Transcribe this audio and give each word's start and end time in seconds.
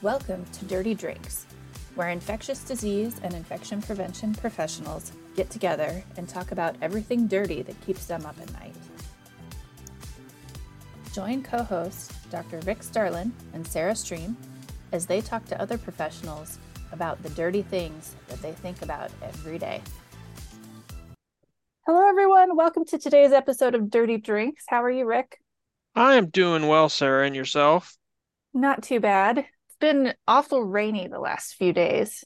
Welcome 0.00 0.44
to 0.52 0.64
Dirty 0.64 0.94
Drinks, 0.94 1.44
where 1.96 2.10
infectious 2.10 2.62
disease 2.62 3.20
and 3.24 3.34
infection 3.34 3.82
prevention 3.82 4.32
professionals 4.32 5.10
get 5.34 5.50
together 5.50 6.04
and 6.16 6.28
talk 6.28 6.52
about 6.52 6.76
everything 6.80 7.26
dirty 7.26 7.62
that 7.62 7.80
keeps 7.80 8.06
them 8.06 8.24
up 8.24 8.36
at 8.40 8.52
night. 8.52 8.76
Join 11.12 11.42
co 11.42 11.64
hosts 11.64 12.14
Dr. 12.30 12.60
Rick 12.60 12.84
Starlin 12.84 13.32
and 13.54 13.66
Sarah 13.66 13.96
Stream 13.96 14.36
as 14.92 15.04
they 15.04 15.20
talk 15.20 15.44
to 15.46 15.60
other 15.60 15.76
professionals 15.76 16.60
about 16.92 17.20
the 17.24 17.30
dirty 17.30 17.62
things 17.62 18.14
that 18.28 18.40
they 18.40 18.52
think 18.52 18.82
about 18.82 19.10
every 19.20 19.58
day. 19.58 19.82
Hello, 21.86 22.08
everyone. 22.08 22.56
Welcome 22.56 22.84
to 22.84 22.98
today's 22.98 23.32
episode 23.32 23.74
of 23.74 23.90
Dirty 23.90 24.18
Drinks. 24.18 24.62
How 24.68 24.80
are 24.84 24.92
you, 24.92 25.06
Rick? 25.06 25.40
I 25.96 26.14
am 26.14 26.28
doing 26.28 26.68
well, 26.68 26.88
Sarah, 26.88 27.26
and 27.26 27.34
yourself? 27.34 27.96
Not 28.54 28.84
too 28.84 29.00
bad. 29.00 29.44
Been 29.80 30.14
awful 30.28 30.64
rainy 30.64 31.08
the 31.08 31.18
last 31.18 31.54
few 31.54 31.72
days. 31.72 32.24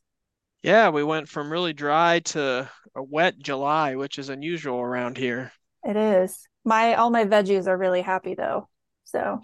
Yeah, 0.64 0.88
we 0.88 1.04
went 1.04 1.28
from 1.28 1.52
really 1.52 1.72
dry 1.72 2.18
to 2.20 2.68
a 2.96 3.02
wet 3.02 3.38
July, 3.38 3.94
which 3.94 4.18
is 4.18 4.28
unusual 4.28 4.80
around 4.80 5.16
here. 5.16 5.52
It 5.84 5.96
is. 5.96 6.48
My 6.64 6.94
all 6.94 7.10
my 7.10 7.24
veggies 7.24 7.66
are 7.66 7.76
really 7.76 8.02
happy 8.02 8.34
though. 8.34 8.68
So 9.04 9.40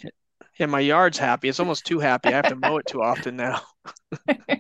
Yeah, 0.58 0.66
my 0.66 0.80
yard's 0.80 1.18
happy. 1.18 1.48
It's 1.48 1.60
almost 1.60 1.86
too 1.86 2.00
happy. 2.00 2.32
I 2.32 2.36
have 2.36 2.48
to 2.48 2.56
mow 2.56 2.78
it 2.78 2.86
too 2.86 3.02
often 3.02 3.36
now. 3.36 3.60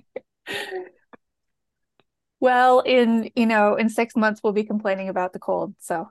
well, 2.40 2.80
in 2.80 3.30
you 3.34 3.46
know, 3.46 3.76
in 3.76 3.88
six 3.88 4.16
months 4.16 4.40
we'll 4.42 4.52
be 4.52 4.64
complaining 4.64 5.08
about 5.08 5.32
the 5.32 5.38
cold. 5.38 5.74
So 5.78 6.08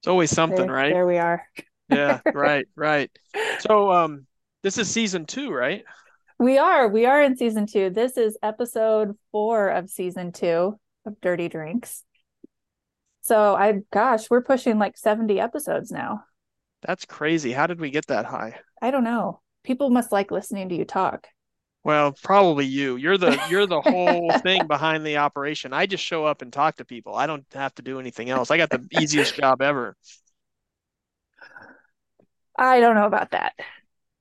It's 0.00 0.08
always 0.08 0.30
something, 0.30 0.66
there, 0.66 0.70
right? 0.70 0.94
there 0.94 1.06
we 1.06 1.18
are. 1.18 1.46
Yeah, 1.88 2.20
right, 2.32 2.66
right. 2.76 3.10
So, 3.58 3.92
um, 3.92 4.26
this 4.62 4.78
is 4.78 4.90
season 4.90 5.26
two, 5.26 5.52
right? 5.52 5.84
We 6.42 6.58
are. 6.58 6.88
We 6.88 7.06
are 7.06 7.22
in 7.22 7.36
season 7.36 7.66
two. 7.66 7.90
This 7.90 8.16
is 8.16 8.36
episode 8.42 9.16
four 9.30 9.68
of 9.68 9.88
season 9.88 10.32
two 10.32 10.76
of 11.06 11.20
Dirty 11.20 11.48
Drinks. 11.48 12.02
So 13.20 13.54
I 13.54 13.82
gosh, 13.92 14.28
we're 14.28 14.42
pushing 14.42 14.76
like 14.76 14.98
70 14.98 15.38
episodes 15.38 15.92
now. 15.92 16.24
That's 16.84 17.04
crazy. 17.04 17.52
How 17.52 17.68
did 17.68 17.80
we 17.80 17.90
get 17.90 18.08
that 18.08 18.24
high? 18.24 18.58
I 18.82 18.90
don't 18.90 19.04
know. 19.04 19.40
People 19.62 19.90
must 19.90 20.10
like 20.10 20.32
listening 20.32 20.68
to 20.70 20.74
you 20.74 20.84
talk. 20.84 21.28
Well, 21.84 22.12
probably 22.24 22.66
you. 22.66 22.96
You're 22.96 23.18
the 23.18 23.40
you're 23.48 23.66
the 23.66 23.80
whole 23.80 24.32
thing 24.40 24.66
behind 24.66 25.06
the 25.06 25.18
operation. 25.18 25.72
I 25.72 25.86
just 25.86 26.02
show 26.02 26.24
up 26.24 26.42
and 26.42 26.52
talk 26.52 26.74
to 26.78 26.84
people. 26.84 27.14
I 27.14 27.28
don't 27.28 27.46
have 27.52 27.72
to 27.76 27.82
do 27.82 28.00
anything 28.00 28.30
else. 28.30 28.50
I 28.50 28.56
got 28.56 28.70
the 28.70 28.84
easiest 29.00 29.36
job 29.36 29.62
ever. 29.62 29.96
I 32.58 32.80
don't 32.80 32.96
know 32.96 33.06
about 33.06 33.30
that. 33.30 33.54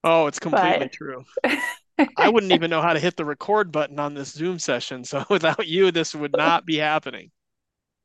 Oh, 0.03 0.27
it's 0.27 0.39
completely 0.39 0.79
But 0.85 0.91
true. 0.91 1.25
I 2.17 2.29
wouldn't 2.29 2.51
even 2.53 2.69
know 2.69 2.81
how 2.81 2.93
to 2.93 2.99
hit 2.99 3.15
the 3.15 3.25
record 3.25 3.71
button 3.71 3.99
on 3.99 4.13
this 4.13 4.31
Zoom 4.33 4.59
session. 4.59 5.03
So 5.03 5.23
without 5.29 5.67
you, 5.67 5.91
this 5.91 6.15
would 6.15 6.35
not 6.35 6.65
be 6.65 6.77
happening. 6.77 7.31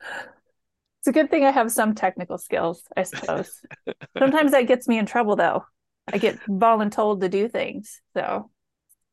it's 0.02 1.08
a 1.08 1.12
good 1.12 1.30
thing 1.30 1.44
I 1.44 1.50
have 1.50 1.70
some 1.72 1.94
technical 1.94 2.38
skills, 2.38 2.82
I 2.96 3.04
suppose. 3.04 3.50
Sometimes 4.18 4.52
that 4.52 4.66
gets 4.66 4.88
me 4.88 4.98
in 4.98 5.06
trouble 5.06 5.36
though. 5.36 5.64
I 6.12 6.18
get 6.18 6.38
voluntold 6.48 7.20
to 7.20 7.28
do 7.28 7.48
things. 7.48 8.00
So 8.14 8.50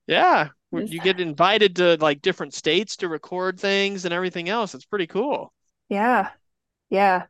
Yeah, 0.07 0.49
you 0.71 0.99
get 0.99 1.19
invited 1.19 1.77
to 1.77 1.97
like 1.97 2.21
different 2.21 2.53
states 2.53 2.97
to 2.97 3.07
record 3.07 3.59
things 3.59 4.05
and 4.05 4.13
everything 4.13 4.49
else. 4.49 4.75
It's 4.75 4.85
pretty 4.85 5.07
cool. 5.07 5.53
yeah. 5.89 6.29
Yeah. 6.89 7.23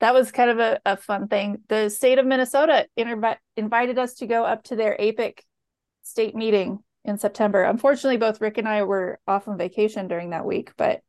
That 0.00 0.12
was 0.14 0.30
kind 0.30 0.50
of 0.50 0.58
a, 0.58 0.80
a 0.84 0.96
fun 0.98 1.28
thing. 1.28 1.62
The 1.68 1.88
state 1.88 2.18
of 2.18 2.26
Minnesota 2.26 2.86
intervi- 2.98 3.38
invited 3.56 3.98
us 3.98 4.14
to 4.16 4.26
go 4.26 4.44
up 4.44 4.64
to 4.64 4.76
their 4.76 4.98
APIC 5.00 5.42
state 6.06 6.34
meeting 6.34 6.78
in 7.04 7.18
September. 7.18 7.62
Unfortunately, 7.62 8.16
both 8.16 8.40
Rick 8.40 8.58
and 8.58 8.68
I 8.68 8.82
were 8.82 9.18
off 9.26 9.48
on 9.48 9.58
vacation 9.58 10.08
during 10.08 10.30
that 10.30 10.44
week, 10.44 10.72
but 10.76 11.00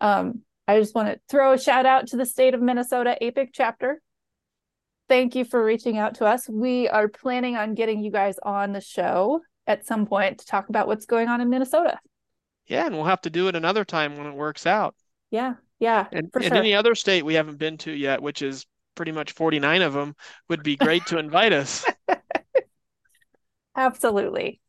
um, 0.00 0.42
I 0.66 0.78
just 0.78 0.94
want 0.94 1.08
to 1.08 1.20
throw 1.28 1.52
a 1.52 1.58
shout 1.58 1.86
out 1.86 2.08
to 2.08 2.16
the 2.16 2.26
state 2.26 2.54
of 2.54 2.60
Minnesota 2.62 3.16
APIC 3.22 3.50
chapter. 3.52 4.00
Thank 5.08 5.34
you 5.34 5.44
for 5.44 5.64
reaching 5.64 5.98
out 5.98 6.16
to 6.16 6.26
us. 6.26 6.48
We 6.48 6.88
are 6.88 7.08
planning 7.08 7.56
on 7.56 7.74
getting 7.74 8.02
you 8.02 8.10
guys 8.12 8.36
on 8.42 8.72
the 8.72 8.80
show 8.80 9.40
at 9.66 9.86
some 9.86 10.06
point 10.06 10.38
to 10.38 10.46
talk 10.46 10.68
about 10.68 10.86
what's 10.86 11.06
going 11.06 11.28
on 11.28 11.40
in 11.40 11.50
Minnesota. 11.50 11.98
Yeah, 12.66 12.86
and 12.86 12.94
we'll 12.94 13.04
have 13.04 13.22
to 13.22 13.30
do 13.30 13.48
it 13.48 13.56
another 13.56 13.84
time 13.84 14.16
when 14.16 14.26
it 14.28 14.34
works 14.34 14.66
out. 14.66 14.94
Yeah, 15.30 15.54
yeah, 15.80 16.06
And, 16.12 16.30
for 16.32 16.38
and 16.38 16.48
sure. 16.48 16.56
any 16.56 16.74
other 16.74 16.94
state 16.94 17.24
we 17.24 17.34
haven't 17.34 17.58
been 17.58 17.78
to 17.78 17.92
yet, 17.92 18.22
which 18.22 18.42
is 18.42 18.66
pretty 18.94 19.12
much 19.12 19.32
49 19.32 19.82
of 19.82 19.92
them, 19.92 20.14
would 20.48 20.62
be 20.62 20.76
great 20.76 21.06
to 21.06 21.18
invite 21.18 21.52
us. 21.52 21.84
Absolutely. 23.76 24.60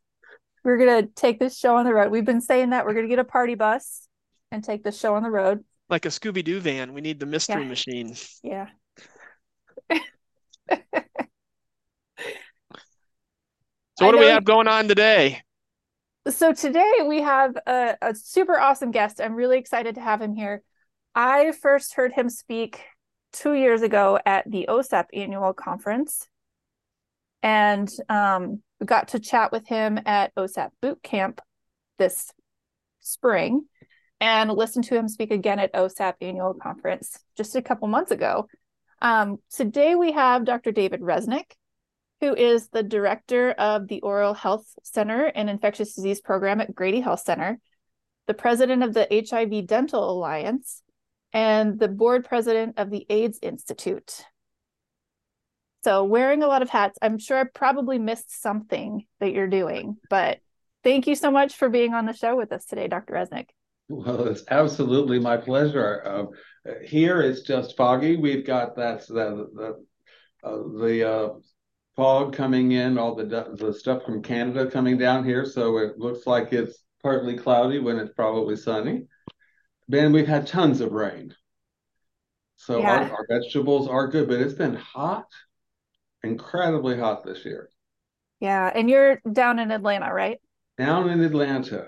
We're 0.64 0.78
going 0.78 1.06
to 1.06 1.12
take 1.14 1.40
this 1.40 1.58
show 1.58 1.78
on 1.78 1.86
the 1.86 1.94
road. 1.94 2.12
We've 2.12 2.26
been 2.26 2.42
saying 2.42 2.70
that 2.70 2.86
we're 2.86 2.94
going 2.94 3.06
to 3.06 3.10
get 3.10 3.20
a 3.20 3.24
party 3.24 3.56
bus 3.56 4.08
and 4.52 4.64
take 4.64 4.84
this 4.84 5.00
show 5.00 5.16
on 5.16 5.24
the 5.24 5.32
road. 5.32 5.64
Like 5.90 6.06
a 6.06 6.10
Scooby-Doo 6.10 6.60
van, 6.60 6.94
we 6.94 7.02
need 7.02 7.20
the 7.20 7.26
mystery 7.26 7.64
Yeah. 7.64 7.68
machine. 7.68 8.16
Yeah. 8.44 8.68
So 13.98 14.08
what 14.08 14.14
do 14.14 14.18
we 14.20 14.26
have 14.26 14.46
going 14.46 14.68
on 14.68 14.88
today? 14.88 15.42
So 16.28 16.54
today 16.54 16.92
we 17.08 17.22
have 17.22 17.56
a, 17.68 17.96
a 18.02 18.16
super 18.16 18.60
awesome 18.60 18.90
guest. 18.90 19.22
I'm 19.22 19.36
really 19.36 19.60
excited 19.60 19.94
to 19.96 20.02
have 20.02 20.20
him 20.20 20.34
here. 20.34 20.64
I 21.14 21.52
first 21.52 21.94
heard 21.94 22.12
him 22.12 22.28
speak 22.30 22.82
two 23.32 23.54
years 23.54 23.84
ago 23.84 24.18
at 24.26 24.50
the 24.50 24.66
OSAP 24.70 25.06
annual 25.14 25.54
conference. 25.54 26.28
And 27.44 27.90
um, 28.10 28.62
we 28.80 28.86
got 28.86 29.10
to 29.10 29.20
chat 29.20 29.52
with 29.52 29.68
him 29.68 30.00
at 30.06 30.34
OSAP 30.36 30.70
boot 30.82 31.02
camp 31.02 31.42
this 31.98 32.32
spring 33.00 33.66
and 34.20 34.52
listen 34.52 34.84
to 34.84 34.96
him 34.96 35.08
speak 35.08 35.32
again 35.32 35.60
at 35.60 35.74
OSAP 35.74 36.14
annual 36.22 36.54
conference 36.54 37.20
just 37.36 37.56
a 37.56 37.62
couple 37.62 37.88
months 37.88 38.12
ago. 38.12 38.48
Um, 39.02 39.38
today 39.50 39.96
we 39.96 40.12
have 40.12 40.46
Dr. 40.46 40.72
David 40.72 41.02
Reznik, 41.02 41.52
who 42.22 42.36
is 42.36 42.70
the 42.70 42.84
director 42.84 43.52
of 43.52 43.88
the 43.88 44.02
Oral 44.02 44.36
Health 44.36 44.66
Center 44.84 45.26
and 45.26 45.50
Infectious 45.50 45.96
Disease 45.96 46.22
Program 46.22 46.62
at 46.62 46.76
Grady 46.76 47.02
Health 47.02 47.22
Center, 47.22 47.60
the 48.28 48.36
president 48.36 48.84
of 48.84 48.94
the 48.94 49.08
HIV 49.10 49.66
Dental 49.66 50.12
Alliance, 50.12 50.84
and 51.34 51.80
the 51.80 51.88
board 51.88 52.26
president 52.26 52.78
of 52.78 52.92
the 52.92 53.08
AIDS 53.10 53.40
Institute. 53.42 54.24
So, 55.84 56.04
wearing 56.04 56.44
a 56.44 56.48
lot 56.48 56.62
of 56.62 56.70
hats, 56.70 56.98
I'm 57.02 57.18
sure 57.18 57.40
I 57.40 57.44
probably 57.44 57.98
missed 57.98 58.42
something 58.42 59.06
that 59.20 59.32
you're 59.32 59.48
doing, 59.48 59.98
but 60.10 60.40
thank 60.84 61.08
you 61.08 61.16
so 61.16 61.32
much 61.32 61.56
for 61.56 61.70
being 61.70 61.94
on 61.94 62.06
the 62.06 62.14
show 62.14 62.36
with 62.36 62.52
us 62.52 62.66
today, 62.66 62.88
Dr. 62.88 63.14
Reznik. 63.14 63.48
Well, 63.90 64.28
it's 64.28 64.44
absolutely 64.50 65.20
my 65.20 65.38
pleasure. 65.38 66.04
Uh, 66.66 66.72
here 66.86 67.22
it's 67.22 67.42
just 67.42 67.76
foggy. 67.76 68.16
We've 68.16 68.46
got 68.46 68.76
that 68.76 69.08
the 69.08 69.48
the, 69.54 70.48
uh, 70.48 70.80
the 70.80 71.12
uh, 71.12 71.30
fog 71.96 72.34
coming 72.34 72.72
in, 72.74 72.98
all 72.98 73.16
the 73.16 73.26
the 73.56 73.74
stuff 73.74 74.04
from 74.06 74.22
Canada 74.22 74.70
coming 74.70 74.98
down 74.98 75.26
here, 75.26 75.46
so 75.46 75.78
it 75.78 75.98
looks 75.98 76.28
like 76.28 76.54
it's 76.54 76.78
partly 77.02 77.36
cloudy 77.38 77.80
when 77.80 77.98
it's 77.98 78.14
probably 78.14 78.56
sunny. 78.56 79.08
Then 79.88 80.14
we've 80.14 80.28
had 80.28 80.48
tons 80.48 80.80
of 80.80 80.92
rain, 80.92 81.36
so 82.56 82.80
Yeah. 82.80 82.92
our, 82.92 83.12
our 83.12 83.26
vegetables 83.28 83.88
are 83.88 84.08
good, 84.08 84.28
but 84.30 84.40
it's 84.40 84.54
been 84.54 84.76
hot, 84.76 85.26
incredibly 86.24 86.98
hot 86.98 87.24
this 87.24 87.46
year. 87.46 87.70
Yeah, 88.40 88.72
and 88.74 88.90
you're 88.90 89.22
down 89.32 89.60
in 89.60 89.72
Atlanta, 89.72 90.12
right? 90.14 90.40
down 90.78 91.10
in 91.10 91.22
Atlanta, 91.24 91.88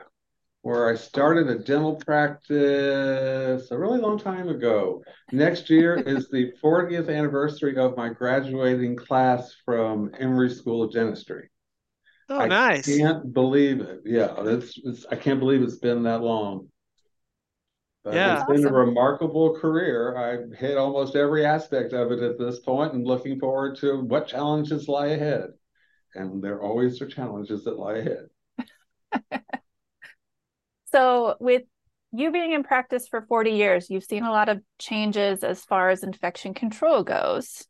where 0.61 0.89
I 0.89 0.95
started 0.95 1.47
a 1.49 1.59
dental 1.59 1.95
practice 1.95 3.71
a 3.71 3.77
really 3.77 3.99
long 3.99 4.19
time 4.19 4.49
ago. 4.49 5.03
Next 5.31 5.69
year 5.69 5.97
is 6.07 6.29
the 6.29 6.51
40th 6.61 7.09
anniversary 7.09 7.75
of 7.77 7.97
my 7.97 8.09
graduating 8.09 8.95
class 8.95 9.53
from 9.65 10.11
Emory 10.19 10.49
School 10.49 10.83
of 10.83 10.91
Dentistry. 10.93 11.49
Oh, 12.29 12.45
nice. 12.45 12.87
I 12.87 12.97
nice. 12.97 12.97
can't 12.97 13.33
believe 13.33 13.81
it. 13.81 14.01
Yeah, 14.05 14.33
it's, 14.39 14.79
it's 14.83 15.05
I 15.11 15.15
can't 15.15 15.39
believe 15.39 15.61
it's 15.61 15.77
been 15.77 16.03
that 16.03 16.21
long. 16.21 16.69
But 18.03 18.15
Yeah. 18.15 18.39
it's 18.39 18.45
been 18.45 18.65
a 18.65 18.73
remarkable 18.73 19.55
career. 19.55 20.17
I've 20.17 20.51
hit 20.57 20.77
almost 20.77 21.15
every 21.15 21.45
aspect 21.45 21.93
of 21.93 22.11
it 22.11 22.21
at 22.21 22.37
this 22.37 22.59
point 22.59 22.93
and 22.93 23.07
looking 23.07 23.39
forward 23.39 23.77
to 23.77 24.01
what 24.01 24.27
challenges 24.27 24.87
lie 24.87 25.07
ahead. 25.07 25.53
And 26.15 26.43
there 26.43 26.61
always 26.61 27.01
are 27.01 27.07
challenges 27.07 27.63
that 27.63 27.79
lie 27.79 27.97
ahead. 27.97 28.29
So, 30.91 31.37
with 31.39 31.63
you 32.11 32.31
being 32.31 32.53
in 32.53 32.63
practice 32.63 33.07
for 33.07 33.23
40 33.23 33.51
years, 33.51 33.89
you've 33.89 34.03
seen 34.03 34.23
a 34.23 34.31
lot 34.31 34.47
of 34.49 34.61
changes 34.77 35.43
as 35.43 35.65
far 35.65 35.89
as 35.89 36.03
infection 36.03 36.53
control 36.53 37.03
goes 37.03 37.65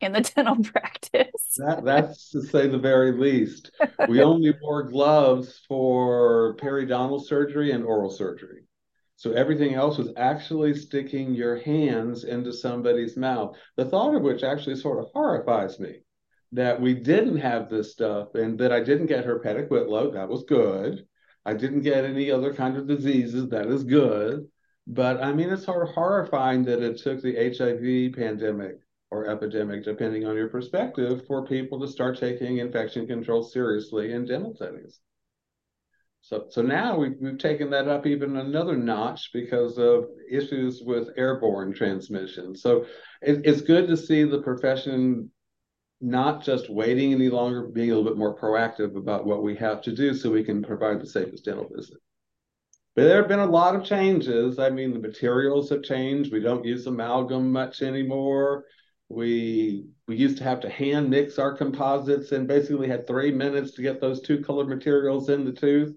in 0.00 0.12
the 0.12 0.20
dental 0.36 0.62
practice. 0.62 1.56
That, 1.56 1.84
that's 1.84 2.30
to 2.30 2.42
say 2.42 2.68
the 2.68 2.78
very 2.78 3.12
least. 3.12 3.72
We 4.06 4.20
only 4.22 4.52
wore 4.60 4.84
gloves 4.84 5.62
for 5.66 6.56
periodontal 6.58 7.24
surgery 7.24 7.72
and 7.72 7.84
oral 7.84 8.10
surgery. 8.10 8.62
So 9.16 9.32
everything 9.32 9.74
else 9.74 9.98
was 9.98 10.12
actually 10.16 10.74
sticking 10.74 11.34
your 11.34 11.56
hands 11.56 12.24
into 12.24 12.52
somebody's 12.52 13.16
mouth. 13.16 13.56
The 13.76 13.84
thought 13.86 14.14
of 14.14 14.22
which 14.22 14.42
actually 14.42 14.76
sort 14.76 14.98
of 15.00 15.10
horrifies 15.12 15.80
me. 15.80 16.02
that 16.52 16.80
we 16.80 16.94
didn't 16.94 17.36
have 17.38 17.68
this 17.68 17.92
stuff 17.92 18.34
and 18.34 18.58
that 18.58 18.72
I 18.72 18.80
didn't 18.82 19.06
get 19.06 19.24
herpetic 19.26 19.68
whitlow. 19.70 20.10
That 20.10 20.28
was 20.28 20.44
good. 20.44 21.06
I 21.44 21.54
didn't 21.54 21.82
get 21.82 22.04
any 22.04 22.30
other 22.30 22.52
kind 22.54 22.76
of 22.76 22.86
diseases. 22.86 23.48
That 23.48 23.66
is 23.66 23.84
good. 23.84 24.46
But 24.86 25.22
I 25.22 25.32
mean, 25.32 25.50
it's 25.50 25.64
sort 25.64 25.88
of 25.88 25.94
horrifying 25.94 26.64
that 26.64 26.82
it 26.82 26.98
took 26.98 27.20
the 27.20 27.34
HIV 27.56 28.14
pandemic 28.14 28.76
or 29.10 29.26
epidemic, 29.28 29.84
depending 29.84 30.24
on 30.26 30.36
your 30.36 30.48
perspective, 30.48 31.26
for 31.26 31.44
people 31.46 31.80
to 31.80 31.88
start 31.88 32.18
taking 32.18 32.58
infection 32.58 33.06
control 33.06 33.42
seriously 33.42 34.12
in 34.12 34.24
dental 34.24 34.54
settings. 34.56 35.00
So, 36.28 36.46
so 36.50 36.60
now 36.60 36.98
we've, 36.98 37.14
we've 37.20 37.38
taken 37.38 37.70
that 37.70 37.86
up 37.86 38.04
even 38.04 38.36
another 38.36 38.76
notch 38.76 39.30
because 39.32 39.78
of 39.78 40.06
issues 40.28 40.82
with 40.84 41.10
airborne 41.16 41.72
transmission. 41.72 42.56
So 42.56 42.86
it, 43.22 43.42
it's 43.44 43.60
good 43.60 43.86
to 43.86 43.96
see 43.96 44.24
the 44.24 44.42
profession 44.42 45.30
not 46.00 46.42
just 46.42 46.68
waiting 46.68 47.12
any 47.12 47.28
longer, 47.28 47.68
being 47.68 47.92
a 47.92 47.94
little 47.94 48.10
bit 48.10 48.18
more 48.18 48.36
proactive 48.36 48.96
about 48.96 49.24
what 49.24 49.44
we 49.44 49.54
have 49.54 49.80
to 49.82 49.94
do 49.94 50.14
so 50.14 50.32
we 50.32 50.42
can 50.42 50.64
provide 50.64 51.00
the 51.00 51.06
safest 51.06 51.44
dental 51.44 51.70
visit. 51.72 51.98
But 52.96 53.04
there 53.04 53.18
have 53.18 53.28
been 53.28 53.38
a 53.38 53.46
lot 53.46 53.76
of 53.76 53.84
changes. 53.84 54.58
I 54.58 54.68
mean, 54.68 54.92
the 54.92 54.98
materials 54.98 55.70
have 55.70 55.84
changed. 55.84 56.32
We 56.32 56.40
don't 56.40 56.64
use 56.64 56.88
amalgam 56.88 57.52
much 57.52 57.82
anymore. 57.82 58.64
We 59.08 59.86
we 60.08 60.16
used 60.16 60.38
to 60.38 60.44
have 60.44 60.58
to 60.62 60.68
hand 60.68 61.08
mix 61.08 61.38
our 61.38 61.56
composites 61.56 62.32
and 62.32 62.48
basically 62.48 62.88
had 62.88 63.06
three 63.06 63.30
minutes 63.30 63.72
to 63.74 63.82
get 63.82 64.00
those 64.00 64.20
two 64.20 64.42
colored 64.42 64.68
materials 64.68 65.28
in 65.28 65.44
the 65.44 65.52
tooth. 65.52 65.94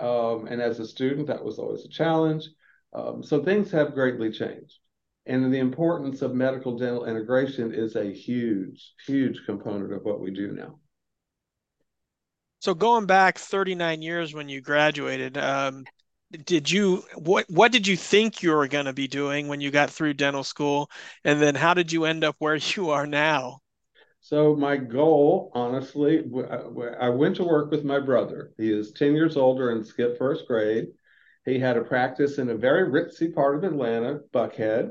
Um, 0.00 0.46
and 0.46 0.60
as 0.62 0.80
a 0.80 0.86
student, 0.86 1.26
that 1.26 1.44
was 1.44 1.58
always 1.58 1.84
a 1.84 1.88
challenge. 1.88 2.48
Um, 2.92 3.22
so 3.22 3.42
things 3.42 3.70
have 3.70 3.94
greatly 3.94 4.30
changed. 4.32 4.78
And 5.26 5.52
the 5.52 5.58
importance 5.58 6.22
of 6.22 6.34
medical 6.34 6.78
dental 6.78 7.04
integration 7.04 7.72
is 7.72 7.94
a 7.94 8.12
huge, 8.12 8.94
huge 9.06 9.42
component 9.44 9.92
of 9.92 10.02
what 10.02 10.20
we 10.20 10.30
do 10.30 10.52
now. 10.52 10.80
So 12.60 12.74
going 12.74 13.06
back 13.06 13.38
39 13.38 14.02
years 14.02 14.34
when 14.34 14.48
you 14.48 14.60
graduated, 14.60 15.38
um, 15.38 15.84
did 16.44 16.70
you 16.70 17.02
what 17.16 17.44
what 17.48 17.72
did 17.72 17.86
you 17.86 17.96
think 17.96 18.42
you 18.42 18.52
were 18.52 18.68
going 18.68 18.84
to 18.84 18.92
be 18.92 19.08
doing 19.08 19.48
when 19.48 19.60
you 19.60 19.70
got 19.70 19.90
through 19.90 20.14
dental 20.14 20.44
school 20.44 20.88
and 21.24 21.42
then 21.42 21.56
how 21.56 21.74
did 21.74 21.90
you 21.90 22.04
end 22.04 22.22
up 22.22 22.36
where 22.38 22.54
you 22.76 22.90
are 22.90 23.06
now 23.06 23.58
so 24.20 24.54
my 24.54 24.76
goal 24.76 25.50
honestly 25.54 26.24
i 27.00 27.08
went 27.08 27.36
to 27.36 27.44
work 27.44 27.70
with 27.70 27.84
my 27.84 27.98
brother 27.98 28.52
he 28.56 28.70
is 28.70 28.92
10 28.92 29.14
years 29.14 29.36
older 29.36 29.70
and 29.70 29.86
skipped 29.86 30.18
first 30.18 30.46
grade 30.46 30.88
he 31.44 31.58
had 31.58 31.76
a 31.76 31.84
practice 31.84 32.38
in 32.38 32.50
a 32.50 32.56
very 32.56 32.88
ritzy 32.90 33.34
part 33.34 33.56
of 33.56 33.64
atlanta 33.64 34.20
buckhead 34.32 34.90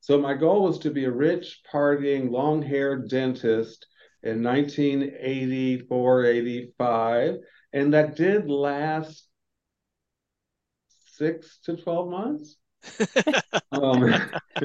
so 0.00 0.18
my 0.18 0.34
goal 0.34 0.62
was 0.62 0.78
to 0.78 0.90
be 0.90 1.04
a 1.04 1.10
rich 1.10 1.60
partying 1.70 2.30
long-haired 2.30 3.08
dentist 3.08 3.86
in 4.22 4.42
1984 4.42 6.24
85 6.24 7.36
and 7.72 7.94
that 7.94 8.16
did 8.16 8.48
last 8.48 9.30
six 11.20 11.58
to 11.64 11.76
12 11.76 12.10
months. 12.10 12.56
um, 13.72 14.00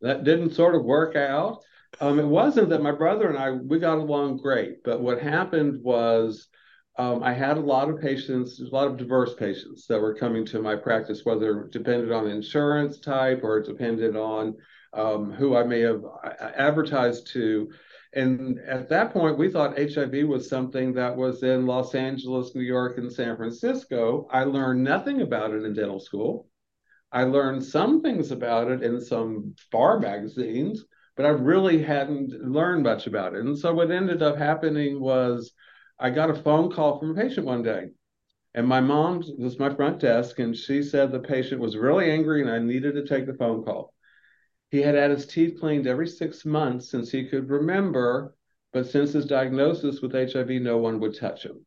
that 0.00 0.24
didn't 0.24 0.54
sort 0.54 0.74
of 0.74 0.84
work 0.84 1.16
out. 1.16 1.62
Um, 2.00 2.18
it 2.18 2.26
wasn't 2.26 2.68
that 2.70 2.82
my 2.82 2.92
brother 2.92 3.28
and 3.28 3.38
I, 3.38 3.52
we 3.52 3.78
got 3.78 3.98
along 3.98 4.38
great, 4.38 4.82
but 4.84 5.00
what 5.00 5.20
happened 5.20 5.82
was 5.82 6.48
um, 6.98 7.22
I 7.22 7.32
had 7.32 7.58
a 7.58 7.60
lot 7.60 7.90
of 7.90 8.00
patients, 8.00 8.60
a 8.60 8.74
lot 8.74 8.86
of 8.86 8.96
diverse 8.96 9.34
patients 9.34 9.86
that 9.86 10.00
were 10.00 10.14
coming 10.14 10.46
to 10.46 10.62
my 10.62 10.76
practice, 10.76 11.24
whether 11.24 11.62
it 11.62 11.72
depended 11.72 12.10
on 12.10 12.26
insurance 12.26 12.98
type 12.98 13.40
or 13.42 13.60
depended 13.60 14.16
on 14.16 14.56
um, 14.94 15.30
who 15.30 15.56
I 15.56 15.62
may 15.62 15.80
have 15.80 16.02
uh, 16.04 16.30
advertised 16.56 17.28
to. 17.32 17.70
And 18.14 18.58
at 18.60 18.88
that 18.88 19.12
point, 19.12 19.36
we 19.36 19.50
thought 19.50 19.78
HIV 19.78 20.26
was 20.26 20.48
something 20.48 20.94
that 20.94 21.14
was 21.14 21.42
in 21.42 21.66
Los 21.66 21.94
Angeles, 21.94 22.54
New 22.54 22.62
York, 22.62 22.96
and 22.96 23.12
San 23.12 23.36
Francisco. 23.36 24.26
I 24.32 24.44
learned 24.44 24.82
nothing 24.82 25.20
about 25.20 25.52
it 25.52 25.64
in 25.64 25.74
dental 25.74 26.00
school. 26.00 26.48
I 27.12 27.24
learned 27.24 27.62
some 27.62 28.00
things 28.00 28.30
about 28.30 28.70
it 28.70 28.82
in 28.82 29.00
some 29.00 29.54
bar 29.70 30.00
magazines, 30.00 30.84
but 31.16 31.26
I 31.26 31.30
really 31.30 31.82
hadn't 31.82 32.30
learned 32.30 32.84
much 32.84 33.06
about 33.06 33.34
it. 33.34 33.40
And 33.40 33.58
so 33.58 33.74
what 33.74 33.90
ended 33.90 34.22
up 34.22 34.36
happening 34.36 35.00
was 35.00 35.52
I 35.98 36.10
got 36.10 36.30
a 36.30 36.34
phone 36.34 36.70
call 36.70 36.98
from 36.98 37.10
a 37.10 37.14
patient 37.14 37.46
one 37.46 37.62
day. 37.62 37.88
And 38.54 38.66
my 38.66 38.80
mom 38.80 39.22
was 39.38 39.58
my 39.58 39.74
front 39.74 40.00
desk, 40.00 40.38
and 40.38 40.56
she 40.56 40.82
said 40.82 41.12
the 41.12 41.20
patient 41.20 41.60
was 41.60 41.76
really 41.76 42.10
angry 42.10 42.40
and 42.40 42.50
I 42.50 42.58
needed 42.58 42.94
to 42.94 43.06
take 43.06 43.26
the 43.26 43.34
phone 43.34 43.64
call. 43.64 43.92
He 44.70 44.82
had 44.82 44.94
had 44.94 45.10
his 45.10 45.26
teeth 45.26 45.60
cleaned 45.60 45.86
every 45.86 46.08
six 46.08 46.44
months 46.44 46.90
since 46.90 47.10
he 47.10 47.28
could 47.28 47.48
remember, 47.48 48.34
but 48.72 48.86
since 48.86 49.12
his 49.12 49.26
diagnosis 49.26 50.00
with 50.00 50.12
HIV, 50.12 50.50
no 50.62 50.78
one 50.78 51.00
would 51.00 51.16
touch 51.16 51.44
him. 51.44 51.64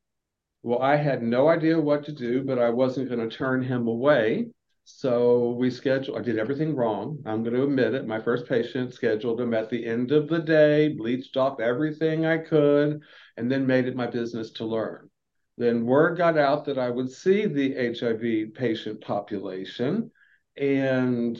Well, 0.62 0.80
I 0.80 0.98
had 0.98 1.24
no 1.24 1.48
idea 1.48 1.80
what 1.80 2.04
to 2.06 2.12
do, 2.12 2.44
but 2.44 2.60
I 2.60 2.70
wasn't 2.70 3.10
going 3.10 3.28
to 3.28 3.36
turn 3.36 3.64
him 3.64 3.88
away. 3.88 4.50
So 4.92 5.52
we 5.52 5.70
scheduled, 5.70 6.18
I 6.18 6.22
did 6.22 6.40
everything 6.40 6.76
wrong. 6.76 7.20
I'm 7.26 7.44
going 7.44 7.56
to 7.56 7.64
admit 7.64 7.94
it. 7.94 8.08
My 8.08 8.20
first 8.20 8.48
patient 8.48 8.92
scheduled 8.92 9.40
him 9.40 9.54
at 9.54 9.70
the 9.70 9.86
end 9.86 10.12
of 10.12 10.28
the 10.28 10.40
day, 10.40 10.90
bleached 10.90 11.38
off 11.38 11.60
everything 11.60 12.26
I 12.26 12.40
could, 12.40 13.02
and 13.38 13.52
then 13.52 13.68
made 13.68 13.86
it 13.86 13.96
my 13.96 14.08
business 14.08 14.50
to 14.54 14.66
learn. 14.66 15.10
Then 15.58 15.86
word 15.86 16.18
got 16.18 16.38
out 16.38 16.66
that 16.66 16.80
I 16.80 16.90
would 16.90 17.12
see 17.12 17.46
the 17.46 17.76
HIV 17.76 18.56
patient 18.56 19.00
population. 19.00 20.12
And 20.58 21.40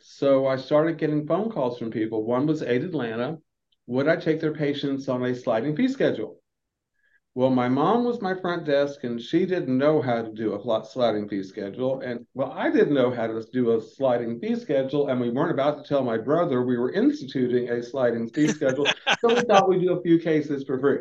so 0.00 0.46
I 0.46 0.56
started 0.56 0.98
getting 0.98 1.26
phone 1.26 1.50
calls 1.50 1.78
from 1.78 1.90
people. 1.90 2.24
One 2.24 2.46
was 2.46 2.60
AID 2.60 2.84
Atlanta. 2.84 3.38
Would 3.86 4.08
I 4.08 4.16
take 4.16 4.40
their 4.40 4.52
patients 4.54 5.08
on 5.08 5.24
a 5.24 5.34
sliding 5.34 5.76
fee 5.76 5.88
schedule? 5.88 6.40
Well, 7.36 7.50
my 7.50 7.68
mom 7.68 8.04
was 8.04 8.22
my 8.22 8.32
front 8.32 8.64
desk 8.64 9.04
and 9.04 9.20
she 9.20 9.44
didn't 9.44 9.76
know 9.76 10.00
how 10.00 10.22
to 10.22 10.32
do 10.32 10.54
a 10.54 10.84
sliding 10.86 11.28
fee 11.28 11.42
schedule. 11.42 12.00
And 12.00 12.26
well, 12.32 12.50
I 12.50 12.70
didn't 12.70 12.94
know 12.94 13.10
how 13.10 13.26
to 13.26 13.44
do 13.52 13.76
a 13.76 13.82
sliding 13.82 14.40
fee 14.40 14.56
schedule. 14.56 15.08
And 15.08 15.20
we 15.20 15.28
weren't 15.28 15.50
about 15.50 15.76
to 15.76 15.86
tell 15.86 16.02
my 16.02 16.16
brother 16.16 16.62
we 16.62 16.78
were 16.78 16.92
instituting 16.92 17.68
a 17.68 17.82
sliding 17.82 18.30
fee 18.30 18.48
schedule. 18.48 18.86
so 19.20 19.34
we 19.34 19.42
thought 19.42 19.68
we'd 19.68 19.82
do 19.82 19.92
a 19.92 20.02
few 20.02 20.18
cases 20.18 20.64
for 20.64 20.78
free. 20.78 21.00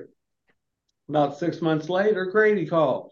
About 1.08 1.40
six 1.40 1.62
months 1.62 1.88
later, 1.88 2.26
Grady 2.26 2.66
called. 2.66 3.12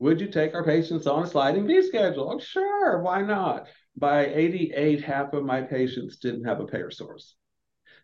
Would 0.00 0.20
you 0.20 0.26
take 0.26 0.52
our 0.52 0.64
patients 0.64 1.06
on 1.06 1.22
a 1.22 1.28
sliding 1.28 1.68
fee 1.68 1.82
schedule? 1.82 2.32
Oh, 2.34 2.40
sure, 2.40 3.00
why 3.00 3.22
not? 3.22 3.68
by 3.96 4.26
88, 4.26 5.04
half 5.04 5.34
of 5.34 5.44
my 5.44 5.62
patients 5.62 6.16
didn't 6.16 6.46
have 6.46 6.58
a 6.58 6.66
payer 6.66 6.90
source. 6.90 7.36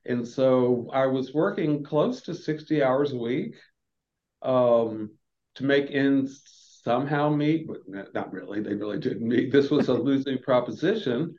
And 0.04 0.28
so 0.28 0.88
I 0.92 1.06
was 1.06 1.34
working 1.34 1.82
close 1.82 2.20
to 2.22 2.34
60 2.34 2.82
hours 2.82 3.12
a 3.12 3.18
week 3.18 3.56
um, 4.42 5.10
to 5.56 5.64
make 5.64 5.90
ends 5.90 6.42
somehow 6.84 7.28
meet, 7.28 7.66
but 7.66 7.78
not 8.14 8.32
really. 8.32 8.60
They 8.60 8.74
really 8.74 8.98
didn't 8.98 9.26
meet. 9.26 9.50
This 9.50 9.70
was 9.70 9.88
a 9.88 9.94
losing 10.08 10.38
proposition. 10.38 11.34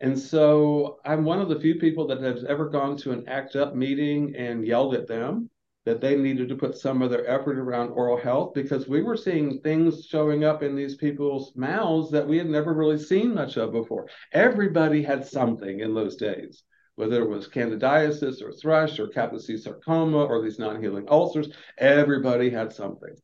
And 0.00 0.18
so 0.18 0.98
I'm 1.04 1.24
one 1.24 1.40
of 1.40 1.48
the 1.48 1.60
few 1.60 1.76
people 1.76 2.06
that 2.08 2.20
has 2.20 2.44
ever 2.44 2.68
gone 2.68 2.96
to 2.98 3.12
an 3.12 3.28
ACT 3.28 3.56
UP 3.56 3.74
meeting 3.74 4.34
and 4.36 4.66
yelled 4.66 4.94
at 4.94 5.06
them 5.06 5.48
that 5.84 6.00
they 6.00 6.16
needed 6.16 6.48
to 6.48 6.56
put 6.56 6.76
some 6.76 7.02
of 7.02 7.10
their 7.10 7.26
effort 7.26 7.58
around 7.58 7.90
oral 7.90 8.16
health 8.16 8.54
because 8.54 8.86
we 8.86 9.02
were 9.02 9.16
seeing 9.16 9.60
things 9.60 10.06
showing 10.06 10.44
up 10.44 10.62
in 10.62 10.76
these 10.76 10.96
people's 10.96 11.52
mouths 11.56 12.10
that 12.10 12.26
we 12.26 12.38
had 12.38 12.48
never 12.48 12.72
really 12.72 12.98
seen 12.98 13.34
much 13.34 13.56
of 13.56 13.72
before. 13.72 14.08
Everybody 14.32 15.02
had 15.02 15.26
something 15.26 15.80
in 15.80 15.94
those 15.94 16.16
days, 16.16 16.62
whether 16.96 17.22
it 17.22 17.28
was 17.28 17.48
candidiasis 17.48 18.42
or 18.42 18.52
thrush 18.52 18.98
or 18.98 19.08
Kaposi 19.08 19.58
sarcoma 19.58 20.24
or 20.24 20.42
these 20.42 20.58
non-healing 20.58 21.06
ulcers, 21.08 21.48
everybody 21.78 22.50
had 22.50 22.72
something. 22.72 23.14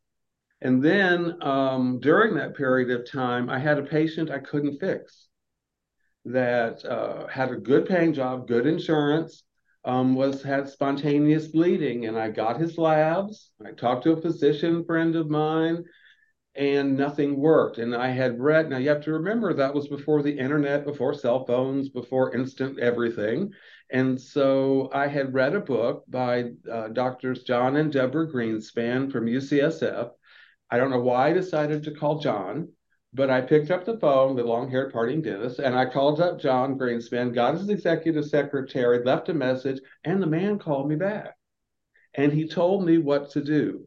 And 0.60 0.82
then 0.82 1.37
um, 1.42 2.00
during 2.00 2.34
that 2.34 2.56
period 2.56 2.90
of 2.90 3.10
time, 3.10 3.48
I 3.48 3.58
had 3.58 3.78
a 3.78 3.84
patient 3.84 4.30
I 4.30 4.38
couldn't 4.38 4.80
fix 4.80 5.28
that 6.25 6.84
uh, 6.84 7.26
had 7.28 7.50
a 7.50 7.56
good 7.56 7.87
paying 7.87 8.12
job, 8.12 8.48
good 8.48 8.66
insurance, 8.66 9.44
um, 9.84 10.14
was 10.14 10.42
had 10.42 10.68
spontaneous 10.68 11.48
bleeding, 11.48 12.06
and 12.06 12.18
I 12.18 12.30
got 12.30 12.60
his 12.60 12.76
labs. 12.76 13.50
I 13.64 13.70
talked 13.70 14.04
to 14.04 14.12
a 14.12 14.20
physician 14.20 14.84
friend 14.84 15.16
of 15.16 15.30
mine, 15.30 15.84
and 16.59 16.97
nothing 16.97 17.37
worked. 17.37 17.79
And 17.79 17.95
I 17.95 18.09
had 18.09 18.41
read. 18.41 18.69
Now 18.69 18.79
you 18.79 18.88
have 18.88 19.05
to 19.05 19.12
remember 19.12 19.55
that 19.55 19.73
was 19.73 19.87
before 19.87 20.23
the 20.23 20.37
internet, 20.37 20.85
before 20.85 21.15
cell 21.15 21.47
phones, 21.47 21.88
before 21.88 22.35
instant 22.35 22.81
everything. 22.81 23.53
And 23.91 24.21
so 24.21 24.91
I 24.93 25.07
had 25.07 25.33
read 25.33 25.55
a 25.55 25.61
book 25.61 26.05
by 26.09 26.50
uh, 26.71 26.88
doctors 26.88 27.45
John 27.45 27.77
and 27.77 27.93
Deborah 27.93 28.27
Greenspan 28.27 29.11
from 29.11 29.27
UCSF. 29.27 30.11
I 30.69 30.77
don't 30.77 30.91
know 30.91 31.00
why 31.00 31.29
I 31.29 31.33
decided 31.33 31.85
to 31.85 31.95
call 31.95 32.19
John, 32.19 32.69
but 33.15 33.31
I 33.31 33.41
picked 33.41 33.71
up 33.71 33.85
the 33.85 33.99
phone, 33.99 34.35
the 34.35 34.43
long 34.43 34.69
haired 34.69 34.93
parting 34.93 35.23
dentist, 35.23 35.61
and 35.61 35.77
I 35.77 35.87
called 35.87 36.21
up 36.21 36.41
John 36.41 36.77
Greenspan, 36.77 37.35
got 37.35 37.55
his 37.55 37.69
executive 37.69 38.27
secretary, 38.27 39.03
left 39.05 39.29
a 39.29 39.35
message, 39.35 39.81
and 40.05 40.21
the 40.21 40.27
man 40.27 40.59
called 40.59 40.88
me 40.88 40.97
back. 40.97 41.37
And 42.15 42.33
he 42.33 42.49
told 42.49 42.85
me 42.85 42.99
what 42.99 43.31
to 43.31 43.45
do. 43.45 43.87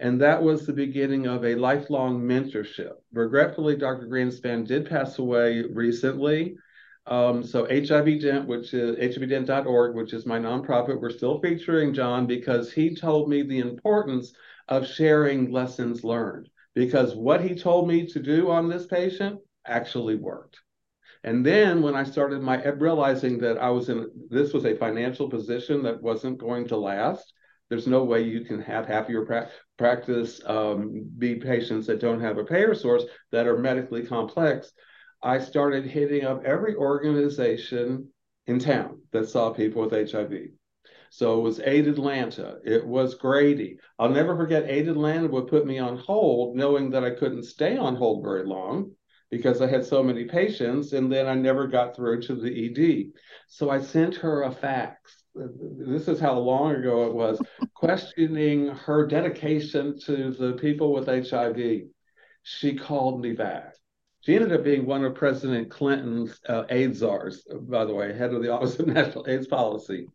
And 0.00 0.18
that 0.22 0.42
was 0.42 0.64
the 0.64 0.72
beginning 0.72 1.26
of 1.26 1.44
a 1.44 1.54
lifelong 1.54 2.22
mentorship. 2.22 2.94
Regretfully, 3.12 3.76
Dr. 3.76 4.06
Greenspan 4.06 4.66
did 4.66 4.88
pass 4.88 5.18
away 5.18 5.62
recently. 5.62 6.56
Um, 7.04 7.42
so 7.42 7.66
HIV 7.66 8.22
Dent, 8.22 8.48
which 8.48 8.72
is 8.72 8.96
HIVdent.org, 8.96 9.94
which 9.94 10.14
is 10.14 10.24
my 10.24 10.38
nonprofit, 10.38 10.98
we're 10.98 11.10
still 11.10 11.38
featuring 11.40 11.92
John 11.92 12.26
because 12.26 12.72
he 12.72 12.96
told 12.96 13.28
me 13.28 13.42
the 13.42 13.58
importance 13.58 14.32
of 14.68 14.86
sharing 14.86 15.52
lessons 15.52 16.02
learned. 16.02 16.48
Because 16.74 17.14
what 17.14 17.42
he 17.42 17.54
told 17.54 17.86
me 17.86 18.06
to 18.06 18.20
do 18.20 18.50
on 18.50 18.70
this 18.70 18.86
patient 18.86 19.38
actually 19.66 20.14
worked. 20.14 20.60
And 21.24 21.44
then 21.44 21.82
when 21.82 21.94
I 21.94 22.04
started 22.04 22.40
my 22.40 22.64
realizing 22.64 23.38
that 23.40 23.58
I 23.58 23.68
was 23.68 23.90
in 23.90 24.08
this 24.30 24.54
was 24.54 24.64
a 24.64 24.76
financial 24.76 25.28
position 25.28 25.82
that 25.82 26.00
wasn't 26.00 26.38
going 26.38 26.68
to 26.68 26.78
last. 26.78 27.34
There's 27.70 27.86
no 27.86 28.04
way 28.04 28.22
you 28.22 28.44
can 28.44 28.60
have 28.60 28.86
half 28.86 29.08
your 29.08 29.24
pra- 29.24 29.48
practice 29.78 30.40
um, 30.44 31.08
be 31.16 31.36
patients 31.36 31.86
that 31.86 32.00
don't 32.00 32.20
have 32.20 32.36
a 32.36 32.44
payer 32.44 32.74
source 32.74 33.04
that 33.32 33.46
are 33.46 33.56
medically 33.56 34.04
complex. 34.04 34.72
I 35.22 35.38
started 35.38 35.86
hitting 35.86 36.24
up 36.24 36.44
every 36.44 36.74
organization 36.74 38.08
in 38.46 38.58
town 38.58 39.02
that 39.12 39.28
saw 39.28 39.50
people 39.50 39.82
with 39.82 40.10
HIV. 40.10 40.32
So 41.10 41.38
it 41.38 41.42
was 41.42 41.60
AID 41.60 41.88
Atlanta, 41.88 42.58
it 42.64 42.86
was 42.86 43.14
Grady. 43.14 43.78
I'll 43.98 44.10
never 44.10 44.36
forget 44.36 44.68
AID 44.68 44.88
Atlanta 44.88 45.28
would 45.28 45.48
put 45.48 45.66
me 45.66 45.78
on 45.78 45.96
hold, 45.96 46.56
knowing 46.56 46.90
that 46.90 47.04
I 47.04 47.10
couldn't 47.10 47.44
stay 47.44 47.76
on 47.76 47.96
hold 47.96 48.22
very 48.22 48.44
long 48.44 48.92
because 49.30 49.60
I 49.60 49.68
had 49.68 49.84
so 49.84 50.02
many 50.02 50.24
patients, 50.24 50.92
and 50.92 51.10
then 51.10 51.26
I 51.26 51.34
never 51.34 51.66
got 51.68 51.94
through 51.94 52.22
to 52.22 52.34
the 52.34 52.66
ED. 52.66 53.12
So 53.48 53.70
I 53.70 53.80
sent 53.80 54.16
her 54.16 54.42
a 54.42 54.50
fax. 54.50 55.19
This 55.34 56.08
is 56.08 56.20
how 56.20 56.38
long 56.38 56.74
ago 56.74 57.06
it 57.06 57.14
was, 57.14 57.40
questioning 57.74 58.68
her 58.68 59.06
dedication 59.06 59.98
to 60.06 60.30
the 60.32 60.54
people 60.54 60.92
with 60.92 61.06
HIV. 61.06 61.82
She 62.42 62.76
called 62.76 63.20
me 63.20 63.32
back. 63.32 63.74
She 64.22 64.34
ended 64.34 64.52
up 64.52 64.64
being 64.64 64.86
one 64.86 65.04
of 65.04 65.14
President 65.14 65.70
Clinton's 65.70 66.38
uh, 66.48 66.64
AIDS 66.68 66.98
czars, 66.98 67.46
by 67.62 67.84
the 67.84 67.94
way, 67.94 68.12
head 68.12 68.34
of 68.34 68.42
the 68.42 68.52
Office 68.52 68.78
of 68.78 68.86
National 68.86 69.26
AIDS 69.28 69.46
Policy. 69.46 70.06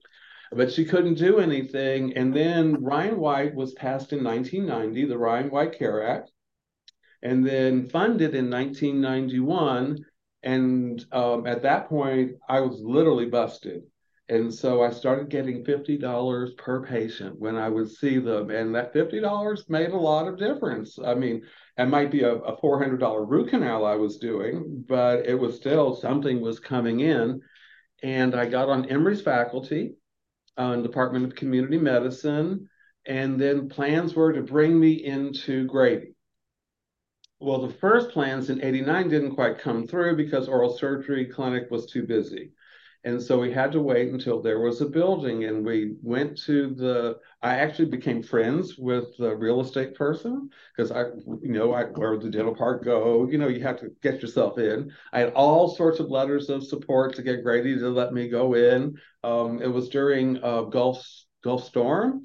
But 0.51 0.71
she 0.71 0.85
couldn't 0.85 1.15
do 1.15 1.39
anything. 1.39 2.15
And 2.15 2.33
then 2.33 2.83
Ryan 2.83 3.19
White 3.19 3.55
was 3.55 3.73
passed 3.73 4.13
in 4.13 4.23
1990, 4.23 5.05
the 5.05 5.17
Ryan 5.17 5.49
White 5.49 5.77
Care 5.77 6.07
Act 6.07 6.31
and 7.25 7.45
then 7.45 7.87
funded 7.89 8.35
in 8.35 8.49
1991. 8.49 9.97
And 10.43 11.03
um, 11.11 11.47
at 11.47 11.63
that 11.63 11.89
point, 11.89 12.33
I 12.47 12.59
was 12.59 12.79
literally 12.79 13.25
busted. 13.25 13.81
And 14.27 14.51
so 14.51 14.81
I 14.81 14.89
started 14.89 15.29
getting 15.29 15.63
$50 15.63 16.57
per 16.57 16.83
patient 16.83 17.39
when 17.39 17.55
I 17.55 17.69
would 17.69 17.89
see 17.91 18.17
them. 18.17 18.49
And 18.49 18.73
that 18.73 18.93
$50 18.93 19.69
made 19.69 19.91
a 19.91 19.97
lot 19.97 20.27
of 20.27 20.39
difference. 20.39 20.97
I 20.97 21.13
mean, 21.13 21.43
it 21.77 21.85
might 21.85 22.09
be 22.09 22.23
a, 22.23 22.33
a 22.33 22.59
$400 22.59 23.29
root 23.29 23.49
canal 23.49 23.85
I 23.85 23.95
was 23.95 24.17
doing, 24.17 24.83
but 24.87 25.27
it 25.27 25.35
was 25.35 25.55
still 25.57 25.95
something 25.95 26.41
was 26.41 26.59
coming 26.59 27.01
in. 27.01 27.41
And 28.01 28.33
I 28.33 28.45
got 28.47 28.69
on 28.69 28.85
Emory's 28.85 29.21
faculty 29.21 29.93
uh, 30.57 30.77
Department 30.77 31.25
of 31.25 31.35
Community 31.35 31.77
Medicine. 31.77 32.67
And 33.05 33.39
then 33.39 33.69
plans 33.69 34.15
were 34.15 34.33
to 34.33 34.41
bring 34.41 34.79
me 34.79 35.05
into 35.05 35.67
Grady. 35.67 36.15
Well, 37.39 37.67
the 37.67 37.73
first 37.73 38.09
plans 38.09 38.49
in 38.49 38.63
89 38.63 39.09
didn't 39.09 39.35
quite 39.35 39.59
come 39.59 39.85
through 39.85 40.15
because 40.15 40.47
oral 40.47 40.75
surgery 40.75 41.25
clinic 41.25 41.69
was 41.69 41.85
too 41.85 42.07
busy. 42.07 42.53
And 43.05 43.21
so 43.21 43.39
we 43.39 43.51
had 43.51 43.71
to 43.73 43.81
wait 43.81 44.11
until 44.11 44.41
there 44.41 44.59
was 44.59 44.81
a 44.81 44.87
building. 44.87 45.43
And 45.43 45.63
we 45.63 45.93
went 46.01 46.35
to 46.45 46.73
the, 46.73 47.19
I 47.43 47.57
actually 47.57 47.85
became 47.85 48.23
friends 48.23 48.79
with 48.79 49.15
the 49.19 49.35
real 49.35 49.61
estate 49.61 49.93
person 49.93 50.49
because 50.75 50.91
I, 50.91 51.03
you 51.43 51.53
know, 51.53 51.71
I, 51.71 51.83
where 51.83 52.17
the 52.17 52.31
dental 52.31 52.55
park 52.55 52.83
go, 52.83 53.29
you 53.29 53.37
know, 53.37 53.47
you 53.47 53.61
have 53.61 53.79
to 53.81 53.91
get 54.01 54.23
yourself 54.23 54.57
in. 54.57 54.91
I 55.13 55.19
had 55.19 55.33
all 55.33 55.75
sorts 55.75 55.99
of 55.99 56.09
letters 56.09 56.49
of 56.49 56.65
support 56.65 57.15
to 57.15 57.21
get 57.21 57.43
Grady 57.43 57.77
to 57.77 57.89
let 57.89 58.11
me 58.11 58.27
go 58.27 58.55
in. 58.55 58.97
Um, 59.23 59.61
it 59.61 59.71
was 59.71 59.89
during 59.89 60.43
uh, 60.43 60.63
Gulf, 60.63 61.05
Gulf 61.43 61.63
Storm. 61.63 62.23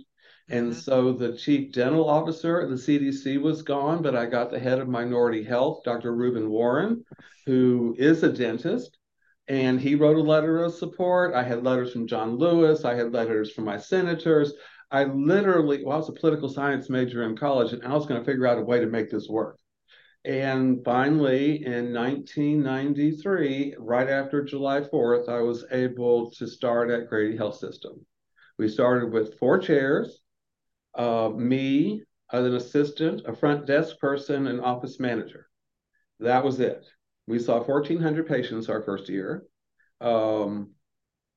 And 0.49 0.71
mm-hmm. 0.71 0.81
so 0.81 1.13
the 1.13 1.37
chief 1.37 1.73
dental 1.73 2.09
officer 2.09 2.63
at 2.63 2.71
the 2.71 2.77
CDC 2.77 3.39
was 3.39 3.61
gone, 3.61 4.01
but 4.01 4.17
I 4.17 4.25
got 4.25 4.51
the 4.51 4.59
head 4.59 4.79
of 4.79 4.89
minority 4.89 5.45
health, 5.45 5.83
Dr. 5.85 6.15
Reuben 6.15 6.49
Warren, 6.49 7.05
who 7.45 7.95
is 7.99 8.23
a 8.23 8.33
dentist. 8.33 8.97
And 9.51 9.81
he 9.81 9.97
wrote 9.97 10.17
a 10.17 10.23
letter 10.23 10.63
of 10.63 10.75
support. 10.75 11.35
I 11.35 11.43
had 11.43 11.65
letters 11.65 11.93
from 11.93 12.07
John 12.07 12.37
Lewis. 12.37 12.85
I 12.85 12.95
had 12.95 13.13
letters 13.13 13.51
from 13.51 13.65
my 13.65 13.79
senators. 13.79 14.53
I 14.93 15.03
literally, 15.03 15.85
well, 15.85 15.97
I 15.97 15.99
was 15.99 16.09
a 16.09 16.13
political 16.13 16.49
science 16.49 16.89
major 16.89 17.25
in 17.25 17.37
college, 17.37 17.73
and 17.73 17.83
I 17.83 17.93
was 17.93 18.07
going 18.07 18.21
to 18.21 18.25
figure 18.25 18.47
out 18.47 18.59
a 18.59 18.63
way 18.63 18.79
to 18.79 18.87
make 18.87 19.11
this 19.11 19.29
work. 19.29 19.59
And 20.25 20.85
finally, 20.85 21.65
in 21.67 21.93
1993, 21.93 23.75
right 23.81 24.09
after 24.09 24.45
July 24.45 24.83
4th, 24.83 25.29
I 25.29 25.41
was 25.41 25.65
able 25.73 26.31
to 26.33 26.47
start 26.47 26.89
at 26.93 27.09
Grady 27.09 27.37
Health 27.37 27.57
System. 27.57 28.07
We 28.57 28.69
started 28.69 29.13
with 29.13 29.37
four 29.41 29.59
chairs 29.59 30.21
uh, 30.95 31.31
me 31.35 32.05
as 32.33 32.47
an 32.47 32.55
assistant, 32.55 33.23
a 33.27 33.35
front 33.35 33.67
desk 33.67 33.99
person, 33.99 34.47
an 34.47 34.61
office 34.61 35.01
manager. 35.01 35.49
That 36.21 36.45
was 36.45 36.61
it. 36.61 36.87
We 37.27 37.39
saw 37.39 37.63
1,400 37.63 38.27
patients 38.27 38.69
our 38.69 38.83
first 38.83 39.09
year. 39.09 39.45
Um, 40.01 40.71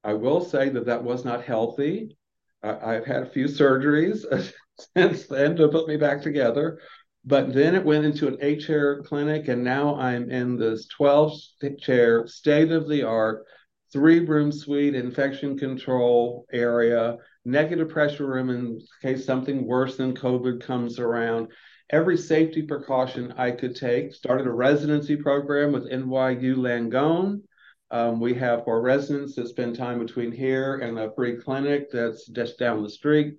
I 0.04 0.14
will 0.14 0.44
say 0.44 0.70
that 0.70 0.86
that 0.86 1.04
was 1.04 1.24
not 1.24 1.44
healthy. 1.44 2.18
I, 2.62 2.94
have 2.94 3.06
had 3.06 3.24
a 3.24 3.30
few 3.30 3.46
surgeries 3.46 4.26
since 4.98 5.28
then 5.28 5.56
to 5.58 5.68
put 5.68 5.88
me 5.88 5.98
back 5.98 6.22
together. 6.22 6.80
But 7.26 7.54
then 7.54 7.76
it 7.76 7.86
went 7.86 8.06
into 8.06 8.28
an 8.28 8.38
eight 8.42 8.62
chair 8.62 9.02
clinic, 9.04 9.48
and 9.48 9.64
now 9.64 9.96
I'm 9.96 10.30
in 10.30 10.58
this 10.58 10.88
12 10.88 11.34
chair, 11.80 12.28
state 12.28 12.72
of 12.72 12.90
the 12.90 13.04
art, 13.04 13.46
three 13.94 14.20
room 14.20 14.52
suite 14.52 14.96
infection 14.96 15.58
control 15.58 16.46
area 16.52 17.18
negative 17.46 17.90
pressure 17.90 18.26
room 18.26 18.50
in 18.50 18.82
case 19.02 19.26
something 19.26 19.66
worse 19.66 19.98
than 19.98 20.16
COVID 20.16 20.62
comes 20.62 21.00
around. 21.00 21.48
Every 21.94 22.18
safety 22.18 22.64
precaution 22.64 23.36
I 23.38 23.52
could 23.52 23.76
take. 23.76 24.16
Started 24.16 24.48
a 24.48 24.52
residency 24.52 25.16
program 25.16 25.72
with 25.72 25.92
NYU 25.92 26.56
Langone. 26.56 27.42
Um, 27.92 28.20
we 28.20 28.34
have 28.34 28.64
four 28.64 28.82
residents 28.82 29.36
that 29.36 29.50
spend 29.50 29.76
time 29.76 30.00
between 30.00 30.32
here 30.32 30.78
and 30.80 30.98
a 30.98 31.14
free 31.14 31.38
clinic 31.38 31.92
that's 31.92 32.26
just 32.26 32.58
down 32.58 32.82
the 32.82 32.90
street. 32.90 33.36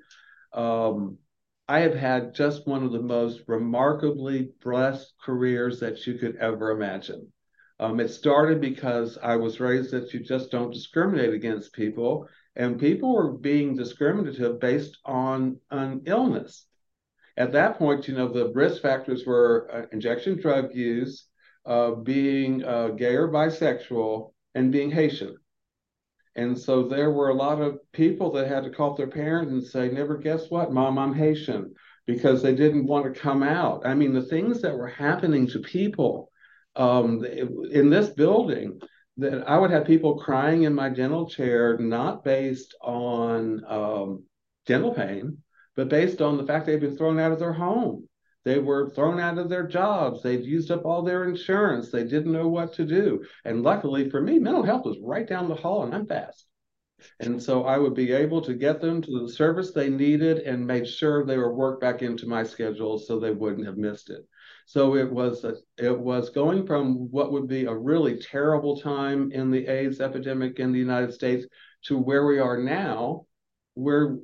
Um, 0.53 1.19
I 1.67 1.81
have 1.81 1.97
had 1.97 2.33
just 2.33 2.65
one 2.65 2.85
of 2.85 2.93
the 2.93 3.03
most 3.03 3.41
remarkably 3.49 4.53
blessed 4.63 5.13
careers 5.21 5.81
that 5.81 6.07
you 6.07 6.15
could 6.15 6.37
ever 6.37 6.71
imagine. 6.71 7.33
Um, 7.81 7.99
it 7.99 8.11
started 8.11 8.61
because 8.61 9.19
I 9.21 9.35
was 9.35 9.59
raised 9.59 9.91
that 9.91 10.15
you 10.15 10.21
just 10.21 10.53
don't 10.53 10.73
discriminate 10.73 11.35
against 11.35 11.73
people 11.73 12.29
and 12.55 12.79
people 12.79 13.17
were 13.17 13.33
being 13.33 13.75
discriminative 13.75 14.61
based 14.61 14.97
on 15.05 15.59
an 15.73 16.03
illness. 16.07 16.69
At 17.37 17.53
that 17.53 17.79
point, 17.79 18.07
you 18.07 18.15
know, 18.15 18.29
the 18.29 18.53
risk 18.53 18.83
factors 18.83 19.27
were 19.27 19.69
uh, 19.73 19.87
injection 19.93 20.41
drug 20.41 20.75
use, 20.75 21.27
uh, 21.67 21.93
being 21.93 22.65
uh, 22.65 22.89
gay 22.89 23.17
or 23.17 23.29
bisexual, 23.29 24.33
and 24.55 24.71
being 24.71 24.91
Haitian. 24.91 25.37
And 26.37 26.59
so 26.59 26.89
there 26.89 27.11
were 27.11 27.29
a 27.29 27.35
lot 27.35 27.61
of 27.61 27.79
people 27.93 28.33
that 28.33 28.49
had 28.49 28.65
to 28.65 28.71
call 28.71 28.95
their 28.95 29.09
parents 29.09 29.53
and 29.53 29.65
say, 29.65 29.89
Never 29.89 30.17
guess 30.17 30.51
what, 30.51 30.73
mom, 30.73 30.99
I'm 30.99 31.15
Haitian, 31.15 31.75
because 32.07 32.43
they 32.43 32.55
didn't 32.55 32.87
want 32.87 33.13
to 33.13 33.21
come 33.21 33.43
out. 33.43 33.87
I 33.87 33.95
mean, 33.95 34.13
the 34.13 34.23
things 34.23 34.61
that 34.63 34.77
were 34.77 34.89
happening 34.89 35.47
to 35.49 35.61
people 35.61 36.31
um, 36.77 37.25
in 37.25 37.91
this 37.91 38.11
building 38.11 38.81
that 39.17 39.49
I 39.49 39.59
would 39.59 39.71
have 39.71 39.87
people 39.87 40.19
crying 40.19 40.65
in 40.65 40.75
my 40.75 40.89
dental 40.89 41.29
chair, 41.29 41.79
not 41.79 42.25
based 42.25 42.75
on 42.81 43.65
um, 43.69 44.25
dental 44.67 44.93
pain, 44.93 45.39
but 45.77 45.89
based 45.89 46.21
on 46.21 46.37
the 46.37 46.47
fact 46.47 46.67
they've 46.67 46.81
been 46.81 46.97
thrown 46.97 47.19
out 47.19 47.33
of 47.33 47.39
their 47.39 47.53
home. 47.53 48.09
They 48.45 48.59
were 48.59 48.91
thrown 48.91 49.19
out 49.21 49.39
of 49.39 49.49
their 49.49 49.67
jobs. 49.67 50.23
They'd 50.23 50.45
used 50.45 50.71
up 50.71 50.85
all 50.85 51.03
their 51.03 51.25
insurance. 51.25 51.91
They 51.91 52.05
didn't 52.05 52.33
know 52.33 52.49
what 52.49 52.75
to 52.75 52.85
do. 52.85 53.25
And 53.45 53.63
luckily 53.63 54.11
for 54.11 54.21
me, 54.21 54.39
mental 54.39 54.63
health 54.63 54.85
was 54.85 54.99
right 55.03 55.27
down 55.27 55.49
the 55.49 55.55
hall, 55.55 55.85
and 55.85 55.95
I'm 55.95 56.07
fast. 56.07 56.47
And 57.21 57.43
so 57.43 57.65
I 57.65 57.79
would 57.79 57.95
be 57.95 58.13
able 58.13 58.41
to 58.43 58.55
get 58.55 58.81
them 58.81 59.03
to 59.03 59.21
the 59.21 59.33
service 59.33 59.73
they 59.73 59.89
needed 59.89 60.39
and 60.39 60.67
made 60.67 60.87
sure 60.87 61.25
they 61.25 61.39
were 61.39 61.55
worked 61.55 61.81
back 61.81 62.03
into 62.03 62.27
my 62.27 62.43
schedule 62.43 62.99
so 62.99 63.19
they 63.19 63.31
wouldn't 63.31 63.67
have 63.67 63.77
missed 63.77 64.11
it. 64.11 64.27
So 64.67 64.95
it 64.97 65.11
was 65.11 65.45
a, 65.45 65.57
it 65.77 65.99
was 65.99 66.31
going 66.31 66.67
from 66.67 67.11
what 67.11 67.33
would 67.33 67.49
be 67.49 67.65
a 67.65 67.75
really 67.75 68.19
terrible 68.19 68.81
time 68.81 69.33
in 69.33 69.51
the 69.51 69.67
AIDS 69.67 70.01
epidemic 70.01 70.59
in 70.59 70.73
the 70.73 70.79
United 70.79 71.13
States 71.13 71.47
to 71.87 71.99
where 71.99 72.27
we 72.27 72.39
are 72.39 72.59
now, 72.59 73.27
where 73.75 74.17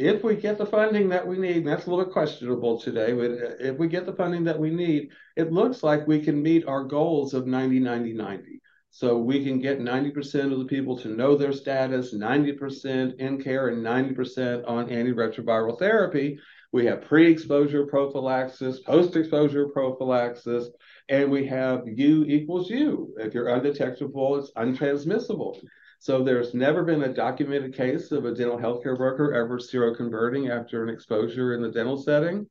if 0.00 0.24
we 0.24 0.34
get 0.34 0.56
the 0.56 0.64
funding 0.64 1.10
that 1.10 1.26
we 1.26 1.36
need, 1.36 1.66
that's 1.66 1.86
a 1.86 1.90
little 1.90 2.10
questionable 2.10 2.80
today, 2.80 3.12
but 3.12 3.30
uh, 3.32 3.54
if 3.60 3.76
we 3.76 3.86
get 3.86 4.06
the 4.06 4.14
funding 4.14 4.44
that 4.44 4.58
we 4.58 4.70
need, 4.70 5.10
it 5.36 5.52
looks 5.52 5.82
like 5.82 6.06
we 6.06 6.20
can 6.20 6.42
meet 6.42 6.66
our 6.66 6.84
goals 6.84 7.34
of 7.34 7.46
90, 7.46 7.80
90, 7.80 8.14
90. 8.14 8.60
So 8.88 9.18
we 9.18 9.44
can 9.44 9.60
get 9.60 9.78
90% 9.78 10.52
of 10.52 10.58
the 10.58 10.64
people 10.64 10.96
to 10.98 11.08
know 11.08 11.36
their 11.36 11.52
status, 11.52 12.14
90% 12.14 13.20
in 13.20 13.42
care, 13.42 13.68
and 13.68 13.84
90% 13.84 14.66
on 14.66 14.88
antiretroviral 14.88 15.78
therapy 15.78 16.38
We 16.72 16.86
have 16.86 17.02
pre-exposure 17.02 17.84
prophylaxis, 17.86 18.80
post-exposure 18.80 19.68
prophylaxis, 19.68 20.70
and 21.08 21.30
we 21.30 21.44
have 21.46 21.82
U 21.86 22.24
equals 22.24 22.70
U. 22.70 23.14
If 23.18 23.34
you're 23.34 23.48
undetectable, 23.48 24.36
it's 24.36 24.52
untransmissible. 24.52 25.60
So 26.00 26.24
there's 26.24 26.54
never 26.54 26.82
been 26.82 27.02
a 27.02 27.12
documented 27.12 27.74
case 27.74 28.10
of 28.10 28.24
a 28.24 28.34
dental 28.34 28.56
healthcare 28.56 28.98
worker 28.98 29.34
ever 29.34 29.58
seroconverting 29.58 30.50
after 30.50 30.82
an 30.82 30.88
exposure 30.88 31.52
in 31.52 31.60
the 31.60 31.70
dental 31.70 31.98
setting. 31.98 32.48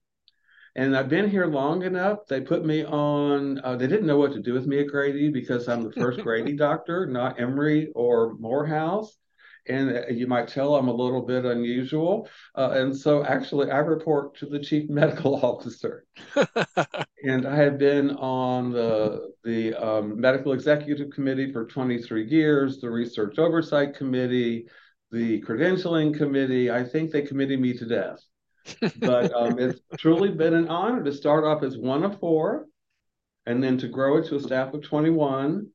And 0.75 0.95
I've 0.95 1.09
been 1.09 1.27
here 1.27 1.47
long 1.47 1.81
enough. 1.81 2.19
They 2.27 2.41
put 2.41 2.63
me 2.63 2.85
on, 2.85 3.59
uh, 3.63 3.75
they 3.75 3.87
didn't 3.87 4.05
know 4.05 4.19
what 4.19 4.33
to 4.33 4.39
do 4.39 4.53
with 4.53 4.67
me 4.67 4.81
at 4.81 4.87
Grady 4.89 5.31
because 5.31 5.67
I'm 5.67 5.81
the 5.81 5.91
first 5.91 6.19
Grady 6.19 6.53
doctor, 6.57 7.07
not 7.07 7.39
Emory 7.39 7.91
or 7.95 8.35
Morehouse. 8.35 9.17
And 9.67 9.97
uh, 9.97 10.07
you 10.09 10.27
might 10.27 10.47
tell 10.47 10.75
I'm 10.75 10.87
a 10.87 10.93
little 10.93 11.21
bit 11.21 11.45
unusual. 11.45 12.27
Uh, 12.55 12.71
and 12.71 12.95
so 12.95 13.23
actually, 13.23 13.71
I 13.71 13.79
report 13.79 14.35
to 14.37 14.45
the 14.45 14.59
chief 14.59 14.89
medical 14.89 15.35
officer. 15.35 16.05
and 17.23 17.45
I 17.45 17.55
have 17.55 17.77
been 17.77 18.11
on 18.11 18.71
the, 18.71 19.31
the 19.43 19.75
um, 19.75 20.19
medical 20.19 20.53
executive 20.53 21.11
committee 21.11 21.51
for 21.51 21.65
23 21.65 22.27
years, 22.27 22.79
the 22.79 22.89
research 22.89 23.37
oversight 23.37 23.95
committee, 23.95 24.67
the 25.11 25.41
credentialing 25.41 26.17
committee. 26.17 26.71
I 26.71 26.83
think 26.83 27.11
they 27.11 27.21
committed 27.21 27.59
me 27.59 27.77
to 27.77 27.85
death 27.85 28.19
but 28.99 29.33
um, 29.33 29.59
it's 29.59 29.79
truly 29.97 30.29
been 30.29 30.53
an 30.53 30.67
honor 30.67 31.03
to 31.03 31.13
start 31.13 31.43
off 31.43 31.63
as 31.63 31.77
one 31.77 32.03
of 32.03 32.19
four 32.19 32.67
and 33.45 33.63
then 33.63 33.77
to 33.77 33.87
grow 33.87 34.17
it 34.17 34.27
to 34.27 34.35
a 34.35 34.39
staff 34.39 34.73
of 34.73 34.83
21 34.83 35.67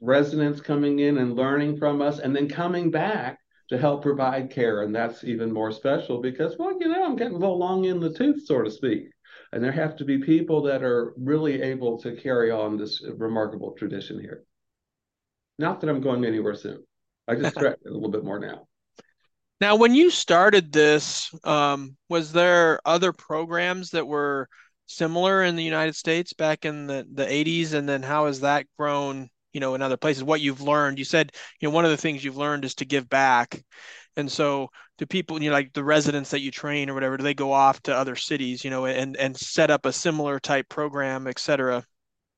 residents 0.00 0.60
coming 0.60 0.98
in 0.98 1.18
and 1.18 1.36
learning 1.36 1.76
from 1.76 2.02
us 2.02 2.18
and 2.18 2.34
then 2.34 2.48
coming 2.48 2.90
back 2.90 3.38
to 3.68 3.78
help 3.78 4.02
provide 4.02 4.50
care. 4.50 4.82
And 4.82 4.94
that's 4.94 5.24
even 5.24 5.52
more 5.52 5.72
special 5.72 6.20
because 6.20 6.56
well 6.58 6.76
you 6.78 6.88
know 6.88 7.04
i'm 7.04 7.16
getting 7.16 7.34
a 7.34 7.38
little 7.38 7.58
long 7.58 7.84
in 7.84 8.00
the 8.00 8.12
tooth 8.12 8.46
so 8.46 8.62
to 8.62 8.70
speak. 8.70 9.08
And 9.52 9.62
there 9.62 9.72
have 9.72 9.96
to 9.96 10.04
be 10.04 10.18
people 10.18 10.62
that 10.62 10.82
are 10.82 11.14
really 11.16 11.62
able 11.62 11.98
to 12.00 12.16
carry 12.16 12.50
on 12.50 12.76
this 12.76 13.02
remarkable 13.16 13.72
tradition 13.72 14.20
here. 14.20 14.44
Not 15.58 15.80
that 15.80 15.90
i'm 15.90 16.00
going 16.00 16.24
anywhere 16.24 16.54
soon. 16.54 16.84
I 17.28 17.36
just 17.36 17.54
stretch 17.56 17.78
a 17.86 17.90
little 17.90 18.10
bit 18.10 18.24
more 18.24 18.38
now. 18.38 18.66
Now, 19.60 19.76
when 19.76 19.94
you 19.94 20.10
started 20.10 20.72
this, 20.72 21.32
um, 21.44 21.96
was 22.08 22.32
there 22.32 22.80
other 22.84 23.12
programs 23.12 23.90
that 23.90 24.06
were 24.06 24.48
similar 24.86 25.42
in 25.42 25.56
the 25.56 25.62
United 25.62 25.94
States 25.94 26.32
back 26.32 26.64
in 26.64 26.86
the, 26.86 27.06
the 27.10 27.24
80s? 27.24 27.72
And 27.72 27.88
then 27.88 28.02
how 28.02 28.26
has 28.26 28.40
that 28.40 28.66
grown, 28.78 29.30
you 29.54 29.60
know, 29.60 29.74
in 29.74 29.80
other 29.80 29.96
places? 29.96 30.22
What 30.22 30.42
you've 30.42 30.60
learned? 30.60 30.98
You 30.98 31.06
said, 31.06 31.32
you 31.60 31.68
know, 31.68 31.74
one 31.74 31.86
of 31.86 31.90
the 31.90 31.96
things 31.96 32.22
you've 32.22 32.36
learned 32.36 32.66
is 32.66 32.74
to 32.76 32.84
give 32.84 33.08
back. 33.08 33.64
And 34.16 34.30
so 34.30 34.68
do 34.98 35.06
people, 35.06 35.42
you 35.42 35.48
know, 35.48 35.56
like 35.56 35.72
the 35.72 35.82
residents 35.82 36.30
that 36.30 36.40
you 36.40 36.50
train 36.50 36.90
or 36.90 36.94
whatever, 36.94 37.16
do 37.16 37.24
they 37.24 37.34
go 37.34 37.52
off 37.52 37.80
to 37.84 37.96
other 37.96 38.16
cities, 38.16 38.62
you 38.62 38.70
know, 38.70 38.84
and, 38.84 39.16
and 39.16 39.36
set 39.36 39.70
up 39.70 39.86
a 39.86 39.92
similar 39.92 40.38
type 40.38 40.68
program, 40.68 41.26
et 41.26 41.38
cetera? 41.38 41.84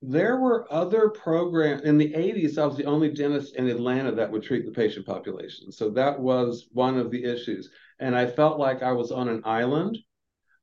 there 0.03 0.37
were 0.37 0.71
other 0.73 1.09
programs 1.09 1.83
in 1.83 1.97
the 1.97 2.13
80s 2.13 2.59
i 2.59 2.67
was 2.67 2.77
the 2.77 2.85
only 2.85 3.11
dentist 3.11 3.57
in 3.57 3.67
atlanta 3.67 4.13
that 4.13 4.31
would 4.31 4.43
treat 4.43 4.67
the 4.67 4.71
patient 4.71 5.07
population 5.07 5.73
so 5.73 5.89
that 5.91 6.21
was 6.21 6.69
one 6.73 6.99
of 6.99 7.11
the 7.11 7.25
issues 7.25 7.71
and 7.99 8.15
i 8.15 8.27
felt 8.27 8.59
like 8.59 8.83
i 8.83 8.93
was 8.93 9.11
on 9.11 9.29
an 9.29 9.41
island 9.45 9.99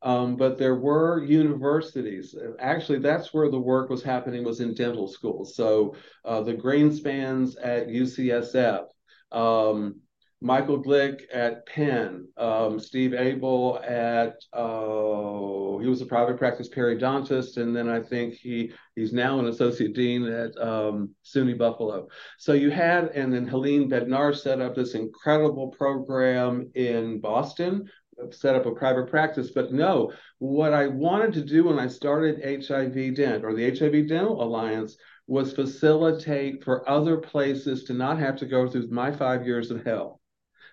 um, 0.04 0.36
but 0.36 0.58
there 0.58 0.76
were 0.76 1.24
universities 1.24 2.36
actually 2.60 3.00
that's 3.00 3.34
where 3.34 3.50
the 3.50 3.60
work 3.60 3.90
was 3.90 4.04
happening 4.04 4.44
was 4.44 4.60
in 4.60 4.74
dental 4.74 5.08
schools 5.08 5.56
so 5.56 5.96
uh, 6.26 6.42
the 6.42 6.54
greenspans 6.54 7.56
at 7.62 7.88
ucsf 7.88 8.86
um, 9.32 9.96
Michael 10.44 10.84
Glick 10.84 11.22
at 11.34 11.66
Penn, 11.66 12.28
um, 12.36 12.78
Steve 12.78 13.14
Abel 13.14 13.80
at 13.82 14.36
uh, 14.52 15.78
he 15.80 15.88
was 15.88 16.02
a 16.02 16.06
private 16.06 16.38
practice 16.38 16.68
periodontist, 16.68 17.56
and 17.56 17.74
then 17.74 17.88
I 17.88 18.02
think 18.02 18.34
he 18.34 18.74
he's 18.94 19.14
now 19.14 19.40
an 19.40 19.48
associate 19.48 19.96
dean 19.96 20.26
at 20.26 20.58
um, 20.58 21.16
SUNY 21.24 21.58
Buffalo. 21.58 22.10
So 22.38 22.52
you 22.52 22.72
had, 22.72 23.06
and 23.16 23.34
then 23.34 23.48
Helene 23.48 23.90
Bednarsh 23.90 24.40
set 24.40 24.60
up 24.60 24.76
this 24.76 24.96
incredible 24.96 25.70
program 25.70 26.70
in 26.76 27.22
Boston, 27.22 27.90
set 28.32 28.56
up 28.56 28.66
a 28.66 28.72
private 28.72 29.10
practice. 29.10 29.52
But 29.52 29.74
no, 29.74 30.14
what 30.40 30.74
I 30.74 30.88
wanted 30.88 31.34
to 31.34 31.42
do 31.42 31.66
when 31.66 31.80
I 31.80 31.88
started 31.88 32.44
HIV 32.44 33.16
Dent 33.16 33.44
or 33.44 33.54
the 33.54 33.70
HIV 33.70 34.08
Dental 34.08 34.44
Alliance 34.44 34.98
was 35.28 35.54
facilitate 35.54 36.64
for 36.64 36.88
other 36.90 37.18
places 37.18 37.86
to 37.86 37.94
not 37.94 38.20
have 38.20 38.36
to 38.38 38.46
go 38.46 38.68
through 38.68 38.88
my 38.90 39.12
five 39.12 39.46
years 39.46 39.72
of 39.72 39.84
hell. 39.86 40.20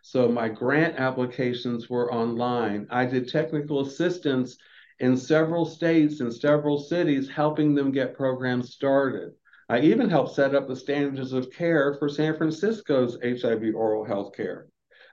So 0.02 0.28
my 0.28 0.48
grant 0.48 0.98
applications 0.98 1.90
were 1.90 2.12
online. 2.12 2.86
I 2.90 3.04
did 3.04 3.28
technical 3.28 3.80
assistance 3.80 4.56
in 4.98 5.16
several 5.16 5.64
states 5.64 6.20
and 6.20 6.32
several 6.32 6.78
cities, 6.78 7.28
helping 7.28 7.74
them 7.74 7.90
get 7.90 8.16
programs 8.16 8.72
started. 8.72 9.32
I 9.68 9.80
even 9.80 10.10
helped 10.10 10.34
set 10.34 10.54
up 10.54 10.66
the 10.66 10.76
standards 10.76 11.32
of 11.32 11.50
care 11.50 11.94
for 11.94 12.08
San 12.08 12.36
Francisco's 12.36 13.18
HIV 13.22 13.74
oral 13.74 14.04
health 14.04 14.34
care. 14.36 14.66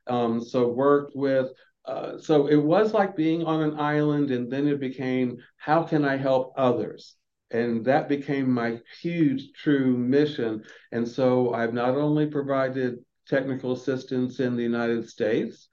Um, 0.07 0.41
so 0.41 0.67
worked 0.67 1.15
with 1.15 1.51
uh, 1.87 2.19
so 2.19 2.47
it 2.47 2.57
was 2.57 2.93
like 2.93 3.15
being 3.15 3.43
on 3.45 3.61
an 3.61 3.79
island, 3.79 4.29
and 4.31 4.51
then 4.51 4.67
it 4.67 4.79
became 4.79 5.37
how 5.55 5.83
can 5.83 6.03
I 6.03 6.17
help 6.17 6.53
others? 6.57 7.15
And 7.49 7.85
that 7.85 8.09
became 8.09 8.51
my 8.51 8.81
huge, 9.01 9.53
true 9.53 9.97
mission. 9.97 10.65
And 10.91 11.07
so 11.07 11.53
I've 11.53 11.73
not 11.73 11.95
only 11.95 12.27
provided 12.27 12.99
technical 13.27 13.71
assistance 13.71 14.41
in 14.41 14.57
the 14.57 14.63
United 14.63 15.09
States. 15.09 15.69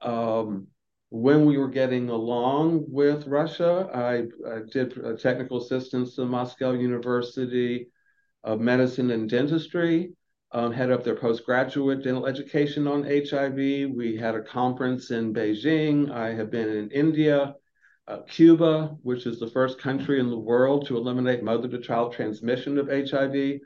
Um, 0.00 0.68
when 1.10 1.46
we 1.46 1.56
were 1.58 1.68
getting 1.68 2.08
along 2.08 2.84
with 2.88 3.26
Russia, 3.26 3.88
I, 3.94 4.26
I 4.50 4.60
did 4.70 4.94
technical 5.20 5.58
assistance 5.58 6.18
at 6.18 6.26
Moscow 6.26 6.72
University 6.72 7.88
of 8.44 8.60
Medicine 8.60 9.10
and 9.10 9.28
Dentistry, 9.28 10.12
um, 10.52 10.72
head 10.72 10.90
up 10.90 11.04
their 11.04 11.16
postgraduate 11.16 12.02
dental 12.02 12.26
education 12.26 12.86
on 12.86 13.04
HIV. 13.04 13.54
We 13.54 14.16
had 14.18 14.34
a 14.34 14.42
conference 14.42 15.10
in 15.10 15.34
Beijing. 15.34 16.10
I 16.10 16.32
have 16.34 16.50
been 16.50 16.68
in 16.68 16.90
India, 16.90 17.54
uh, 18.06 18.22
Cuba, 18.22 18.96
which 19.02 19.26
is 19.26 19.38
the 19.38 19.50
first 19.50 19.78
country 19.78 20.20
in 20.20 20.30
the 20.30 20.38
world 20.38 20.86
to 20.86 20.96
eliminate 20.96 21.42
mother 21.42 21.68
to 21.68 21.78
child 21.80 22.14
transmission 22.14 22.78
of 22.78 22.88
HIV, 22.88 23.60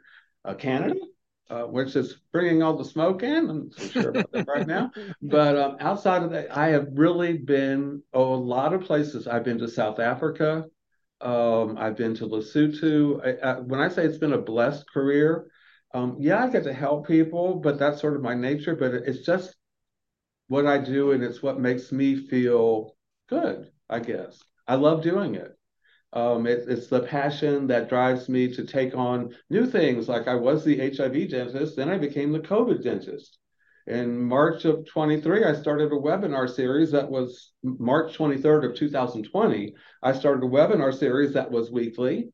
uh, 0.44 0.54
Canada, 0.54 0.98
uh, 1.48 1.62
which 1.62 1.94
is 1.94 2.18
bringing 2.32 2.64
all 2.64 2.76
the 2.76 2.84
smoke 2.84 3.22
in. 3.22 3.48
I'm 3.48 3.58
not 3.68 3.74
so 3.74 3.86
sure 3.86 4.10
about 4.10 4.32
that 4.32 4.48
right 4.48 4.66
now. 4.66 4.90
But 5.22 5.56
um, 5.56 5.76
outside 5.78 6.24
of 6.24 6.30
that, 6.32 6.56
I 6.56 6.68
have 6.68 6.88
really 6.94 7.38
been 7.38 8.02
oh, 8.12 8.34
a 8.34 8.36
lot 8.36 8.74
of 8.74 8.82
places. 8.82 9.28
I've 9.28 9.44
been 9.44 9.58
to 9.58 9.68
South 9.68 10.00
Africa. 10.00 10.66
Um, 11.20 11.76
I've 11.78 11.96
been 11.96 12.16
to 12.16 12.26
Lesotho. 12.26 13.24
I, 13.24 13.50
I, 13.50 13.60
when 13.60 13.78
I 13.78 13.88
say 13.88 14.04
it's 14.04 14.18
been 14.18 14.32
a 14.32 14.38
blessed 14.38 14.90
career, 14.92 15.46
um, 15.94 16.16
yeah, 16.18 16.44
I 16.44 16.48
get 16.48 16.64
to 16.64 16.72
help 16.72 17.06
people, 17.06 17.56
but 17.56 17.78
that's 17.78 18.00
sort 18.00 18.16
of 18.16 18.22
my 18.22 18.34
nature. 18.34 18.74
But 18.74 18.94
it's 18.94 19.24
just 19.24 19.54
what 20.48 20.66
I 20.66 20.78
do, 20.78 21.12
and 21.12 21.22
it's 21.22 21.42
what 21.42 21.60
makes 21.60 21.92
me 21.92 22.16
feel 22.16 22.96
good. 23.28 23.70
I 23.88 24.00
guess 24.00 24.42
I 24.66 24.76
love 24.76 25.02
doing 25.02 25.34
it. 25.34 25.56
Um, 26.12 26.46
it, 26.46 26.64
it's 26.68 26.88
the 26.88 27.00
passion 27.00 27.66
that 27.68 27.88
drives 27.88 28.28
me 28.28 28.54
to 28.54 28.64
take 28.64 28.94
on 28.94 29.34
new 29.48 29.66
things. 29.66 30.08
Like 30.08 30.28
I 30.28 30.34
was 30.34 30.64
the 30.64 30.78
HIV 30.78 31.30
dentist, 31.30 31.76
then 31.76 31.88
I 31.88 31.98
became 31.98 32.32
the 32.32 32.40
COVID 32.40 32.82
dentist. 32.82 33.38
In 33.86 34.22
March 34.22 34.64
of 34.64 34.86
23, 34.86 35.44
I 35.44 35.54
started 35.54 35.90
a 35.90 35.96
webinar 35.96 36.48
series 36.48 36.92
that 36.92 37.10
was 37.10 37.52
March 37.64 38.16
23rd 38.16 38.70
of 38.70 38.76
2020. 38.76 39.74
I 40.02 40.12
started 40.12 40.44
a 40.44 40.48
webinar 40.48 40.96
series 40.96 41.32
that 41.32 41.50
was 41.50 41.72
weekly. 41.72 42.30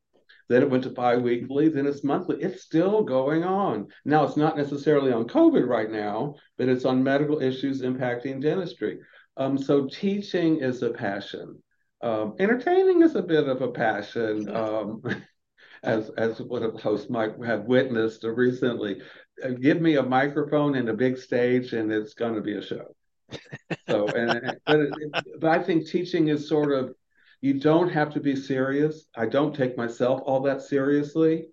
Then 0.48 0.62
it 0.62 0.70
went 0.70 0.84
to 0.84 0.90
bi-weekly, 0.90 1.68
then 1.68 1.86
it's 1.86 2.02
monthly. 2.02 2.42
It's 2.42 2.62
still 2.62 3.02
going 3.02 3.44
on. 3.44 3.88
Now 4.04 4.24
it's 4.24 4.36
not 4.36 4.56
necessarily 4.56 5.12
on 5.12 5.28
COVID 5.28 5.66
right 5.66 5.90
now, 5.90 6.36
but 6.56 6.68
it's 6.68 6.84
on 6.84 7.02
medical 7.02 7.42
issues 7.42 7.82
impacting 7.82 8.40
dentistry. 8.40 9.00
Um, 9.36 9.58
so 9.58 9.86
teaching 9.86 10.60
is 10.60 10.82
a 10.82 10.90
passion. 10.90 11.62
Um, 12.00 12.34
entertaining 12.38 13.02
is 13.02 13.14
a 13.14 13.22
bit 13.22 13.48
of 13.48 13.60
a 13.60 13.70
passion, 13.70 14.54
um, 14.54 15.02
as 15.82 16.10
as 16.10 16.40
of 16.40 16.48
the 16.48 16.80
hosts 16.82 17.10
might 17.10 17.32
have 17.44 17.64
witnessed 17.64 18.24
recently. 18.24 19.00
Uh, 19.44 19.50
give 19.50 19.80
me 19.80 19.96
a 19.96 20.02
microphone 20.02 20.76
and 20.76 20.88
a 20.88 20.94
big 20.94 21.18
stage, 21.18 21.72
and 21.72 21.92
it's 21.92 22.14
going 22.14 22.34
to 22.34 22.40
be 22.40 22.56
a 22.56 22.62
show. 22.62 22.94
So, 23.88 24.06
and 24.08 24.56
but, 24.66 24.80
it, 24.80 24.90
but 25.40 25.50
I 25.50 25.62
think 25.62 25.86
teaching 25.86 26.28
is 26.28 26.48
sort 26.48 26.72
of 26.72 26.94
you 27.40 27.60
don't 27.60 27.88
have 27.88 28.12
to 28.14 28.20
be 28.20 28.34
serious. 28.34 29.06
I 29.16 29.26
don't 29.26 29.54
take 29.54 29.76
myself 29.76 30.20
all 30.24 30.40
that 30.42 30.62
seriously. 30.62 31.46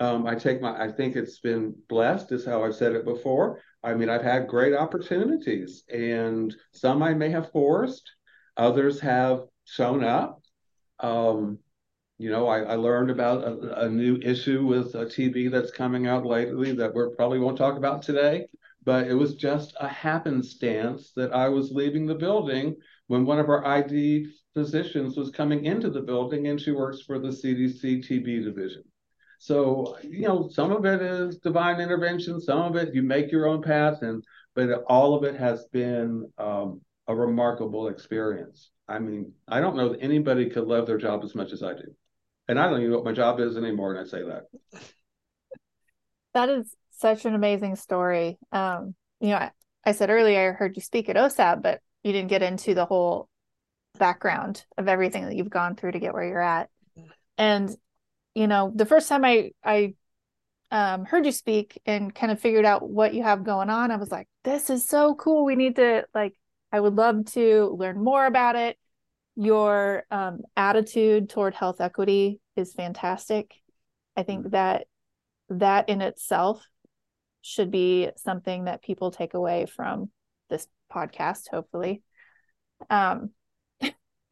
Um, 0.00 0.26
I 0.26 0.34
take 0.34 0.60
my. 0.60 0.80
I 0.82 0.90
think 0.90 1.16
it's 1.16 1.38
been 1.38 1.74
blessed, 1.88 2.32
is 2.32 2.44
how 2.44 2.64
I've 2.64 2.74
said 2.74 2.92
it 2.92 3.04
before. 3.04 3.60
I 3.84 3.94
mean, 3.94 4.08
I've 4.08 4.22
had 4.22 4.48
great 4.48 4.74
opportunities, 4.74 5.84
and 5.92 6.54
some 6.72 7.02
I 7.02 7.14
may 7.14 7.30
have 7.30 7.52
forced. 7.52 8.10
Others 8.56 9.00
have 9.00 9.42
shown 9.64 10.02
up. 10.02 10.40
Um, 11.00 11.58
you 12.18 12.30
know, 12.30 12.46
I, 12.48 12.60
I 12.60 12.74
learned 12.76 13.10
about 13.10 13.42
a, 13.42 13.86
a, 13.86 13.88
new 13.88 14.16
issue 14.22 14.64
with 14.64 14.94
a 14.94 15.06
TB 15.06 15.50
that's 15.50 15.72
coming 15.72 16.06
out 16.06 16.24
lately 16.24 16.72
that 16.72 16.94
we 16.94 17.02
probably 17.16 17.40
won't 17.40 17.58
talk 17.58 17.76
about 17.76 18.02
today, 18.02 18.46
but 18.84 19.08
it 19.08 19.14
was 19.14 19.34
just 19.34 19.74
a 19.80 19.88
happenstance 19.88 21.12
that 21.16 21.34
I 21.34 21.48
was 21.48 21.72
leaving 21.72 22.06
the 22.06 22.14
building 22.14 22.76
when 23.12 23.26
one 23.26 23.38
of 23.38 23.50
our 23.50 23.62
ID 23.66 24.26
physicians 24.54 25.18
was 25.18 25.28
coming 25.28 25.66
into 25.66 25.90
the 25.90 26.00
building 26.00 26.46
and 26.46 26.58
she 26.58 26.70
works 26.70 27.02
for 27.02 27.18
the 27.18 27.28
CDC 27.28 28.02
TB 28.08 28.42
division. 28.42 28.82
So, 29.38 29.98
you 30.02 30.22
know, 30.22 30.48
some 30.50 30.72
of 30.72 30.86
it 30.86 31.02
is 31.02 31.36
divine 31.36 31.78
intervention, 31.78 32.40
some 32.40 32.60
of 32.60 32.74
it 32.76 32.94
you 32.94 33.02
make 33.02 33.30
your 33.30 33.46
own 33.46 33.60
path, 33.60 34.00
and 34.00 34.24
but 34.54 34.82
all 34.86 35.14
of 35.14 35.24
it 35.24 35.36
has 35.38 35.66
been 35.72 36.26
um, 36.38 36.80
a 37.06 37.14
remarkable 37.14 37.88
experience. 37.88 38.70
I 38.88 38.98
mean, 38.98 39.34
I 39.46 39.60
don't 39.60 39.76
know 39.76 39.90
that 39.90 40.00
anybody 40.00 40.48
could 40.48 40.64
love 40.64 40.86
their 40.86 40.96
job 40.96 41.22
as 41.22 41.34
much 41.34 41.52
as 41.52 41.62
I 41.62 41.74
do. 41.74 41.94
And 42.48 42.58
I 42.58 42.64
don't 42.66 42.78
even 42.78 42.92
know 42.92 42.96
what 42.96 43.04
my 43.04 43.12
job 43.12 43.40
is 43.40 43.58
anymore, 43.58 43.94
and 43.94 44.00
I 44.00 44.08
say 44.08 44.22
that. 44.22 44.44
That 46.32 46.48
is 46.48 46.74
such 46.92 47.26
an 47.26 47.34
amazing 47.34 47.76
story. 47.76 48.38
Um, 48.52 48.94
you 49.20 49.28
know, 49.28 49.36
I, 49.36 49.50
I 49.84 49.92
said 49.92 50.08
earlier 50.08 50.48
I 50.48 50.52
heard 50.54 50.76
you 50.76 50.80
speak 50.80 51.10
at 51.10 51.16
OSAP, 51.16 51.60
but 51.60 51.82
you 52.02 52.12
didn't 52.12 52.28
get 52.28 52.42
into 52.42 52.74
the 52.74 52.84
whole 52.84 53.28
background 53.98 54.64
of 54.78 54.88
everything 54.88 55.26
that 55.26 55.36
you've 55.36 55.50
gone 55.50 55.76
through 55.76 55.92
to 55.92 56.00
get 56.00 56.14
where 56.14 56.24
you're 56.24 56.40
at. 56.40 56.70
And 57.38 57.74
you 58.34 58.46
know, 58.46 58.72
the 58.74 58.86
first 58.86 59.08
time 59.08 59.24
I 59.24 59.52
I 59.64 59.94
um, 60.70 61.04
heard 61.04 61.26
you 61.26 61.32
speak 61.32 61.80
and 61.84 62.14
kind 62.14 62.32
of 62.32 62.40
figured 62.40 62.64
out 62.64 62.88
what 62.88 63.12
you 63.12 63.22
have 63.22 63.44
going 63.44 63.68
on, 63.68 63.90
I 63.90 63.96
was 63.96 64.10
like, 64.10 64.26
this 64.42 64.70
is 64.70 64.88
so 64.88 65.14
cool. 65.14 65.44
We 65.44 65.54
need 65.54 65.76
to 65.76 66.06
like, 66.14 66.34
I 66.72 66.80
would 66.80 66.94
love 66.94 67.26
to 67.32 67.76
learn 67.78 68.02
more 68.02 68.24
about 68.24 68.56
it. 68.56 68.78
Your 69.36 70.04
um, 70.10 70.40
attitude 70.56 71.28
toward 71.28 71.54
health 71.54 71.80
equity 71.80 72.40
is 72.56 72.72
fantastic. 72.72 73.54
I 74.16 74.22
think 74.22 74.40
mm-hmm. 74.40 74.50
that 74.50 74.86
that 75.50 75.90
in 75.90 76.00
itself 76.00 76.66
should 77.42 77.70
be 77.70 78.08
something 78.16 78.64
that 78.64 78.82
people 78.82 79.10
take 79.10 79.34
away 79.34 79.66
from 79.66 80.10
this 80.52 80.68
podcast, 80.92 81.48
hopefully. 81.50 82.02
Um, 82.90 83.30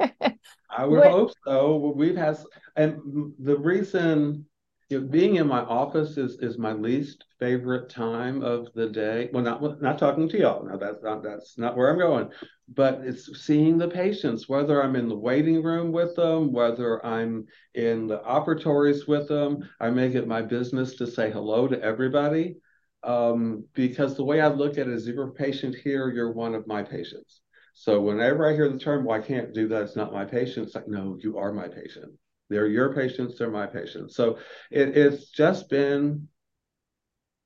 I 0.01 0.85
would 0.85 0.99
what, 0.99 1.11
hope 1.11 1.33
so. 1.45 1.93
We've 1.97 2.17
had, 2.17 2.39
and 2.77 3.33
the 3.39 3.59
reason 3.59 4.47
you 4.91 5.01
know, 5.01 5.07
being 5.07 5.37
in 5.37 5.47
my 5.47 5.61
office 5.61 6.17
is 6.17 6.39
is 6.41 6.59
my 6.59 6.73
least 6.73 7.25
favorite 7.39 7.89
time 7.89 8.43
of 8.43 8.69
the 8.75 8.89
day. 8.89 9.31
Well, 9.33 9.43
not 9.43 9.81
not 9.81 9.99
talking 9.99 10.29
to 10.29 10.39
y'all. 10.39 10.65
No, 10.65 10.77
that's 10.77 11.03
not 11.03 11.23
that's 11.23 11.57
not 11.57 11.77
where 11.77 11.91
I'm 11.91 11.99
going. 11.99 12.31
But 12.73 13.01
it's 13.03 13.45
seeing 13.45 13.79
the 13.79 13.89
patients, 13.89 14.49
whether 14.49 14.83
I'm 14.83 14.97
in 14.97 15.09
the 15.09 15.17
waiting 15.17 15.63
room 15.63 15.91
with 15.91 16.15
them, 16.17 16.53
whether 16.53 17.05
I'm 17.05 17.47
in 17.75 18.07
the 18.07 18.19
operatories 18.19 19.09
with 19.09 19.29
them. 19.29 19.69
I 19.81 19.91
make 19.91 20.15
it 20.15 20.29
my 20.29 20.43
business 20.43 20.95
to 20.97 21.07
say 21.07 21.31
hello 21.31 21.67
to 21.67 21.81
everybody, 21.83 22.57
um, 23.03 23.65
because 23.75 24.17
the 24.17 24.25
way 24.25 24.41
I 24.41 24.49
look 24.49 24.73
at 24.73 24.89
it 24.89 24.93
is, 24.93 25.07
if 25.07 25.15
you're 25.15 25.29
a 25.29 25.33
patient 25.33 25.77
here, 25.83 26.11
you're 26.11 26.33
one 26.33 26.55
of 26.55 26.67
my 26.67 26.83
patients. 26.83 27.41
So 27.75 28.01
whenever 28.01 28.49
I 28.49 28.55
hear 28.55 28.69
the 28.69 28.79
term, 28.79 29.05
well, 29.05 29.19
I 29.19 29.27
can't 29.27 29.55
do 29.55 29.69
that, 29.69 29.83
it's 29.83 29.97
not 29.97 30.13
my 30.13 30.25
patient, 30.25 30.67
it's 30.67 30.75
like, 30.75 30.89
no, 30.89 31.17
you 31.21 31.39
are 31.39 31.53
my 31.53 31.69
patient. 31.69 32.13
They're 32.51 32.67
your 32.67 32.95
patients, 32.95 33.39
they're 33.39 33.51
my 33.51 33.67
patients. 33.67 34.17
So 34.17 34.39
it, 34.71 34.97
it's 34.97 35.31
just 35.31 35.71
been, 35.71 36.29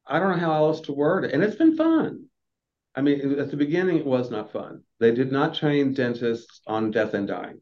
I 0.06 0.18
don't 0.18 0.32
know 0.32 0.44
how 0.44 0.64
else 0.64 0.80
to 0.82 0.92
word 0.92 1.24
it. 1.24 1.32
And 1.32 1.42
it's 1.42 1.56
been 1.56 1.76
fun. 1.76 2.24
I 2.96 3.02
mean, 3.02 3.38
at 3.38 3.50
the 3.50 3.56
beginning, 3.56 3.98
it 3.98 4.06
was 4.06 4.30
not 4.30 4.52
fun. 4.52 4.82
They 5.00 5.12
did 5.12 5.30
not 5.30 5.54
train 5.54 5.94
dentists 5.94 6.60
on 6.66 6.90
death 6.90 7.14
and 7.14 7.28
dying. 7.28 7.60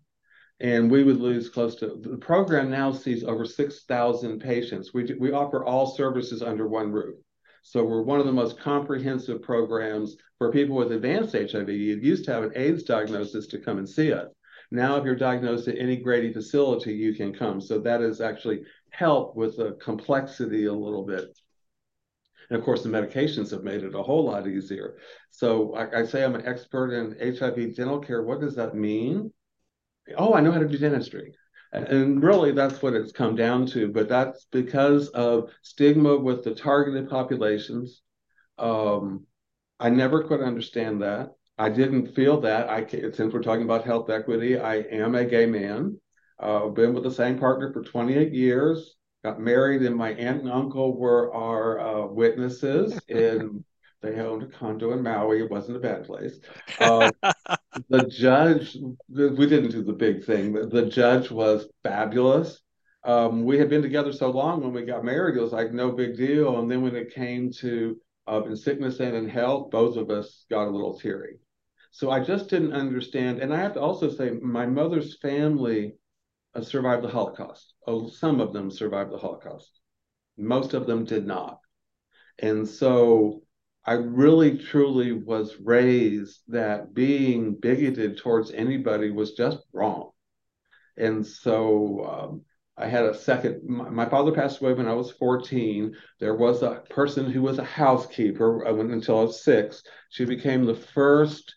And 0.61 0.91
we 0.91 1.03
would 1.03 1.17
lose 1.19 1.49
close 1.49 1.75
to 1.77 1.99
the 2.01 2.19
program 2.19 2.71
now 2.71 2.93
sees 2.93 3.25
over 3.25 3.45
6,000 3.45 4.39
patients. 4.39 4.95
We, 4.95 5.13
we 5.19 5.33
offer 5.33 5.65
all 5.65 5.95
services 5.97 6.43
under 6.43 6.69
one 6.69 6.93
roof. 6.93 7.17
So 7.63 7.85
we're 7.85 8.03
one 8.03 8.21
of 8.21 8.27
the 8.27 8.33
most 8.33 8.59
comprehensive 8.59 9.41
programs 9.41 10.17
for 10.39 10.53
people 10.53 10.77
with 10.77 10.93
advanced 10.93 11.35
HIV. 11.35 11.69
You 11.69 11.97
used 11.97 12.25
to 12.25 12.33
have 12.33 12.43
an 12.43 12.53
AIDS 12.57 12.83
diagnosis 12.83 13.47
to 13.49 13.59
come 13.59 13.79
and 13.79 13.89
see 13.89 14.13
us. 14.13 14.29
Now, 14.73 14.97
if 14.97 15.05
you're 15.05 15.15
diagnosed 15.15 15.69
at 15.69 15.79
any 15.79 15.97
Grady 15.97 16.33
facility, 16.33 16.95
you 16.95 17.15
can 17.15 17.33
come. 17.33 17.61
So 17.61 17.79
that 17.81 18.01
has 18.01 18.21
actually 18.21 18.63
helped 18.91 19.37
with 19.37 19.57
the 19.57 19.73
complexity 19.81 20.67
a 20.67 20.73
little 20.73 21.05
bit. 21.05 21.39
And 22.51 22.59
of 22.59 22.65
course, 22.65 22.83
the 22.83 22.89
medications 22.89 23.51
have 23.51 23.63
made 23.63 23.83
it 23.83 23.95
a 23.95 24.03
whole 24.03 24.25
lot 24.25 24.49
easier. 24.49 24.99
So 25.31 25.75
I, 25.75 26.01
I 26.01 26.05
say 26.05 26.25
I'm 26.25 26.35
an 26.35 26.47
expert 26.47 26.93
in 26.93 27.37
HIV 27.37 27.77
dental 27.77 28.01
care. 28.01 28.23
What 28.23 28.41
does 28.41 28.57
that 28.57 28.75
mean? 28.75 29.33
Oh, 30.17 30.35
I 30.35 30.41
know 30.41 30.53
how 30.53 30.59
to 30.59 30.69
do 30.69 30.79
dentistry. 30.79 31.35
And 31.73 32.23
really, 32.23 32.53
that's 32.53 32.83
what 32.83 32.93
it's 32.93 33.13
come 33.13 33.35
down 33.35 33.67
to. 33.69 33.89
But 33.89 34.09
that's 34.09 34.47
because 34.51 35.09
of 35.09 35.51
stigma 35.63 36.17
with 36.17 36.45
the 36.45 36.55
targeted 36.55 37.09
populations. 37.09 38.03
Um, 38.59 39.27
I 39.81 39.89
never 39.89 40.25
could 40.25 40.43
understand 40.43 41.03
that. 41.03 41.31
I 41.59 41.71
didn't 41.71 42.15
feel 42.15 42.41
that. 42.43 42.69
I 42.69 42.87
since 42.87 43.33
we're 43.33 43.43
talking 43.43 43.65
about 43.65 43.85
health 43.85 44.11
equity, 44.11 44.59
I 44.59 44.77
am 44.77 45.15
a 45.15 45.25
gay 45.25 45.47
man. 45.47 45.99
Uh, 46.39 46.69
been 46.69 46.93
with 46.93 47.05
the 47.05 47.11
same 47.11 47.39
partner 47.39 47.73
for 47.73 47.83
28 47.83 48.33
years. 48.33 48.97
Got 49.25 49.41
married, 49.41 49.83
and 49.83 49.97
my 49.97 50.11
aunt 50.15 50.43
and 50.43 50.51
uncle 50.51 50.99
were 50.99 51.33
our 51.33 51.81
uh, 51.81 52.07
witnesses 52.07 53.01
in 53.09 53.65
they 54.03 54.19
owned 54.19 54.43
a 54.43 54.47
condo 54.47 54.93
in 54.93 55.03
Maui. 55.03 55.41
It 55.41 55.51
wasn't 55.51 55.77
a 55.77 55.81
bad 55.81 56.05
place. 56.05 56.41
Uh, 56.81 57.13
the 57.89 58.07
judge, 58.07 58.77
we 59.09 59.47
didn't 59.47 59.71
do 59.71 59.83
the 59.83 59.93
big 59.93 60.25
thing, 60.25 60.53
the 60.53 60.87
judge 60.87 61.31
was 61.31 61.67
fabulous. 61.83 62.61
Um, 63.05 63.45
we 63.45 63.59
had 63.59 63.69
been 63.69 63.83
together 63.83 64.13
so 64.13 64.31
long 64.31 64.61
when 64.61 64.73
we 64.73 64.83
got 64.83 65.05
married, 65.05 65.37
it 65.37 65.43
was 65.43 65.53
like 65.53 65.73
no 65.73 65.91
big 65.91 66.17
deal. 66.17 66.61
And 66.61 66.71
then 66.71 66.83
when 66.83 66.95
it 66.95 67.15
came 67.15 67.51
to 67.55 68.01
uh, 68.29 68.43
in 68.45 68.57
sickness 68.57 69.01
and 69.01 69.17
in 69.17 69.29
health, 69.29 69.71
both 69.71 69.97
of 69.97 70.11
us 70.11 70.45
got 70.51 70.69
a 70.69 70.71
little 70.71 70.99
teary. 70.99 71.39
So 71.91 72.11
I 72.11 72.21
just 72.21 72.49
didn't 72.49 72.73
understand. 72.73 73.41
And 73.41 73.53
I 73.53 73.59
have 73.59 73.75
to 73.75 73.81
also 73.81 74.09
say, 74.09 74.31
my 74.31 74.67
mother's 74.67 75.19
family 75.19 75.95
uh, 76.55 76.63
survived 76.63 77.03
the 77.03 77.09
Holocaust. 77.09 77.75
Oh, 77.87 78.09
some 78.09 78.41
of 78.41 78.53
them 78.53 78.71
survived 78.71 79.13
the 79.13 79.19
Holocaust. 79.19 79.81
Most 80.39 80.73
of 80.75 80.87
them 80.87 81.05
did 81.05 81.27
not. 81.27 81.59
And 82.39 82.69
so 82.69 83.43
I 83.85 83.95
really 83.95 84.59
truly 84.59 85.13
was 85.13 85.57
raised 85.61 86.41
that 86.49 86.95
being 86.95 87.55
bigoted 87.55 88.19
towards 88.19 88.53
anybody 88.53 89.11
was 89.11 89.33
just 89.33 89.59
wrong. 89.73 90.11
And 90.97 91.27
so 91.27 92.05
um, 92.05 92.43
I 92.77 92.87
had 92.87 93.05
a 93.05 93.15
second, 93.15 93.63
my, 93.69 93.89
my, 93.89 94.09
father 94.09 94.33
passed 94.33 94.61
away 94.61 94.75
when 94.75 94.87
I 94.87 94.95
was 94.95 95.11
14. 95.11 95.97
There 96.21 96.37
was 96.37 96.63
a 96.63 96.83
person 96.91 97.31
who 97.31 97.43
was 97.43 97.59
a 97.59 97.65
housekeeper 97.65 98.67
uh, 98.67 98.75
until 98.75 99.19
I 99.19 99.23
was 99.25 99.43
six. 99.43 99.83
She 100.11 100.25
became 100.25 100.65
the 100.65 100.75
first 100.75 101.55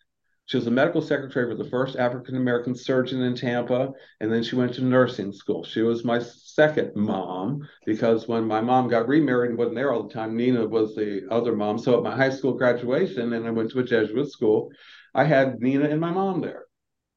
she 0.47 0.58
was 0.58 0.67
a 0.67 0.71
medical 0.71 1.01
secretary 1.01 1.49
for 1.49 1.62
the 1.62 1.69
first 1.69 1.95
African 1.95 2.36
American 2.38 2.75
surgeon 2.75 3.21
in 3.21 3.36
Tampa, 3.36 3.91
and 4.19 4.31
then 4.31 4.43
she 4.43 4.55
went 4.55 4.75
to 4.75 4.84
nursing 4.84 5.34
school. 5.34 5.63
She 5.63 5.81
was 5.81 6.05
my 6.05 6.19
second 6.19 6.95
mom 6.95 7.67
because 7.86 8.27
when 8.27 8.45
my 8.45 8.62
mom 8.62 8.88
got 8.88 9.08
remarried 9.08 9.49
and 9.49 9.58
wasn't 9.58 9.75
there 9.75 9.91
all 9.91 10.08
the 10.08 10.13
time, 10.13 10.38
Nina 10.38 10.67
was 10.67 10.95
the 10.95 11.27
other 11.31 11.55
mom. 11.55 11.79
So 11.79 11.97
at 11.97 12.03
my 12.03 12.15
high 12.15 12.29
school 12.29 12.53
graduation, 12.53 13.34
and 13.34 13.47
I 13.47 13.49
went 13.49 13.71
to 13.71 13.79
a 13.79 13.84
Jesuit 13.84 14.31
school, 14.31 14.69
I 15.15 15.23
had 15.23 15.60
Nina 15.60 15.86
and 15.89 15.99
my 15.99 16.12
mom 16.12 16.41
there. 16.41 16.65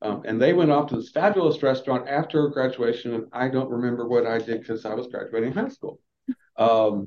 Um, 0.01 0.23
and 0.25 0.41
they 0.41 0.55
went 0.55 0.71
off 0.71 0.89
to 0.91 0.97
this 0.97 1.11
fabulous 1.11 1.63
restaurant 1.63 2.09
after 2.09 2.49
graduation, 2.49 3.15
and 3.15 3.27
I 3.33 3.49
don't 3.49 3.69
remember 3.69 4.09
what 4.09 4.27
I 4.27 4.39
did 4.39 4.61
because 4.61 4.87
I 4.87 4.95
was 4.95 5.09
graduating 5.09 5.53
high 5.53 5.69
school. 5.69 6.01
Um, 6.57 7.07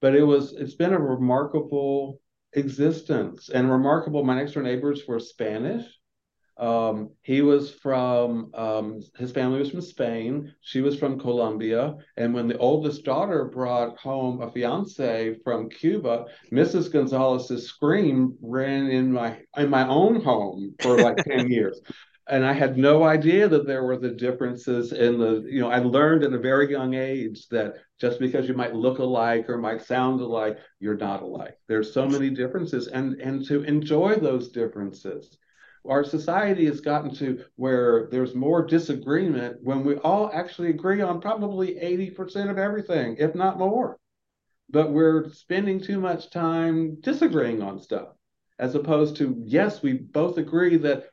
but 0.00 0.14
it 0.14 0.22
was 0.22 0.54
it's 0.54 0.76
been 0.76 0.94
a 0.94 0.98
remarkable 0.98 2.20
existence 2.52 3.48
and 3.48 3.70
remarkable. 3.70 4.24
My 4.24 4.36
next 4.36 4.52
door 4.52 4.62
neighbors 4.62 5.02
were 5.06 5.20
Spanish. 5.20 5.84
Um, 6.56 7.10
he 7.22 7.40
was 7.40 7.72
from 7.72 8.50
um, 8.52 9.00
his 9.16 9.30
family 9.30 9.60
was 9.60 9.70
from 9.70 9.80
Spain. 9.80 10.52
She 10.60 10.80
was 10.80 10.98
from 10.98 11.20
Colombia. 11.20 11.94
And 12.16 12.34
when 12.34 12.48
the 12.48 12.58
oldest 12.58 13.04
daughter 13.04 13.44
brought 13.44 13.96
home 13.96 14.42
a 14.42 14.50
fiance 14.50 15.36
from 15.44 15.70
Cuba, 15.70 16.24
Mrs. 16.52 16.92
Gonzalez's 16.92 17.68
scream 17.68 18.36
ran 18.42 18.88
in 18.90 19.12
my 19.12 19.38
in 19.56 19.70
my 19.70 19.86
own 19.86 20.20
home 20.20 20.74
for 20.80 20.98
like 20.98 21.16
ten 21.18 21.48
years 21.50 21.80
and 22.28 22.44
I 22.44 22.52
had 22.52 22.76
no 22.76 23.04
idea 23.04 23.48
that 23.48 23.66
there 23.66 23.84
were 23.84 23.96
the 23.96 24.10
differences 24.10 24.92
in 24.92 25.18
the, 25.18 25.46
you 25.48 25.60
know, 25.60 25.70
I 25.70 25.78
learned 25.78 26.24
at 26.24 26.32
a 26.32 26.38
very 26.38 26.70
young 26.70 26.94
age 26.94 27.48
that 27.48 27.76
just 28.00 28.20
because 28.20 28.46
you 28.46 28.54
might 28.54 28.74
look 28.74 28.98
alike 28.98 29.48
or 29.48 29.56
might 29.56 29.82
sound 29.82 30.20
alike, 30.20 30.58
you're 30.78 30.96
not 30.96 31.22
alike. 31.22 31.58
There's 31.68 31.92
so 31.92 32.06
many 32.06 32.30
differences, 32.30 32.88
and 32.88 33.20
and 33.20 33.44
to 33.46 33.62
enjoy 33.62 34.16
those 34.16 34.50
differences. 34.50 35.36
Our 35.88 36.04
society 36.04 36.66
has 36.66 36.80
gotten 36.80 37.14
to 37.14 37.44
where 37.56 38.08
there's 38.10 38.34
more 38.34 38.66
disagreement 38.66 39.58
when 39.62 39.84
we 39.84 39.96
all 39.96 40.30
actually 40.32 40.68
agree 40.70 41.00
on 41.00 41.20
probably 41.20 41.76
80% 41.76 42.50
of 42.50 42.58
everything, 42.58 43.16
if 43.18 43.34
not 43.34 43.58
more. 43.58 43.98
But 44.68 44.92
we're 44.92 45.30
spending 45.30 45.80
too 45.80 45.98
much 45.98 46.30
time 46.30 47.00
disagreeing 47.00 47.62
on 47.62 47.78
stuff 47.80 48.08
as 48.58 48.74
opposed 48.74 49.16
to 49.16 49.42
yes, 49.46 49.82
we 49.82 49.94
both 49.94 50.36
agree 50.36 50.76
that 50.78 51.04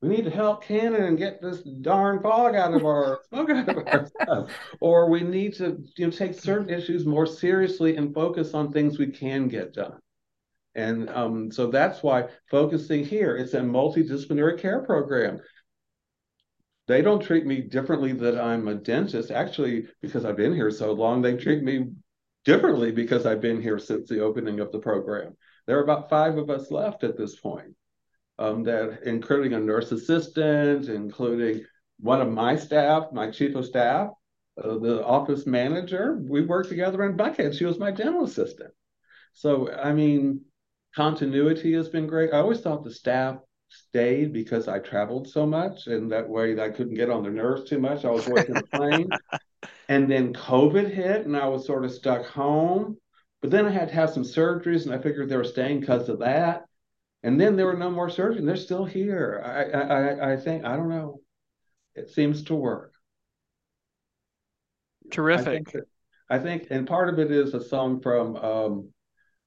we 0.00 0.08
need 0.08 0.24
to 0.24 0.30
help 0.30 0.62
Canada 0.62 1.06
and 1.06 1.18
get 1.18 1.42
this 1.42 1.62
darn 1.62 2.22
fog 2.22 2.54
out 2.54 2.72
of 2.72 2.84
our 2.84 3.20
smoke 3.28 3.50
out 3.50 3.68
of 3.68 3.86
our 3.86 4.06
stuff. 4.06 4.50
Or 4.80 5.10
we 5.10 5.22
need 5.22 5.54
to 5.54 5.82
you 5.96 6.06
know 6.06 6.10
take 6.10 6.34
certain 6.38 6.70
issues 6.70 7.04
more 7.04 7.26
seriously 7.26 7.96
and 7.96 8.14
focus 8.14 8.54
on 8.54 8.72
things 8.72 8.98
we 8.98 9.08
can 9.08 9.48
get 9.48 9.74
done. 9.74 9.98
And 10.74 11.10
um, 11.10 11.50
so 11.50 11.66
that's 11.66 12.02
why 12.02 12.28
focusing 12.50 13.04
here, 13.04 13.36
it's 13.36 13.54
a 13.54 13.60
multidisciplinary 13.60 14.58
care 14.58 14.80
program. 14.80 15.40
They 16.86 17.02
don't 17.02 17.22
treat 17.22 17.44
me 17.44 17.60
differently 17.60 18.12
that 18.12 18.38
I'm 18.40 18.68
a 18.68 18.74
dentist. 18.74 19.32
Actually, 19.32 19.88
because 20.00 20.24
I've 20.24 20.36
been 20.36 20.54
here 20.54 20.70
so 20.70 20.92
long, 20.92 21.20
they 21.20 21.36
treat 21.36 21.64
me 21.64 21.90
differently 22.44 22.92
because 22.92 23.26
I've 23.26 23.40
been 23.40 23.60
here 23.60 23.78
since 23.78 24.08
the 24.08 24.20
opening 24.20 24.60
of 24.60 24.70
the 24.70 24.78
program. 24.78 25.36
There 25.66 25.78
are 25.78 25.82
about 25.82 26.08
five 26.08 26.38
of 26.38 26.48
us 26.48 26.70
left 26.70 27.04
at 27.04 27.18
this 27.18 27.38
point, 27.38 27.74
um, 28.38 28.62
that 28.64 29.00
including 29.04 29.54
a 29.54 29.60
nurse 29.60 29.92
assistant, 29.92 30.88
including 30.88 31.64
one 32.00 32.20
of 32.20 32.30
my 32.30 32.56
staff, 32.56 33.04
my 33.12 33.30
chief 33.30 33.54
of 33.54 33.66
staff, 33.66 34.10
uh, 34.62 34.78
the 34.78 35.04
office 35.04 35.46
manager. 35.46 36.18
We 36.20 36.42
worked 36.42 36.68
together 36.68 37.04
in 37.04 37.16
Buckhead. 37.16 37.56
She 37.56 37.64
was 37.64 37.78
my 37.78 37.90
dental 37.90 38.24
assistant. 38.24 38.72
So, 39.32 39.72
I 39.72 39.92
mean, 39.92 40.42
continuity 40.94 41.72
has 41.74 41.88
been 41.88 42.06
great. 42.06 42.32
I 42.32 42.38
always 42.38 42.60
thought 42.60 42.84
the 42.84 42.92
staff 42.92 43.38
stayed 43.68 44.32
because 44.32 44.68
I 44.68 44.78
traveled 44.78 45.28
so 45.28 45.46
much, 45.46 45.86
and 45.86 46.10
that 46.12 46.28
way 46.28 46.58
I 46.60 46.70
couldn't 46.70 46.94
get 46.94 47.10
on 47.10 47.22
their 47.22 47.32
nerves 47.32 47.68
too 47.68 47.78
much. 47.78 48.04
I 48.04 48.10
was 48.10 48.26
working 48.26 48.54
the 48.54 48.66
plane. 48.66 49.08
And 49.90 50.08
then 50.08 50.34
COVID 50.34 50.92
hit, 50.92 51.24
and 51.24 51.34
I 51.36 51.48
was 51.48 51.66
sort 51.66 51.84
of 51.84 51.90
stuck 51.90 52.26
home. 52.26 52.98
But 53.40 53.50
then 53.50 53.64
I 53.64 53.70
had 53.70 53.88
to 53.88 53.94
have 53.94 54.10
some 54.10 54.22
surgeries, 54.22 54.84
and 54.84 54.94
I 54.94 54.98
figured 54.98 55.28
they 55.28 55.36
were 55.36 55.44
staying 55.44 55.80
because 55.80 56.08
of 56.10 56.18
that. 56.18 56.67
And 57.22 57.40
then 57.40 57.56
there 57.56 57.66
were 57.66 57.76
no 57.76 57.90
more 57.90 58.10
surgeons. 58.10 58.46
They're 58.46 58.56
still 58.56 58.84
here. 58.84 59.42
I, 59.44 59.78
I, 59.78 60.32
I 60.32 60.36
think 60.36 60.64
I 60.64 60.76
don't 60.76 60.88
know. 60.88 61.20
It 61.94 62.10
seems 62.10 62.44
to 62.44 62.54
work. 62.54 62.92
Terrific. 65.10 65.46
I 65.48 65.50
think, 65.50 65.72
that, 65.72 65.84
I 66.30 66.38
think, 66.38 66.66
and 66.70 66.86
part 66.86 67.08
of 67.08 67.18
it 67.18 67.32
is 67.32 67.54
a 67.54 67.64
song 67.64 68.00
from 68.00 68.36
um, 68.36 68.88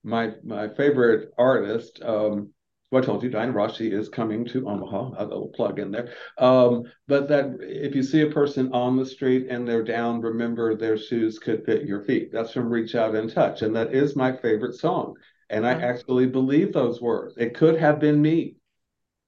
my 0.03 0.31
my 0.43 0.67
favorite 0.67 1.29
artist. 1.37 2.01
Um, 2.03 2.49
well, 2.89 3.01
I 3.01 3.05
told 3.05 3.23
you, 3.23 3.29
Diana 3.29 3.53
Ross 3.53 3.79
is 3.79 4.09
coming 4.09 4.43
to 4.47 4.67
Omaha. 4.67 5.13
A 5.17 5.23
little 5.23 5.47
plug 5.55 5.79
in 5.79 5.91
there. 5.91 6.13
Um, 6.37 6.83
but 7.07 7.29
that 7.29 7.55
if 7.61 7.95
you 7.95 8.03
see 8.03 8.21
a 8.21 8.31
person 8.31 8.73
on 8.73 8.97
the 8.97 9.05
street 9.05 9.47
and 9.49 9.65
they're 9.65 9.83
down, 9.83 10.19
remember 10.19 10.75
their 10.75 10.97
shoes 10.97 11.39
could 11.39 11.63
fit 11.65 11.85
your 11.85 12.01
feet. 12.01 12.33
That's 12.33 12.51
from 12.51 12.69
Reach 12.69 12.95
Out 12.95 13.15
and 13.15 13.31
Touch, 13.31 13.61
and 13.61 13.73
that 13.77 13.93
is 13.93 14.17
my 14.17 14.35
favorite 14.35 14.75
song. 14.75 15.15
And 15.51 15.67
I 15.67 15.73
actually 15.73 16.27
believe 16.27 16.71
those 16.71 17.01
words. 17.01 17.35
It 17.37 17.53
could 17.53 17.77
have 17.77 17.99
been 17.99 18.21
me. 18.21 18.55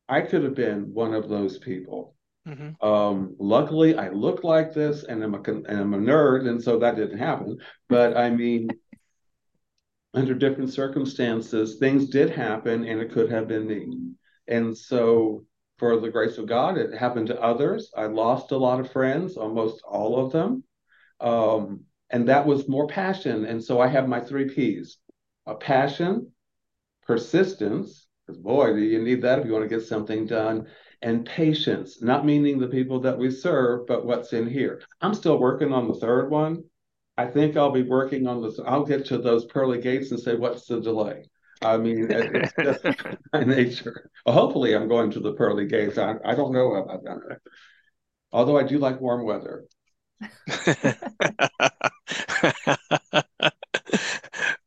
I 0.07 0.21
could 0.21 0.43
have 0.43 0.55
been 0.55 0.93
one 0.93 1.13
of 1.13 1.27
those 1.27 1.57
people. 1.57 2.15
Mm-hmm. 2.47 2.85
Um, 2.85 3.35
luckily, 3.39 3.97
I 3.97 4.09
look 4.09 4.45
like 4.45 4.73
this, 4.73 5.03
and 5.03 5.21
I'm 5.21 5.33
a 5.33 5.41
and 5.41 5.67
I'm 5.67 5.93
a 5.93 5.97
nerd, 5.97 6.47
and 6.47 6.63
so 6.63 6.79
that 6.79 6.95
didn't 6.95 7.17
happen. 7.17 7.57
But 7.89 8.15
I 8.15 8.29
mean, 8.29 8.69
under 10.13 10.33
different 10.33 10.71
circumstances, 10.71 11.77
things 11.77 12.09
did 12.09 12.29
happen, 12.29 12.85
and 12.85 13.01
it 13.01 13.11
could 13.11 13.29
have 13.29 13.49
been 13.49 13.67
me. 13.67 14.13
And 14.47 14.77
so, 14.77 15.45
for 15.77 15.99
the 15.99 16.09
grace 16.09 16.37
of 16.37 16.47
God, 16.47 16.77
it 16.77 16.93
happened 16.93 17.27
to 17.27 17.41
others. 17.41 17.91
I 17.97 18.05
lost 18.05 18.51
a 18.51 18.57
lot 18.57 18.79
of 18.79 18.91
friends, 18.91 19.35
almost 19.35 19.81
all 19.83 20.25
of 20.25 20.31
them, 20.31 20.63
um, 21.19 21.81
and 22.09 22.29
that 22.29 22.45
was 22.45 22.69
more 22.69 22.87
passion. 22.87 23.43
And 23.43 23.61
so, 23.61 23.81
I 23.81 23.87
have 23.87 24.07
my 24.07 24.21
three 24.21 24.47
P's: 24.47 24.99
a 25.45 25.55
passion, 25.55 26.31
persistence. 27.05 28.07
Because 28.25 28.41
boy, 28.41 28.73
do 28.73 28.81
you 28.81 29.01
need 29.01 29.21
that 29.23 29.39
if 29.39 29.45
you 29.45 29.51
want 29.51 29.69
to 29.69 29.75
get 29.75 29.85
something 29.85 30.25
done, 30.25 30.67
and 31.01 31.25
patience, 31.25 32.01
not 32.01 32.25
meaning 32.25 32.57
the 32.57 32.67
people 32.67 33.01
that 33.01 33.17
we 33.17 33.29
serve, 33.29 33.85
but 33.85 34.05
what's 34.05 34.31
in 34.31 34.47
here. 34.47 34.81
I'm 35.01 35.13
still 35.13 35.37
working 35.37 35.73
on 35.73 35.89
the 35.89 35.95
third 35.95 36.31
one. 36.31 36.63
I 37.17 37.27
think 37.27 37.57
I'll 37.57 37.71
be 37.71 37.83
working 37.83 38.25
on 38.25 38.41
this. 38.41 38.57
I'll 38.65 38.85
get 38.85 39.05
to 39.07 39.17
those 39.17 39.45
pearly 39.45 39.79
gates 39.79 40.11
and 40.11 40.19
say, 40.19 40.35
what's 40.35 40.65
the 40.65 40.79
delay? 40.79 41.25
I 41.61 41.77
mean, 41.77 42.07
it's 42.09 42.53
just 42.63 42.85
my 43.33 43.43
nature. 43.43 44.09
Well, 44.25 44.35
hopefully, 44.35 44.75
I'm 44.75 44.87
going 44.87 45.11
to 45.11 45.19
the 45.19 45.33
pearly 45.33 45.67
gates. 45.67 45.97
I, 45.97 46.15
I 46.25 46.35
don't 46.35 46.53
know 46.53 46.75
about 46.75 47.03
that. 47.03 47.39
Although 48.31 48.57
I 48.57 48.63
do 48.63 48.79
like 48.79 49.01
warm 49.01 49.25
weather. 49.25 49.65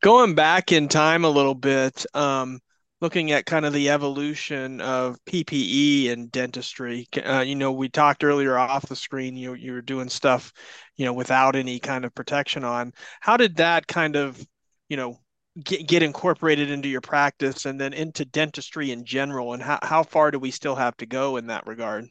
Going 0.01 0.35
back 0.35 0.71
in 0.71 0.87
time 0.87 1.25
a 1.25 1.29
little 1.29 1.55
bit, 1.55 2.05
um, 2.13 2.59
looking 3.01 3.31
at 3.31 3.45
kind 3.45 3.65
of 3.65 3.73
the 3.73 3.89
evolution 3.89 4.81
of 4.81 5.17
PPE 5.25 6.11
and 6.11 6.31
dentistry. 6.31 7.07
Uh, 7.23 7.39
you 7.45 7.55
know, 7.55 7.71
we 7.71 7.89
talked 7.89 8.23
earlier 8.23 8.57
off 8.57 8.87
the 8.87 8.95
screen. 8.95 9.35
You 9.35 9.53
you 9.53 9.73
were 9.73 9.81
doing 9.81 10.09
stuff, 10.09 10.51
you 10.95 11.05
know, 11.05 11.13
without 11.13 11.55
any 11.55 11.79
kind 11.79 12.05
of 12.05 12.15
protection 12.15 12.63
on. 12.63 12.93
How 13.19 13.37
did 13.37 13.57
that 13.57 13.87
kind 13.87 14.15
of, 14.15 14.43
you 14.89 14.97
know, 14.97 15.19
get, 15.63 15.87
get 15.87 16.03
incorporated 16.03 16.71
into 16.71 16.89
your 16.89 17.01
practice 17.01 17.65
and 17.65 17.79
then 17.79 17.93
into 17.93 18.25
dentistry 18.25 18.91
in 18.91 19.05
general? 19.05 19.53
And 19.53 19.61
how 19.61 19.79
how 19.81 20.03
far 20.03 20.31
do 20.31 20.39
we 20.39 20.51
still 20.51 20.75
have 20.75 20.97
to 20.97 21.05
go 21.05 21.37
in 21.37 21.47
that 21.47 21.67
regard? 21.67 22.07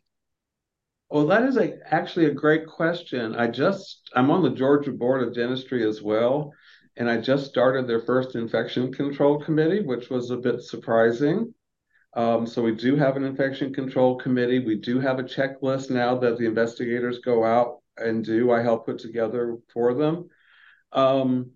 Well, 1.11 1.27
that 1.29 1.45
is 1.45 1.57
a 1.57 1.79
actually 1.93 2.27
a 2.27 2.35
great 2.35 2.67
question. 2.67 3.35
I 3.37 3.49
just 3.49 4.11
I'm 4.15 4.31
on 4.31 4.43
the 4.43 4.51
Georgia 4.51 4.93
Board 4.93 5.23
of 5.23 5.35
Dentistry 5.35 5.85
as 5.89 6.03
well, 6.03 6.53
and 6.97 7.11
I 7.11 7.19
just 7.19 7.47
started 7.47 7.87
their 7.87 8.01
first 8.01 8.35
infection 8.35 8.93
control 8.93 9.41
committee, 9.41 9.83
which 9.83 10.09
was 10.09 10.31
a 10.31 10.37
bit 10.37 10.63
surprising. 10.63 11.53
Um, 12.15 12.47
so 12.47 12.63
we 12.63 12.75
do 12.75 12.97
have 12.97 13.17
an 13.17 13.25
infection 13.25 13.75
control 13.75 14.17
committee. 14.17 14.61
We 14.61 14.77
do 14.77 14.99
have 15.01 15.19
a 15.19 15.25
checklist 15.25 15.91
now 15.91 16.17
that 16.19 16.39
the 16.39 16.47
investigators 16.47 17.19
go 17.19 17.45
out 17.45 17.83
and 17.99 18.25
do. 18.25 18.51
I 18.51 18.63
help 18.63 18.87
put 18.87 18.99
together 18.99 19.59
for 19.73 19.93
them. 19.93 20.31
Um, 20.93 21.51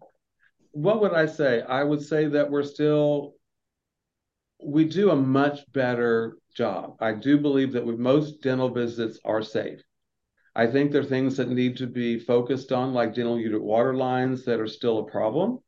what 0.72 1.00
would 1.00 1.14
I 1.14 1.26
say? 1.26 1.62
I 1.62 1.82
would 1.82 2.02
say 2.02 2.26
that 2.26 2.50
we're 2.50 2.62
still 2.62 3.34
we 4.62 4.84
do 4.84 5.10
a 5.10 5.16
much 5.16 5.60
better 5.72 6.36
job. 6.54 6.96
I 7.00 7.12
do 7.12 7.38
believe 7.38 7.72
that 7.72 7.86
most 7.86 8.42
dental 8.42 8.68
visits 8.68 9.18
are 9.24 9.42
safe. 9.42 9.80
I 10.54 10.66
think 10.66 10.90
there 10.90 11.02
are 11.02 11.04
things 11.04 11.36
that 11.36 11.48
need 11.48 11.76
to 11.76 11.86
be 11.86 12.18
focused 12.18 12.72
on, 12.72 12.92
like 12.92 13.14
dental 13.14 13.38
unit 13.38 13.62
water 13.62 13.94
lines 13.94 14.44
that 14.44 14.60
are 14.60 14.66
still 14.66 14.98
a 14.98 15.10
problem. 15.10 15.60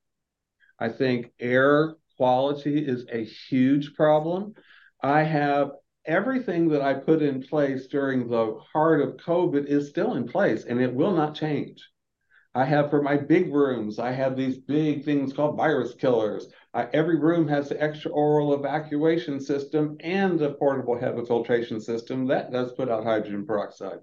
I 0.78 0.88
think 0.88 1.32
air 1.38 1.94
quality 2.16 2.78
is 2.78 3.06
a 3.10 3.24
huge 3.24 3.94
problem. 3.94 4.54
I 5.02 5.22
have 5.22 5.72
everything 6.04 6.68
that 6.70 6.82
I 6.82 6.94
put 6.94 7.22
in 7.22 7.42
place 7.42 7.86
during 7.86 8.28
the 8.28 8.58
heart 8.72 9.00
of 9.00 9.16
COVID 9.16 9.66
is 9.66 9.88
still 9.88 10.14
in 10.14 10.26
place 10.26 10.64
and 10.64 10.80
it 10.80 10.92
will 10.92 11.14
not 11.14 11.36
change. 11.36 11.88
I 12.54 12.64
have 12.64 12.90
for 12.90 13.00
my 13.00 13.16
big 13.16 13.54
rooms, 13.54 13.98
I 13.98 14.10
have 14.10 14.36
these 14.36 14.58
big 14.58 15.04
things 15.04 15.32
called 15.32 15.56
virus 15.56 15.94
killers. 15.94 16.48
Every 16.74 17.18
room 17.18 17.48
has 17.48 17.68
the 17.68 17.80
extra 17.82 18.10
oral 18.10 18.52
evacuation 18.52 19.40
system 19.40 19.96
and 20.00 20.42
a 20.42 20.52
portable 20.54 20.96
HEPA 20.96 21.26
filtration 21.26 21.80
system 21.80 22.26
that 22.26 22.50
does 22.52 22.72
put 22.72 22.90
out 22.90 23.04
hydrogen 23.04 23.46
peroxide. 23.46 24.00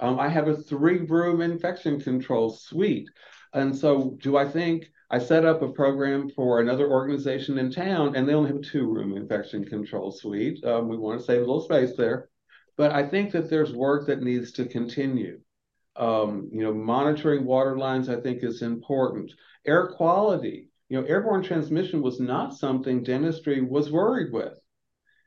Um, 0.00 0.18
I 0.18 0.28
have 0.28 0.48
a 0.48 0.56
three 0.56 1.00
room 1.00 1.40
infection 1.40 2.00
control 2.00 2.50
suite. 2.50 3.08
And 3.52 3.76
so, 3.76 4.16
do 4.22 4.36
I 4.36 4.48
think 4.48 4.90
I 5.10 5.18
set 5.18 5.44
up 5.44 5.60
a 5.62 5.72
program 5.72 6.30
for 6.30 6.60
another 6.60 6.88
organization 6.90 7.58
in 7.58 7.70
town 7.70 8.16
and 8.16 8.28
they 8.28 8.34
only 8.34 8.50
have 8.50 8.58
a 8.58 8.62
two 8.62 8.90
room 8.90 9.16
infection 9.16 9.64
control 9.64 10.10
suite? 10.10 10.64
Um, 10.64 10.88
we 10.88 10.96
want 10.96 11.20
to 11.20 11.26
save 11.26 11.38
a 11.38 11.40
little 11.40 11.60
space 11.60 11.96
there. 11.96 12.30
But 12.76 12.92
I 12.92 13.06
think 13.06 13.32
that 13.32 13.50
there's 13.50 13.72
work 13.72 14.06
that 14.06 14.22
needs 14.22 14.52
to 14.52 14.64
continue. 14.64 15.40
Um, 15.96 16.48
you 16.52 16.62
know, 16.62 16.72
monitoring 16.72 17.44
water 17.44 17.76
lines, 17.76 18.08
I 18.08 18.20
think, 18.20 18.42
is 18.42 18.62
important. 18.62 19.32
Air 19.66 19.88
quality, 19.88 20.68
you 20.88 20.98
know, 20.98 21.06
airborne 21.06 21.42
transmission 21.42 22.00
was 22.00 22.20
not 22.20 22.56
something 22.56 23.02
dentistry 23.02 23.60
was 23.60 23.92
worried 23.92 24.32
with. 24.32 24.54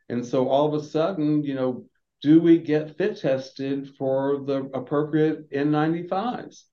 And 0.09 0.25
so 0.25 0.49
all 0.49 0.73
of 0.73 0.81
a 0.81 0.85
sudden, 0.85 1.43
you 1.43 1.53
know, 1.53 1.85
do 2.23 2.39
we 2.39 2.57
get 2.57 2.97
fit 2.97 3.17
tested 3.17 3.89
for 3.97 4.43
the 4.45 4.69
appropriate 4.73 5.51
N95s? 5.51 6.63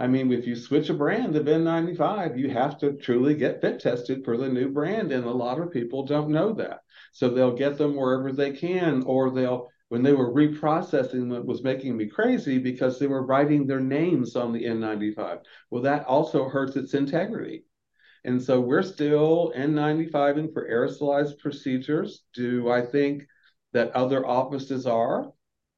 I 0.00 0.08
mean, 0.08 0.30
if 0.32 0.46
you 0.46 0.56
switch 0.56 0.90
a 0.90 0.94
brand 0.94 1.36
of 1.36 1.46
N95, 1.46 2.36
you 2.36 2.50
have 2.50 2.76
to 2.78 2.92
truly 2.94 3.34
get 3.34 3.60
fit 3.60 3.80
tested 3.80 4.24
for 4.24 4.36
the 4.36 4.48
new 4.48 4.68
brand. 4.68 5.12
And 5.12 5.24
a 5.24 5.30
lot 5.30 5.60
of 5.60 5.72
people 5.72 6.04
don't 6.04 6.30
know 6.30 6.52
that. 6.54 6.80
So 7.12 7.30
they'll 7.30 7.56
get 7.56 7.78
them 7.78 7.94
wherever 7.96 8.32
they 8.32 8.50
can, 8.50 9.04
or 9.06 9.30
they'll, 9.30 9.68
when 9.88 10.02
they 10.02 10.12
were 10.12 10.34
reprocessing 10.34 11.34
it 11.34 11.46
was 11.46 11.62
making 11.62 11.96
me 11.96 12.08
crazy 12.08 12.58
because 12.58 12.98
they 12.98 13.06
were 13.06 13.24
writing 13.24 13.66
their 13.66 13.80
names 13.80 14.34
on 14.34 14.52
the 14.52 14.64
N95. 14.64 15.38
Well, 15.70 15.82
that 15.82 16.04
also 16.04 16.48
hurts 16.48 16.76
its 16.76 16.92
integrity. 16.92 17.64
And 18.24 18.42
so 18.42 18.60
we're 18.60 18.82
still 18.82 19.52
N95ing 19.56 20.52
for 20.52 20.68
aerosolized 20.68 21.38
procedures. 21.38 22.24
Do 22.34 22.68
I 22.68 22.84
think 22.84 23.22
that 23.76 23.92
other 23.92 24.26
offices 24.26 24.86
are. 24.86 25.30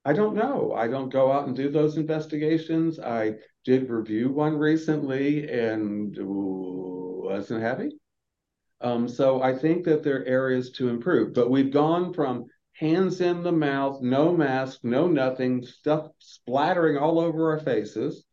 I 0.05 0.13
don't 0.13 0.37
know. 0.37 0.73
I 0.73 0.87
don't 0.87 1.09
go 1.09 1.33
out 1.33 1.49
and 1.49 1.57
do 1.57 1.69
those 1.69 1.97
investigations. 1.97 3.01
I 3.01 3.35
did 3.65 3.91
review 3.91 4.31
one 4.31 4.57
recently 4.57 5.51
and 5.51 6.17
wasn't 6.21 7.61
happy. 7.61 7.91
Um, 8.81 9.09
so 9.09 9.43
I 9.43 9.59
think 9.59 9.85
that 9.87 10.05
there 10.05 10.21
are 10.21 10.25
areas 10.25 10.71
to 10.73 10.89
improve, 10.89 11.35
but 11.35 11.51
we've 11.51 11.73
gone 11.73 12.15
from 12.15 12.47
hands 12.75 13.21
in 13.21 13.43
the 13.43 13.51
mouth, 13.51 14.01
no 14.01 14.33
mask, 14.33 14.79
no 14.85 15.09
nothing, 15.09 15.65
stuff 15.65 16.07
splattering 16.21 16.97
all 16.97 17.19
over 17.19 17.51
our 17.51 17.59
faces, 17.59 18.25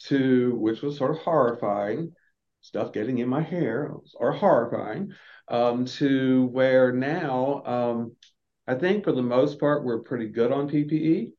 to 0.00 0.54
which 0.56 0.82
was 0.82 0.98
sort 0.98 1.12
of 1.12 1.22
horrifying, 1.22 2.12
stuff 2.60 2.92
getting 2.92 3.16
in 3.16 3.30
my 3.30 3.40
hair 3.40 3.94
or 4.16 4.32
horrifying, 4.32 5.14
um, 5.48 5.86
to 5.86 6.44
where 6.52 6.92
now 6.92 7.62
um, 7.64 8.16
I 8.70 8.76
think 8.76 9.02
for 9.02 9.10
the 9.10 9.20
most 9.20 9.58
part 9.58 9.82
we're 9.84 9.98
pretty 9.98 10.28
good 10.28 10.52
on 10.52 10.70
PPE. 10.70 11.32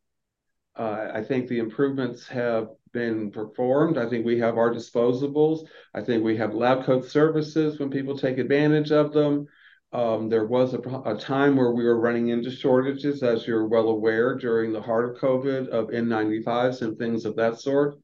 Uh, 0.75 1.11
I 1.13 1.23
think 1.23 1.47
the 1.47 1.59
improvements 1.59 2.27
have 2.27 2.67
been 2.91 3.31
performed. 3.31 3.97
I 3.97 4.09
think 4.09 4.25
we 4.25 4.37
have 4.39 4.57
our 4.57 4.69
disposables. 4.69 5.65
I 5.93 6.01
think 6.01 6.25
we 6.25 6.35
have 6.35 6.53
lab 6.53 6.83
coat 6.83 7.05
services 7.05 7.79
when 7.79 7.89
people 7.89 8.17
take 8.17 8.37
advantage 8.37 8.91
of 8.91 9.13
them. 9.13 9.47
Um, 9.93 10.27
there 10.27 10.45
was 10.45 10.73
a, 10.73 10.79
a, 11.05 11.17
time 11.17 11.55
where 11.55 11.71
we 11.71 11.85
were 11.85 12.01
running 12.01 12.27
into 12.29 12.51
shortages, 12.51 13.23
as 13.23 13.47
you're 13.47 13.65
well 13.65 13.87
aware, 13.87 14.35
during 14.35 14.73
the 14.73 14.81
heart 14.81 15.09
of 15.09 15.21
COVID 15.21 15.69
of 15.69 15.87
N95s 15.87 16.81
and 16.81 16.97
things 16.97 17.23
of 17.23 17.37
that 17.37 17.61
sort. 17.61 17.95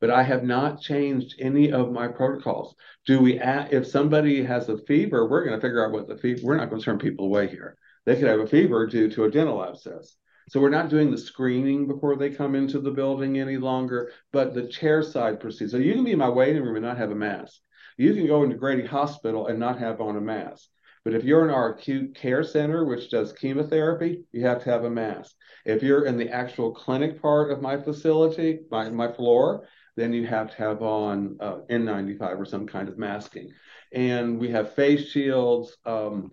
But 0.00 0.10
I 0.10 0.22
have 0.22 0.44
not 0.44 0.80
changed 0.80 1.34
any 1.40 1.72
of 1.72 1.90
my 1.90 2.06
protocols. 2.06 2.76
Do 3.04 3.20
we, 3.20 3.40
add, 3.40 3.74
if 3.74 3.84
somebody 3.84 4.44
has 4.44 4.68
a 4.68 4.78
fever, 4.78 5.28
we're 5.28 5.44
going 5.44 5.58
to 5.58 5.66
figure 5.66 5.84
out 5.84 5.90
what 5.90 6.06
the 6.06 6.18
fever, 6.18 6.42
we're 6.44 6.56
not 6.56 6.70
going 6.70 6.80
to 6.80 6.84
turn 6.84 6.98
people 6.98 7.24
away 7.24 7.48
here. 7.48 7.76
They 8.06 8.14
could 8.14 8.28
have 8.28 8.40
a 8.40 8.46
fever 8.46 8.86
due 8.86 9.10
to 9.10 9.24
a 9.24 9.30
dental 9.30 9.62
abscess. 9.62 10.16
So 10.48 10.60
we're 10.60 10.70
not 10.70 10.90
doing 10.90 11.10
the 11.10 11.18
screening 11.18 11.88
before 11.88 12.16
they 12.16 12.30
come 12.30 12.54
into 12.54 12.80
the 12.80 12.92
building 12.92 13.38
any 13.40 13.56
longer, 13.56 14.12
but 14.32 14.54
the 14.54 14.68
chair 14.68 15.02
side 15.02 15.40
procedure. 15.40 15.70
So 15.70 15.76
you 15.78 15.94
can 15.94 16.04
be 16.04 16.12
in 16.12 16.18
my 16.18 16.28
waiting 16.28 16.62
room 16.62 16.76
and 16.76 16.84
not 16.84 16.98
have 16.98 17.10
a 17.10 17.16
mask. 17.16 17.60
You 17.98 18.14
can 18.14 18.28
go 18.28 18.44
into 18.44 18.56
Grady 18.56 18.86
Hospital 18.86 19.48
and 19.48 19.58
not 19.58 19.80
have 19.80 20.00
on 20.00 20.16
a 20.16 20.20
mask. 20.20 20.68
But 21.04 21.14
if 21.14 21.24
you're 21.24 21.44
in 21.44 21.54
our 21.54 21.74
acute 21.74 22.14
care 22.14 22.44
center, 22.44 22.84
which 22.84 23.10
does 23.10 23.32
chemotherapy, 23.32 24.24
you 24.32 24.44
have 24.46 24.62
to 24.64 24.70
have 24.70 24.84
a 24.84 24.90
mask. 24.90 25.34
If 25.64 25.82
you're 25.82 26.06
in 26.06 26.16
the 26.16 26.28
actual 26.30 26.72
clinic 26.72 27.20
part 27.20 27.50
of 27.50 27.62
my 27.62 27.76
facility, 27.76 28.60
my, 28.70 28.88
my 28.90 29.12
floor, 29.12 29.68
then 29.96 30.12
you 30.12 30.26
have 30.26 30.50
to 30.50 30.56
have 30.58 30.82
on 30.82 31.38
uh, 31.40 31.58
N95 31.70 32.38
or 32.38 32.44
some 32.44 32.66
kind 32.66 32.88
of 32.88 32.98
masking. 32.98 33.50
And 33.92 34.38
we 34.38 34.50
have 34.50 34.74
face 34.74 35.08
shields. 35.08 35.76
Um, 35.84 36.32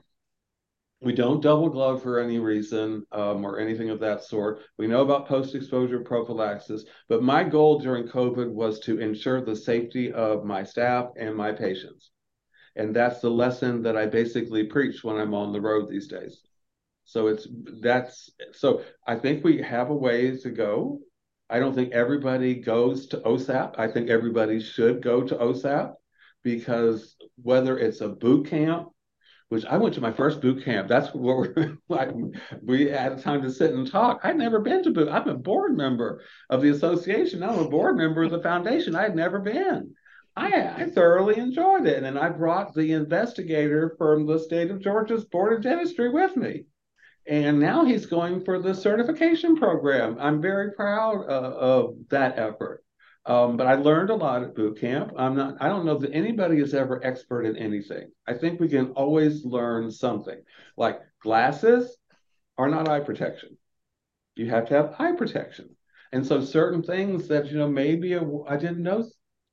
we 1.03 1.13
don't 1.13 1.41
double 1.41 1.69
glove 1.69 2.01
for 2.01 2.19
any 2.19 2.39
reason 2.39 3.05
um, 3.11 3.45
or 3.45 3.59
anything 3.59 3.89
of 3.89 3.99
that 3.99 4.23
sort. 4.23 4.61
We 4.77 4.87
know 4.87 5.01
about 5.01 5.27
post 5.27 5.53
exposure 5.53 5.99
prophylaxis, 5.99 6.85
but 7.09 7.21
my 7.21 7.43
goal 7.43 7.79
during 7.79 8.07
COVID 8.07 8.49
was 8.49 8.79
to 8.81 8.99
ensure 8.99 9.41
the 9.41 9.55
safety 9.55 10.11
of 10.11 10.45
my 10.45 10.63
staff 10.63 11.09
and 11.17 11.35
my 11.35 11.51
patients. 11.51 12.11
And 12.75 12.95
that's 12.95 13.19
the 13.19 13.29
lesson 13.29 13.83
that 13.83 13.97
I 13.97 14.05
basically 14.05 14.63
preach 14.63 15.03
when 15.03 15.17
I'm 15.17 15.33
on 15.33 15.51
the 15.51 15.61
road 15.61 15.89
these 15.89 16.07
days. 16.07 16.41
So 17.05 17.27
it's 17.27 17.47
that's 17.81 18.29
so 18.53 18.81
I 19.05 19.15
think 19.15 19.43
we 19.43 19.61
have 19.61 19.89
a 19.89 19.95
ways 19.95 20.43
to 20.43 20.49
go. 20.49 20.99
I 21.49 21.59
don't 21.59 21.75
think 21.75 21.91
everybody 21.91 22.55
goes 22.55 23.07
to 23.07 23.17
OSAP. 23.17 23.77
I 23.77 23.87
think 23.87 24.09
everybody 24.09 24.59
should 24.59 25.03
go 25.03 25.21
to 25.21 25.35
OSAP 25.35 25.93
because 26.43 27.15
whether 27.41 27.77
it's 27.77 28.01
a 28.01 28.09
boot 28.09 28.47
camp 28.47 28.87
which 29.53 29.65
I 29.65 29.77
went 29.77 29.93
to 29.93 30.01
my 30.01 30.11
first 30.11 30.41
boot 30.41 30.65
camp. 30.65 30.87
That's 30.87 31.13
what 31.13 31.55
like. 31.89 32.09
We 32.63 32.89
had 32.89 33.21
time 33.21 33.43
to 33.43 33.51
sit 33.51 33.71
and 33.71 33.89
talk. 33.89 34.21
I'd 34.23 34.35
never 34.35 34.59
been 34.59 34.83
to 34.83 34.89
boot. 34.89 35.09
I'm 35.09 35.29
a 35.29 35.35
board 35.35 35.77
member 35.77 36.23
of 36.49 36.63
the 36.63 36.69
association. 36.69 37.43
I'm 37.43 37.59
a 37.59 37.69
board 37.69 37.95
member 37.95 38.23
of 38.23 38.31
the 38.31 38.41
foundation. 38.41 38.95
I 38.95 39.03
had 39.03 39.15
never 39.15 39.39
been. 39.39 39.93
I, 40.35 40.73
I 40.75 40.89
thoroughly 40.89 41.37
enjoyed 41.37 41.85
it, 41.85 42.01
and 42.01 42.17
I 42.17 42.29
brought 42.29 42.73
the 42.73 42.93
investigator 42.93 43.93
from 43.99 44.25
the 44.25 44.39
state 44.39 44.71
of 44.71 44.81
Georgia's 44.81 45.25
Board 45.25 45.53
of 45.53 45.61
Dentistry 45.61 46.09
with 46.09 46.35
me. 46.35 46.65
And 47.27 47.59
now 47.59 47.85
he's 47.85 48.07
going 48.07 48.43
for 48.43 48.59
the 48.59 48.73
certification 48.73 49.55
program. 49.55 50.17
I'm 50.19 50.41
very 50.41 50.71
proud 50.71 51.29
uh, 51.29 51.53
of 51.55 51.93
that 52.09 52.39
effort. 52.39 52.83
Um, 53.25 53.55
but 53.55 53.67
I 53.67 53.75
learned 53.75 54.09
a 54.09 54.15
lot 54.15 54.43
at 54.43 54.55
boot 54.55 54.79
camp. 54.79 55.13
I'm 55.17 55.35
not, 55.35 55.55
I 55.61 55.69
don't 55.69 55.85
know 55.85 55.97
that 55.97 56.13
anybody 56.13 56.59
is 56.59 56.73
ever 56.73 57.03
expert 57.05 57.45
in 57.45 57.55
anything. 57.55 58.11
I 58.27 58.33
think 58.33 58.59
we 58.59 58.67
can 58.67 58.91
always 58.91 59.45
learn 59.45 59.91
something. 59.91 60.41
Like 60.75 60.99
glasses 61.21 61.97
are 62.57 62.67
not 62.67 62.89
eye 62.89 62.99
protection. 62.99 63.57
You 64.35 64.49
have 64.49 64.67
to 64.67 64.73
have 64.73 64.95
eye 64.99 65.13
protection. 65.13 65.75
And 66.11 66.25
so 66.25 66.41
certain 66.41 66.83
things 66.83 67.27
that, 67.29 67.47
you 67.47 67.57
know, 67.57 67.69
maybe 67.69 68.15
I 68.15 68.57
didn't 68.57 68.83
know 68.83 69.05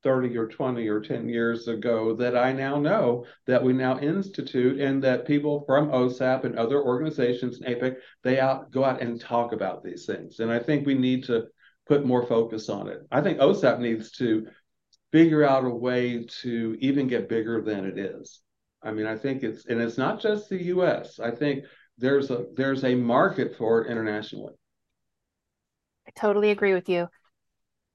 30 0.03 0.37
or 0.37 0.47
20 0.47 0.87
or 0.87 0.99
10 0.99 1.29
years 1.29 1.67
ago 1.67 2.15
that 2.15 2.35
I 2.35 2.51
now 2.51 2.77
know 2.79 3.25
that 3.47 3.63
we 3.63 3.73
now 3.73 3.99
institute 3.99 4.79
and 4.81 5.01
that 5.03 5.25
people 5.25 5.63
from 5.65 5.89
OSAP 5.89 6.43
and 6.43 6.57
other 6.57 6.81
organizations, 6.81 7.61
APIC, 7.65 7.97
they 8.23 8.39
out 8.39 8.71
go 8.71 8.83
out 8.83 9.01
and 9.01 9.19
talk 9.19 9.53
about 9.53 9.83
these 9.83 10.05
things. 10.05 10.39
And 10.39 10.51
I 10.51 10.59
think 10.59 10.85
we 10.85 10.95
need 10.95 11.23
to 11.25 11.45
put 11.87 12.05
more 12.05 12.25
focus 12.25 12.69
on 12.69 12.87
it. 12.87 12.99
I 13.11 13.21
think 13.21 13.39
OSAP 13.39 13.79
needs 13.79 14.11
to 14.13 14.47
figure 15.11 15.43
out 15.43 15.65
a 15.65 15.69
way 15.69 16.25
to 16.41 16.77
even 16.79 17.07
get 17.07 17.29
bigger 17.29 17.61
than 17.61 17.85
it 17.85 17.97
is. 17.97 18.41
I 18.83 18.91
mean, 18.91 19.05
I 19.05 19.17
think 19.17 19.43
it's 19.43 19.65
and 19.65 19.81
it's 19.81 19.97
not 19.97 20.21
just 20.21 20.49
the 20.49 20.63
US. 20.65 21.19
I 21.19 21.31
think 21.31 21.65
there's 21.97 22.31
a 22.31 22.45
there's 22.55 22.83
a 22.83 22.95
market 22.95 23.55
for 23.57 23.81
it 23.81 23.91
internationally. 23.91 24.53
I 26.07 26.11
totally 26.19 26.49
agree 26.51 26.73
with 26.73 26.89
you. 26.89 27.07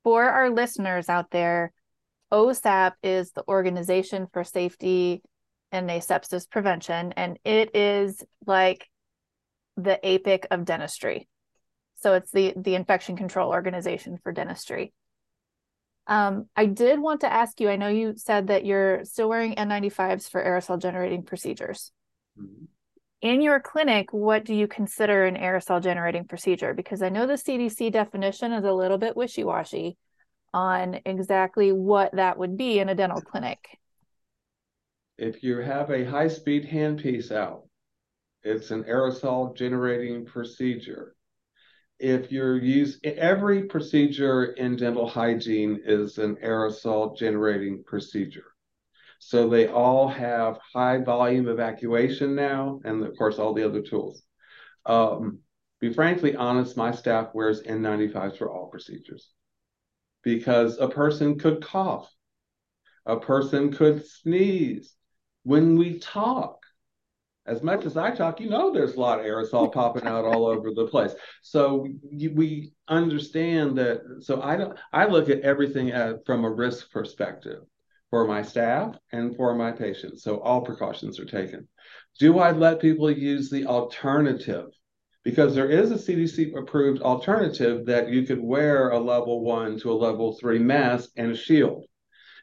For 0.05 0.25
our 0.25 0.51
listeners 0.51 1.09
out 1.09 1.31
there, 1.31 1.73
OSAP 2.33 2.93
is 3.03 3.33
the 3.33 3.43
Organization 3.49 4.29
for 4.33 4.45
Safety 4.45 5.23
and 5.73 5.91
Asepsis 5.91 6.49
Prevention, 6.49 7.13
and 7.17 7.39
it 7.45 7.75
is 7.75 8.23
like 8.47 8.89
the 9.77 9.99
APIC 10.07 10.47
of 10.51 10.65
dentistry. 10.65 11.29
So 11.97 12.15
it's 12.15 12.31
the 12.31 12.55
the 12.57 12.75
infection 12.75 13.17
control 13.17 13.51
organization 13.51 14.19
for 14.23 14.33
dentistry. 14.33 14.93
Um, 16.07 16.47
I 16.55 16.67
did 16.67 17.01
want 17.01 17.23
to 17.23 17.33
ask 17.33 17.61
you. 17.61 17.69
I 17.69 17.77
know 17.77 17.89
you 17.89 18.15
said 18.17 18.49
that 18.49 18.65
you're 18.65 19.05
still 19.05 19.29
wearing 19.29 19.55
N95s 19.55 20.31
for 20.31 20.43
aerosol 20.45 20.81
generating 20.81 21.25
procedures. 21.25 21.91
Mm-hmm. 22.41 22.67
In 23.23 23.41
your 23.41 23.59
clinic, 23.61 24.13
what 24.13 24.45
do 24.45 24.55
you 24.55 24.69
consider 24.69 25.25
an 25.25 25.37
aerosol 25.37 25.83
generating 25.83 26.27
procedure? 26.27 26.75
Because 26.75 27.03
I 27.03 27.09
know 27.09 27.27
the 27.27 27.33
CDC 27.33 27.91
definition 27.91 28.53
is 28.53 28.65
a 28.65 28.73
little 28.73 28.99
bit 28.99 29.17
wishy 29.17 29.43
washy 29.43 29.97
on 30.55 31.01
exactly 31.05 31.73
what 31.73 32.13
that 32.15 32.39
would 32.39 32.57
be 32.57 32.79
in 32.79 32.89
a 32.89 32.95
dental 32.95 33.21
clinic. 33.21 33.59
If 35.19 35.43
you 35.43 35.59
have 35.59 35.91
a 35.91 36.05
high 36.05 36.29
speed 36.29 36.69
handpiece 36.71 37.33
out, 37.33 37.63
it's 38.43 38.71
an 38.71 38.85
aerosol 38.85 39.57
generating 39.57 40.25
procedure 40.25 41.16
if 41.99 42.31
you're 42.31 42.59
use 42.59 42.99
every 43.05 43.65
procedure 43.65 44.45
in 44.45 44.77
dental 44.77 45.09
hygiene 45.09 45.81
is 45.85 46.19
an 46.19 46.37
aerosol 46.37 47.17
generating 47.17 47.83
procedure. 47.85 48.45
So 49.19 49.49
they 49.49 49.69
all 49.69 50.09
have 50.09 50.59
high 50.75 50.99
volume 50.99 51.49
evacuation 51.49 52.35
now, 52.35 52.81
and 52.85 53.03
of 53.03 53.17
course 53.17 53.39
all 53.39 53.55
the 53.55 53.65
other 53.65 53.81
tools. 53.81 54.23
Um, 54.85 55.39
be 55.81 55.93
frankly 55.93 56.37
honest, 56.37 56.77
my 56.77 56.93
staff 56.93 57.29
wears 57.35 57.63
N95s 57.63 58.37
for 58.37 58.51
all 58.51 58.69
procedures 58.69 59.31
because 60.23 60.79
a 60.79 60.89
person 60.89 61.39
could 61.39 61.63
cough, 61.63 62.13
a 63.07 63.19
person 63.19 63.73
could 63.73 64.07
sneeze. 64.07 64.95
When 65.45 65.77
we 65.77 65.99
talk, 65.99 66.66
as 67.47 67.63
much 67.63 67.85
as 67.85 67.97
I 67.97 68.11
talk, 68.11 68.41
you 68.41 68.49
know, 68.49 68.73
there's 68.73 68.95
a 68.95 69.01
lot 69.01 69.21
of 69.21 69.27
aerosol 69.27 69.73
popping 69.73 70.07
out 70.07 70.25
all 70.25 70.47
over 70.47 70.73
the 70.73 70.87
place. 70.87 71.15
So 71.43 71.87
we 72.13 72.73
understand 72.89 73.79
that. 73.79 74.01
So 74.21 74.43
I 74.43 74.57
don't. 74.57 74.77
I 74.93 75.07
look 75.07 75.29
at 75.29 75.41
everything 75.41 75.91
at, 75.91 76.25
from 76.27 76.45
a 76.45 76.51
risk 76.51 76.91
perspective 76.91 77.61
for 78.11 78.27
my 78.27 78.43
staff 78.43 78.97
and 79.13 79.37
for 79.37 79.55
my 79.55 79.73
patients. 79.73 80.23
So 80.23 80.41
all 80.41 80.61
precautions 80.61 81.19
are 81.19 81.25
taken. 81.25 81.69
Do 82.19 82.39
I 82.39 82.53
let 82.53 82.81
people 82.81 83.11
use 83.11 83.51
the 83.51 83.67
alternative? 83.67 84.67
Because 85.25 85.55
there 85.55 85.69
is 85.69 85.91
a 85.91 85.97
CDC 85.97 86.57
approved 86.57 87.03
alternative 87.03 87.85
that 87.87 88.09
you 88.11 88.23
could 88.23 88.41
wear 88.41 88.91
a 88.91 88.99
level 88.99 89.41
one 89.41 89.79
to 89.81 89.91
a 89.91 89.93
level 89.93 90.37
three 90.39 90.61
mask 90.61 91.11
and 91.17 91.33
a 91.33 91.37
shield. 91.37 91.85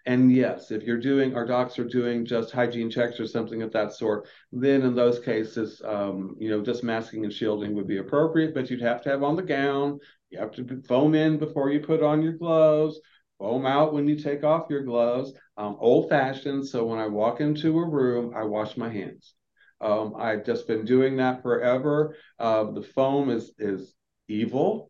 And 0.05 0.31
yes, 0.33 0.69
if 0.71 0.83
you're 0.83 0.99
doing, 0.99 1.35
our 1.35 1.45
docs 1.45 1.79
are 1.79 1.87
doing 1.87 2.25
just 2.25 2.51
hygiene 2.51 2.89
checks 2.89 3.19
or 3.19 3.27
something 3.27 3.61
of 3.61 3.71
that 3.71 3.93
sort, 3.93 4.27
then 4.51 4.81
in 4.81 4.95
those 4.95 5.19
cases, 5.19 5.81
um, 5.85 6.35
you 6.37 6.49
know, 6.49 6.61
just 6.61 6.83
masking 6.83 7.23
and 7.23 7.33
shielding 7.33 7.73
would 7.75 7.87
be 7.87 7.99
appropriate, 7.99 8.53
but 8.53 8.69
you'd 8.69 8.81
have 8.81 9.01
to 9.03 9.09
have 9.09 9.23
on 9.23 9.37
the 9.37 9.41
gown. 9.41 9.99
You 10.29 10.39
have 10.39 10.51
to 10.53 10.81
foam 10.87 11.15
in 11.15 11.37
before 11.37 11.69
you 11.69 11.79
put 11.79 12.03
on 12.03 12.21
your 12.21 12.33
gloves, 12.33 12.99
foam 13.39 13.65
out 13.65 13.93
when 13.93 14.07
you 14.07 14.17
take 14.17 14.43
off 14.43 14.69
your 14.69 14.83
gloves. 14.83 15.31
Um, 15.55 15.77
old 15.79 16.09
fashioned. 16.09 16.67
So 16.67 16.85
when 16.85 16.99
I 16.99 17.07
walk 17.07 17.39
into 17.39 17.77
a 17.79 17.87
room, 17.87 18.33
I 18.35 18.43
wash 18.43 18.75
my 18.75 18.89
hands. 18.89 19.35
Um, 19.79 20.15
I've 20.17 20.45
just 20.45 20.67
been 20.67 20.85
doing 20.85 21.17
that 21.17 21.43
forever. 21.43 22.15
Uh, 22.39 22.71
the 22.71 22.81
foam 22.81 23.29
is 23.29 23.51
is 23.59 23.93
evil. 24.27 24.89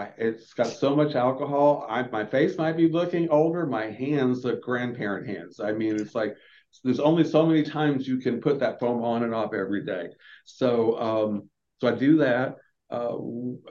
I, 0.00 0.10
it's 0.18 0.52
got 0.54 0.72
so 0.72 0.96
much 0.96 1.14
alcohol. 1.14 1.86
I, 1.88 2.02
my 2.08 2.24
face 2.24 2.56
might 2.58 2.76
be 2.76 2.88
looking 2.88 3.28
older. 3.30 3.66
My 3.66 3.90
hands 3.90 4.44
look 4.44 4.62
grandparent 4.62 5.26
hands. 5.28 5.60
I 5.60 5.72
mean, 5.72 5.96
it's 5.96 6.14
like 6.14 6.36
there's 6.84 7.00
only 7.00 7.24
so 7.24 7.46
many 7.46 7.62
times 7.62 8.06
you 8.06 8.18
can 8.18 8.40
put 8.40 8.60
that 8.60 8.80
foam 8.80 9.02
on 9.04 9.22
and 9.24 9.34
off 9.34 9.54
every 9.54 9.84
day. 9.84 10.08
So, 10.44 10.98
um, 11.00 11.50
so 11.80 11.88
I 11.88 11.96
do 11.96 12.18
that. 12.18 12.56
Uh, 12.90 13.16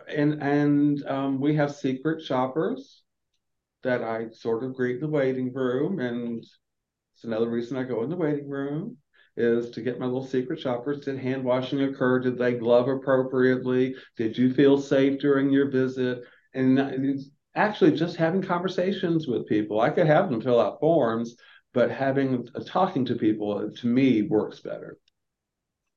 and 0.08 0.42
and 0.42 1.06
um, 1.08 1.40
we 1.42 1.56
have 1.56 1.76
secret 1.76 2.22
shoppers 2.24 3.04
that 3.84 4.04
I 4.04 4.30
sort 4.32 4.64
of 4.64 4.76
greet 4.76 4.96
in 4.96 5.02
the 5.02 5.10
waiting 5.10 5.54
room 5.54 6.00
and 6.00 6.44
It's 7.16 7.24
another 7.24 7.50
reason 7.50 7.78
I 7.78 7.84
go 7.84 8.04
in 8.04 8.10
the 8.10 8.18
waiting 8.18 8.50
room 8.50 8.98
is 9.40 9.70
to 9.72 9.82
get 9.82 10.00
my 10.00 10.06
little 10.06 10.26
secret 10.26 10.60
shoppers. 10.60 11.00
Did 11.00 11.18
hand 11.18 11.44
washing 11.44 11.82
occur? 11.82 12.20
Did 12.20 12.38
they 12.38 12.54
glove 12.54 12.88
appropriately? 12.88 13.96
Did 14.18 14.38
you 14.38 14.54
feel 14.54 14.80
safe 14.80 15.20
during 15.20 15.50
your 15.50 15.70
visit? 15.70 16.24
And 16.54 17.22
actually 17.56 17.92
just 17.92 18.16
having 18.16 18.42
conversations 18.42 19.28
with 19.28 19.48
people. 19.48 19.80
I 19.82 19.90
could 19.90 20.08
have 20.08 20.30
them 20.30 20.42
fill 20.42 20.60
out 20.60 20.80
forms, 20.80 21.36
but 21.74 21.92
having 21.92 22.48
uh, 22.56 22.62
talking 22.66 23.06
to 23.06 23.16
people 23.16 23.72
to 23.72 23.88
me 23.88 24.24
works 24.24 24.60
better. 24.60 24.98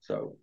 So 0.01 0.37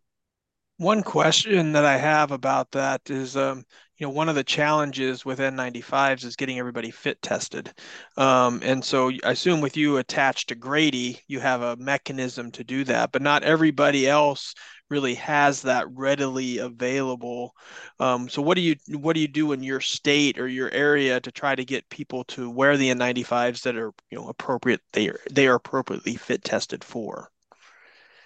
one 0.78 1.04
question 1.04 1.74
that 1.74 1.86
I 1.86 1.98
have 1.98 2.32
about 2.32 2.72
that 2.72 3.10
is, 3.10 3.36
um, 3.36 3.66
you 4.00 4.08
know, 4.08 4.14
one 4.14 4.30
of 4.30 4.36
the 4.36 4.44
challenges 4.46 5.26
with 5.26 5.40
N95s 5.40 6.24
is 6.24 6.38
getting 6.38 6.58
everybody 6.58 6.90
fit 6.90 7.22
tested. 7.22 7.74
Um, 8.16 8.62
and 8.64 8.84
so 8.84 9.10
I 9.26 9.32
assume 9.32 9.60
with 9.60 9.76
you 9.76 9.98
attached 9.98 10.50
to 10.50 10.56
Grady, 10.56 11.20
you 11.28 11.42
have 11.42 11.62
a 11.62 11.76
mechanism 11.76 12.50
to 12.52 12.64
do 12.64 12.86
that, 12.86 13.12
but 13.12 13.22
not 13.22 13.44
everybody 13.44 14.08
else 14.08 14.56
really 14.90 15.16
has 15.16 15.62
that 15.64 15.86
readily 15.92 16.60
available. 16.60 17.54
Um, 18.00 18.30
so 18.30 18.42
what 18.42 18.56
do 18.56 18.62
you 18.62 18.76
what 18.98 19.14
do 19.14 19.20
you 19.20 19.28
do 19.28 19.52
in 19.52 19.62
your 19.62 19.82
state 19.82 20.40
or 20.40 20.48
your 20.48 20.72
area 20.72 21.20
to 21.20 21.32
try 21.32 21.54
to 21.54 21.66
get 21.66 21.88
people 21.90 22.24
to 22.26 22.50
wear 22.50 22.78
the 22.78 22.90
N95s 22.90 23.64
that 23.64 23.76
are 23.76 23.92
you 24.10 24.18
know 24.18 24.30
appropriate 24.30 24.82
they 24.94 25.10
are 25.10 25.20
they 25.30 25.48
are 25.48 25.56
appropriately 25.56 26.16
fit 26.16 26.46
tested 26.46 26.86
for? 26.86 27.30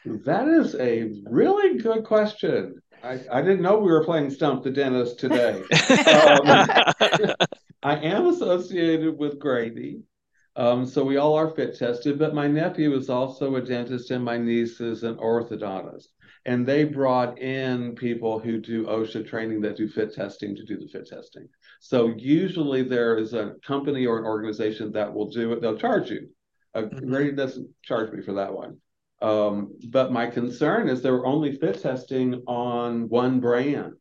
That 0.05 0.47
is 0.47 0.75
a 0.75 1.11
really 1.25 1.79
good 1.79 2.03
question. 2.05 2.81
I, 3.03 3.19
I 3.31 3.41
didn't 3.41 3.61
know 3.61 3.77
we 3.79 3.91
were 3.91 4.05
playing 4.05 4.29
Stump 4.29 4.63
the 4.63 4.71
Dentist 4.71 5.19
today. 5.19 5.57
um, 6.07 7.35
I 7.83 7.97
am 7.97 8.27
associated 8.27 9.17
with 9.17 9.39
Grady. 9.39 10.01
Um, 10.55 10.85
so 10.85 11.03
we 11.03 11.17
all 11.17 11.35
are 11.35 11.49
fit 11.49 11.77
tested, 11.77 12.17
but 12.17 12.33
my 12.33 12.47
nephew 12.47 12.95
is 12.95 13.09
also 13.09 13.55
a 13.55 13.61
dentist 13.61 14.11
and 14.11 14.23
my 14.23 14.37
niece 14.37 14.79
is 14.79 15.03
an 15.03 15.15
orthodontist. 15.15 16.07
And 16.45 16.65
they 16.65 16.83
brought 16.83 17.39
in 17.39 17.95
people 17.95 18.39
who 18.39 18.59
do 18.59 18.85
OSHA 18.85 19.27
training 19.27 19.61
that 19.61 19.77
do 19.77 19.89
fit 19.89 20.13
testing 20.13 20.55
to 20.55 20.63
do 20.63 20.77
the 20.77 20.87
fit 20.87 21.07
testing. 21.07 21.47
So 21.79 22.13
usually 22.17 22.83
there 22.83 23.17
is 23.17 23.33
a 23.33 23.55
company 23.65 24.05
or 24.05 24.19
an 24.19 24.25
organization 24.25 24.91
that 24.91 25.11
will 25.11 25.29
do 25.29 25.53
it. 25.53 25.61
They'll 25.61 25.77
charge 25.77 26.09
you. 26.09 26.29
Uh, 26.75 26.83
mm-hmm. 26.83 27.09
Grady 27.09 27.31
doesn't 27.31 27.69
charge 27.83 28.11
me 28.11 28.21
for 28.21 28.33
that 28.33 28.53
one. 28.53 28.77
Um, 29.23 29.79
but 29.87 30.11
my 30.11 30.27
concern 30.27 30.89
is 30.89 31.01
they're 31.01 31.25
only 31.25 31.55
fit 31.55 31.81
testing 31.81 32.43
on 32.45 33.07
one 33.07 33.39
brand. 33.39 33.93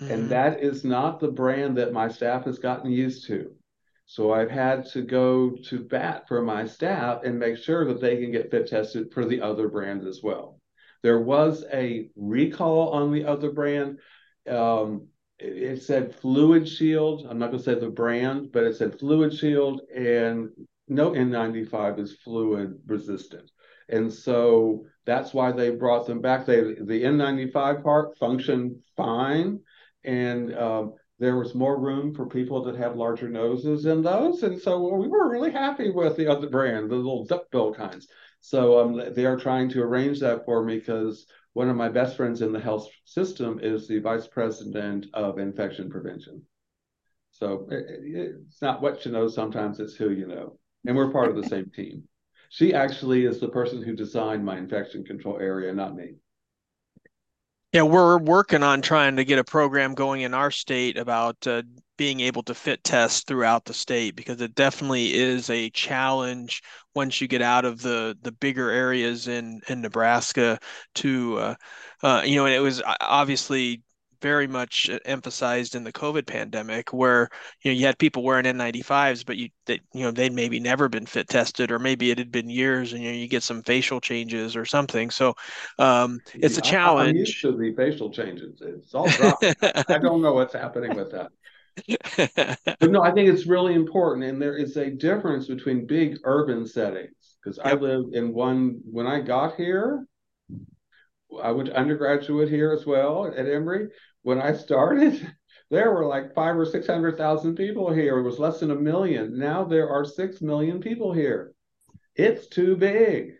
Mm-hmm. 0.00 0.12
And 0.12 0.28
that 0.30 0.62
is 0.62 0.84
not 0.84 1.18
the 1.18 1.32
brand 1.32 1.76
that 1.76 1.92
my 1.92 2.08
staff 2.08 2.44
has 2.44 2.60
gotten 2.60 2.92
used 2.92 3.26
to. 3.26 3.50
So 4.06 4.32
I've 4.32 4.50
had 4.50 4.86
to 4.92 5.02
go 5.02 5.50
to 5.66 5.80
bat 5.80 6.28
for 6.28 6.40
my 6.42 6.66
staff 6.66 7.22
and 7.24 7.38
make 7.38 7.56
sure 7.56 7.84
that 7.86 8.00
they 8.00 8.16
can 8.18 8.30
get 8.30 8.52
fit 8.52 8.68
tested 8.68 9.12
for 9.12 9.24
the 9.24 9.40
other 9.40 9.68
brand 9.68 10.06
as 10.06 10.20
well. 10.22 10.60
There 11.02 11.20
was 11.20 11.64
a 11.72 12.08
recall 12.14 12.90
on 12.90 13.12
the 13.12 13.24
other 13.24 13.50
brand. 13.50 13.98
Um, 14.48 15.08
it, 15.40 15.62
it 15.62 15.82
said 15.82 16.14
Fluid 16.14 16.68
Shield. 16.68 17.26
I'm 17.28 17.38
not 17.40 17.50
going 17.50 17.58
to 17.58 17.64
say 17.64 17.74
the 17.78 17.88
brand, 17.88 18.52
but 18.52 18.64
it 18.64 18.76
said 18.76 19.00
Fluid 19.00 19.34
Shield, 19.34 19.80
and 19.94 20.50
no 20.86 21.10
N95 21.10 21.98
is 21.98 22.16
fluid 22.22 22.78
resistant. 22.86 23.50
And 23.90 24.12
so 24.12 24.86
that's 25.04 25.34
why 25.34 25.52
they 25.52 25.70
brought 25.70 26.06
them 26.06 26.20
back. 26.20 26.46
They 26.46 26.60
the 26.60 27.02
N95 27.02 27.82
part 27.82 28.16
functioned 28.18 28.76
fine, 28.96 29.60
and 30.04 30.56
um, 30.56 30.94
there 31.18 31.36
was 31.36 31.54
more 31.54 31.78
room 31.78 32.14
for 32.14 32.26
people 32.26 32.62
that 32.64 32.76
have 32.76 32.96
larger 32.96 33.28
noses 33.28 33.86
in 33.86 34.02
those. 34.02 34.42
And 34.42 34.60
so 34.60 34.94
we 34.94 35.08
were 35.08 35.30
really 35.30 35.50
happy 35.50 35.90
with 35.90 36.16
the 36.16 36.26
other 36.26 36.48
brand, 36.48 36.90
the 36.90 36.96
little 36.96 37.26
duckbill 37.26 37.74
kinds. 37.74 38.08
So 38.40 38.80
um, 38.80 39.14
they 39.14 39.26
are 39.26 39.36
trying 39.36 39.68
to 39.70 39.82
arrange 39.82 40.20
that 40.20 40.46
for 40.46 40.64
me 40.64 40.78
because 40.78 41.26
one 41.52 41.68
of 41.68 41.76
my 41.76 41.88
best 41.88 42.16
friends 42.16 42.40
in 42.40 42.52
the 42.52 42.60
health 42.60 42.88
system 43.04 43.60
is 43.62 43.86
the 43.86 43.98
vice 43.98 44.26
president 44.26 45.06
of 45.12 45.38
infection 45.38 45.90
prevention. 45.90 46.42
So 47.32 47.66
it, 47.70 47.84
it's 48.02 48.62
not 48.62 48.80
what 48.80 49.04
you 49.04 49.12
know, 49.12 49.28
sometimes 49.28 49.78
it's 49.78 49.94
who 49.94 50.10
you 50.10 50.26
know. 50.26 50.58
And 50.86 50.96
we're 50.96 51.12
part 51.12 51.28
of 51.28 51.36
the 51.36 51.48
same 51.48 51.70
team. 51.74 52.04
She 52.50 52.74
actually 52.74 53.24
is 53.24 53.38
the 53.38 53.48
person 53.48 53.80
who 53.80 53.94
designed 53.94 54.44
my 54.44 54.58
infection 54.58 55.04
control 55.04 55.38
area, 55.38 55.72
not 55.72 55.94
me. 55.94 56.16
Yeah, 57.72 57.82
we're 57.82 58.18
working 58.18 58.64
on 58.64 58.82
trying 58.82 59.14
to 59.16 59.24
get 59.24 59.38
a 59.38 59.44
program 59.44 59.94
going 59.94 60.22
in 60.22 60.34
our 60.34 60.50
state 60.50 60.98
about 60.98 61.46
uh, 61.46 61.62
being 61.96 62.18
able 62.18 62.42
to 62.42 62.54
fit 62.54 62.82
test 62.82 63.28
throughout 63.28 63.64
the 63.64 63.72
state 63.72 64.16
because 64.16 64.40
it 64.40 64.56
definitely 64.56 65.14
is 65.14 65.48
a 65.48 65.70
challenge 65.70 66.62
once 66.96 67.20
you 67.20 67.28
get 67.28 67.42
out 67.42 67.64
of 67.64 67.80
the 67.82 68.18
the 68.22 68.32
bigger 68.32 68.70
areas 68.70 69.28
in 69.28 69.60
in 69.68 69.80
Nebraska 69.80 70.58
to 70.96 71.38
uh, 71.38 71.54
uh, 72.02 72.22
you 72.24 72.34
know 72.34 72.46
and 72.46 72.54
it 72.54 72.60
was 72.60 72.82
uh, 72.82 72.96
obviously 73.00 73.82
very 74.20 74.46
much 74.46 74.90
emphasized 75.04 75.74
in 75.74 75.84
the 75.84 75.92
COVID 75.92 76.26
pandemic, 76.26 76.92
where 76.92 77.28
you 77.62 77.70
know 77.70 77.78
you 77.78 77.86
had 77.86 77.98
people 77.98 78.22
wearing 78.22 78.44
N95s, 78.44 79.24
but 79.24 79.36
you 79.36 79.48
that 79.66 79.80
you 79.92 80.02
know 80.02 80.10
they'd 80.10 80.32
maybe 80.32 80.60
never 80.60 80.88
been 80.88 81.06
fit 81.06 81.28
tested, 81.28 81.70
or 81.70 81.78
maybe 81.78 82.10
it 82.10 82.18
had 82.18 82.30
been 82.30 82.50
years, 82.50 82.92
and 82.92 83.02
you 83.02 83.10
know 83.10 83.16
you 83.16 83.28
get 83.28 83.42
some 83.42 83.62
facial 83.62 84.00
changes 84.00 84.56
or 84.56 84.64
something. 84.64 85.10
So 85.10 85.34
um, 85.78 86.20
it's 86.34 86.58
a 86.58 86.62
challenge. 86.62 87.10
I'm 87.10 87.16
used 87.16 87.40
to 87.42 87.56
the 87.56 87.74
facial 87.74 88.10
changes. 88.10 88.60
It's 88.60 88.94
all. 88.94 89.08
I 89.08 89.98
don't 89.98 90.22
know 90.22 90.34
what's 90.34 90.54
happening 90.54 90.96
with 90.96 91.12
that. 91.12 91.30
but 92.80 92.90
no, 92.90 93.02
I 93.02 93.12
think 93.12 93.28
it's 93.28 93.46
really 93.46 93.74
important, 93.74 94.24
and 94.26 94.40
there 94.40 94.56
is 94.56 94.76
a 94.76 94.90
difference 94.90 95.46
between 95.46 95.86
big 95.86 96.18
urban 96.24 96.66
settings 96.66 97.36
because 97.42 97.58
yep. 97.58 97.66
I 97.66 97.76
lived 97.76 98.14
in 98.14 98.34
one 98.34 98.80
when 98.84 99.06
I 99.06 99.20
got 99.20 99.56
here. 99.56 100.06
I 101.42 101.52
went 101.52 101.68
to 101.68 101.76
undergraduate 101.76 102.48
here 102.48 102.72
as 102.72 102.84
well 102.84 103.26
at 103.26 103.46
Emory 103.46 103.88
when 104.22 104.40
I 104.40 104.54
started, 104.54 105.32
there 105.70 105.92
were 105.92 106.06
like 106.06 106.34
five 106.34 106.56
or 106.56 106.66
600,000 106.66 107.54
people 107.54 107.92
here. 107.92 108.18
It 108.18 108.22
was 108.22 108.38
less 108.38 108.60
than 108.60 108.70
a 108.70 108.76
million. 108.76 109.38
Now 109.38 109.64
there 109.64 109.88
are 109.88 110.04
6 110.04 110.40
million 110.42 110.80
people 110.80 111.12
here. 111.12 111.52
It's 112.14 112.48
too 112.48 112.76
big. 112.76 113.34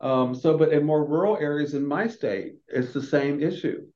Um, 0.00 0.34
so, 0.34 0.56
but 0.56 0.72
in 0.72 0.84
more 0.84 1.04
rural 1.04 1.36
areas 1.36 1.74
in 1.74 1.86
my 1.86 2.06
state, 2.06 2.54
it's 2.68 2.92
the 2.92 3.02
same 3.02 3.42
issue. 3.42 3.86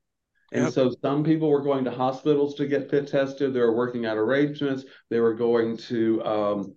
And 0.51 0.65
yep. 0.65 0.73
so 0.73 0.93
some 1.01 1.23
people 1.23 1.49
were 1.49 1.61
going 1.63 1.85
to 1.85 1.91
hospitals 1.91 2.55
to 2.55 2.67
get 2.67 2.89
fit 2.89 3.07
tested. 3.07 3.53
They 3.53 3.59
were 3.59 3.75
working 3.75 4.05
out 4.05 4.17
arrangements. 4.17 4.85
They 5.09 5.19
were 5.19 5.33
going 5.33 5.77
to, 5.77 6.23
um, 6.23 6.75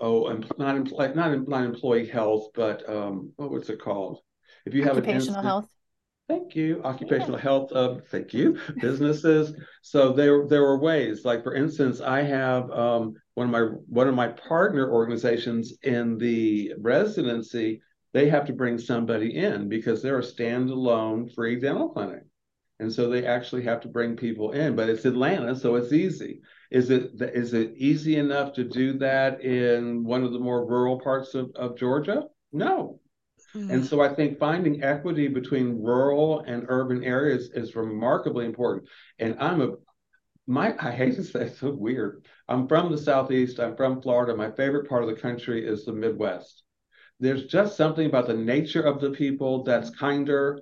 oh, 0.00 0.26
and 0.28 0.46
not, 0.58 0.76
employee, 0.76 1.14
not, 1.14 1.48
not 1.48 1.64
employee 1.64 2.06
health, 2.06 2.48
but 2.54 2.88
um, 2.88 3.32
what 3.36 3.50
was 3.50 3.70
it 3.70 3.80
called? 3.80 4.20
If 4.64 4.74
you 4.74 4.82
have 4.82 4.96
occupational 4.96 5.42
health 5.42 5.68
Thank 6.28 6.56
you. 6.56 6.82
Occupational 6.82 7.36
yeah. 7.36 7.42
health 7.42 7.70
of 7.72 8.06
thank 8.08 8.34
you 8.34 8.58
businesses. 8.80 9.54
so 9.82 10.12
there 10.12 10.46
there 10.48 10.62
were 10.62 10.78
ways. 10.78 11.24
Like 11.24 11.44
for 11.44 11.54
instance, 11.54 12.00
I 12.00 12.22
have 12.22 12.68
um, 12.70 13.14
one 13.34 13.46
of 13.46 13.52
my 13.52 13.60
one 13.88 14.08
of 14.08 14.14
my 14.14 14.28
partner 14.28 14.90
organizations 14.90 15.74
in 15.82 16.18
the 16.18 16.74
residency. 16.78 17.80
They 18.12 18.28
have 18.28 18.46
to 18.46 18.52
bring 18.52 18.78
somebody 18.78 19.36
in 19.36 19.68
because 19.68 20.02
they're 20.02 20.18
a 20.18 20.22
standalone 20.22 21.32
free 21.32 21.60
dental 21.60 21.90
clinic, 21.90 22.24
and 22.80 22.92
so 22.92 23.08
they 23.08 23.24
actually 23.24 23.62
have 23.62 23.80
to 23.82 23.88
bring 23.88 24.16
people 24.16 24.50
in. 24.50 24.74
But 24.74 24.88
it's 24.88 25.04
Atlanta, 25.04 25.54
so 25.54 25.76
it's 25.76 25.92
easy. 25.92 26.40
Is 26.72 26.90
it 26.90 27.10
is 27.20 27.54
it 27.54 27.74
easy 27.76 28.16
enough 28.16 28.52
to 28.54 28.64
do 28.64 28.98
that 28.98 29.42
in 29.42 30.02
one 30.02 30.24
of 30.24 30.32
the 30.32 30.40
more 30.40 30.66
rural 30.66 30.98
parts 30.98 31.34
of, 31.34 31.52
of 31.54 31.76
Georgia? 31.76 32.24
No, 32.52 33.00
Mm-hmm. 33.56 33.70
And 33.70 33.86
so 33.86 34.02
I 34.02 34.14
think 34.14 34.38
finding 34.38 34.82
equity 34.82 35.28
between 35.28 35.82
rural 35.82 36.40
and 36.40 36.66
urban 36.68 37.02
areas 37.02 37.50
is 37.54 37.74
remarkably 37.74 38.44
important. 38.44 38.86
And 39.18 39.36
I'm 39.40 39.62
a 39.62 39.70
my 40.46 40.74
I 40.78 40.90
hate 40.90 41.16
to 41.16 41.24
say 41.24 41.46
it's 41.46 41.60
so 41.60 41.70
weird. 41.72 42.26
I'm 42.48 42.68
from 42.68 42.92
the 42.92 42.98
southeast. 42.98 43.58
I'm 43.58 43.74
from 43.74 44.02
Florida. 44.02 44.36
My 44.36 44.50
favorite 44.50 44.88
part 44.88 45.02
of 45.02 45.08
the 45.08 45.20
country 45.20 45.66
is 45.66 45.84
the 45.84 45.92
Midwest. 45.92 46.64
There's 47.18 47.46
just 47.46 47.78
something 47.78 48.06
about 48.06 48.26
the 48.26 48.34
nature 48.34 48.82
of 48.82 49.00
the 49.00 49.10
people 49.10 49.64
that's 49.64 49.88
kinder. 49.90 50.60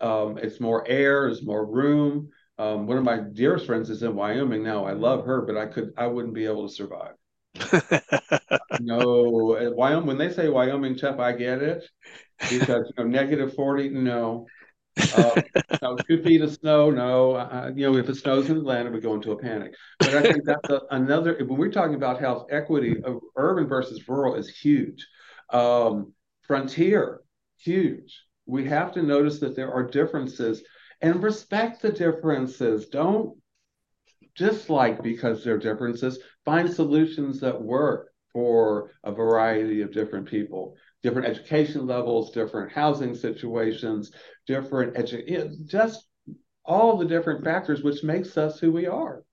Um, 0.00 0.38
it's 0.38 0.60
more 0.60 0.86
air. 0.86 1.22
There's 1.22 1.44
more 1.44 1.66
room. 1.66 2.30
Um, 2.58 2.86
one 2.86 2.96
of 2.96 3.04
my 3.04 3.18
dearest 3.18 3.66
friends 3.66 3.90
is 3.90 4.04
in 4.04 4.14
Wyoming 4.14 4.62
now. 4.62 4.84
I 4.84 4.92
love 4.92 5.26
her, 5.26 5.42
but 5.42 5.56
I 5.56 5.66
could 5.66 5.92
I 5.98 6.06
wouldn't 6.06 6.34
be 6.34 6.46
able 6.46 6.68
to 6.68 6.72
survive. 6.72 7.14
no, 8.80 9.56
Wyoming. 9.76 10.06
When 10.06 10.18
they 10.18 10.32
say 10.32 10.48
Wyoming 10.48 10.96
chef, 10.96 11.18
I 11.18 11.32
get 11.32 11.62
it 11.62 11.84
because 12.50 12.92
you 12.96 13.04
know 13.04 13.08
negative 13.08 13.54
forty. 13.54 13.88
No, 13.88 14.46
uh, 15.16 15.42
no, 15.82 15.96
two 15.96 16.22
feet 16.22 16.42
of 16.42 16.52
snow. 16.52 16.90
No, 16.90 17.32
uh, 17.36 17.70
you 17.74 17.90
know 17.90 17.98
if 17.98 18.08
it 18.08 18.16
snows 18.16 18.48
in 18.50 18.56
Atlanta, 18.58 18.90
we 18.90 19.00
go 19.00 19.14
into 19.14 19.32
a 19.32 19.38
panic. 19.38 19.74
But 19.98 20.14
I 20.14 20.22
think 20.22 20.44
that's 20.44 20.68
a, 20.70 20.82
another. 20.90 21.36
When 21.44 21.58
we're 21.58 21.72
talking 21.72 21.94
about 21.94 22.20
health 22.20 22.48
equity, 22.50 22.96
uh, 23.04 23.14
urban 23.36 23.66
versus 23.68 24.06
rural 24.08 24.34
is 24.34 24.48
huge. 24.48 25.06
Um, 25.50 26.12
frontier, 26.46 27.20
huge. 27.58 28.22
We 28.46 28.64
have 28.66 28.92
to 28.92 29.02
notice 29.02 29.40
that 29.40 29.56
there 29.56 29.72
are 29.72 29.82
differences 29.88 30.62
and 31.00 31.22
respect 31.22 31.82
the 31.82 31.92
differences. 31.92 32.86
Don't 32.88 33.36
dislike 34.36 35.02
because 35.02 35.42
there 35.42 35.54
are 35.54 35.58
differences. 35.58 36.18
Find 36.44 36.72
solutions 36.72 37.40
that 37.40 37.60
work 37.60 38.05
for 38.36 38.90
a 39.02 39.10
variety 39.10 39.80
of 39.80 39.90
different 39.90 40.28
people, 40.28 40.76
different 41.02 41.26
education 41.26 41.86
levels, 41.86 42.32
different 42.32 42.70
housing 42.70 43.14
situations, 43.14 44.12
different 44.46 44.92
edu- 44.94 45.64
just 45.64 46.06
all 46.62 46.98
the 46.98 47.06
different 47.06 47.42
factors 47.42 47.82
which 47.82 48.04
makes 48.04 48.36
us 48.36 48.60
who 48.60 48.70
we 48.70 48.86
are. 48.86 49.24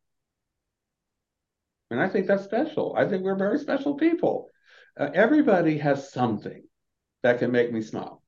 And 1.91 1.99
I 1.99 2.07
think 2.07 2.27
that's 2.27 2.45
special. 2.45 2.95
I 2.97 3.05
think 3.05 3.23
we're 3.23 3.35
very 3.35 3.59
special 3.59 3.95
people. 3.95 4.47
Uh, 4.97 5.09
everybody 5.13 5.79
has 5.79 6.13
something 6.13 6.63
that 7.23 7.39
can 7.39 7.51
make 7.51 7.73
me 7.73 7.81
smile. 7.81 8.23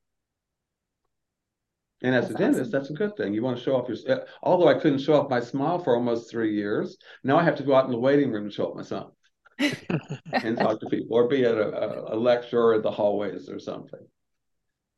And 2.03 2.13
as 2.13 2.27
that's 2.27 2.35
a 2.35 2.37
dentist, 2.37 2.59
awesome. 2.59 2.71
that's 2.73 2.89
a 2.89 2.95
good 2.95 3.15
thing. 3.15 3.33
You 3.33 3.43
want 3.43 3.57
to 3.57 3.63
show 3.63 3.77
off 3.77 3.87
your. 3.87 3.97
Uh, 4.09 4.25
although 4.43 4.67
I 4.67 4.73
couldn't 4.73 4.99
show 4.99 5.13
off 5.13 5.29
my 5.29 5.39
smile 5.39 5.79
for 5.79 5.95
almost 5.95 6.29
three 6.29 6.53
years, 6.53 6.97
now 7.23 7.37
I 7.37 7.43
have 7.43 7.55
to 7.55 7.63
go 7.63 7.73
out 7.75 7.85
in 7.85 7.91
the 7.91 7.97
waiting 7.97 8.29
room 8.29 8.49
to 8.49 8.53
show 8.53 8.65
off 8.65 8.75
my 8.75 8.83
smile 8.83 9.15
and 9.59 10.57
talk 10.57 10.79
to 10.79 10.87
people, 10.87 11.15
or 11.15 11.27
be 11.27 11.45
at 11.45 11.55
a, 11.55 12.13
a, 12.13 12.15
lecture 12.15 12.73
at 12.73 12.83
the 12.83 12.91
hallways 12.91 13.49
or 13.49 13.59
something. 13.59 13.99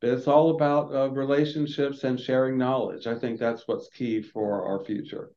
But 0.00 0.10
it's 0.10 0.28
all 0.28 0.50
about 0.50 0.94
uh, 0.94 1.10
relationships 1.10 2.04
and 2.04 2.18
sharing 2.18 2.56
knowledge. 2.56 3.06
I 3.06 3.18
think 3.18 3.38
that's 3.38 3.66
what's 3.66 3.88
key 3.88 4.22
for 4.22 4.64
our 4.64 4.84
future. 4.84 5.30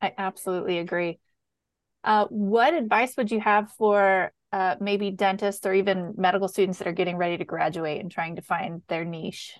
I 0.00 0.12
absolutely 0.16 0.78
agree. 0.78 1.18
Uh, 2.02 2.26
what 2.30 2.74
advice 2.74 3.16
would 3.16 3.30
you 3.30 3.40
have 3.40 3.70
for 3.72 4.32
uh, 4.52 4.76
maybe 4.80 5.10
dentists 5.10 5.66
or 5.66 5.74
even 5.74 6.14
medical 6.16 6.48
students 6.48 6.78
that 6.78 6.88
are 6.88 6.92
getting 6.92 7.16
ready 7.16 7.36
to 7.36 7.44
graduate 7.44 8.00
and 8.00 8.10
trying 8.10 8.36
to 8.36 8.42
find 8.42 8.82
their 8.88 9.04
niche? 9.04 9.58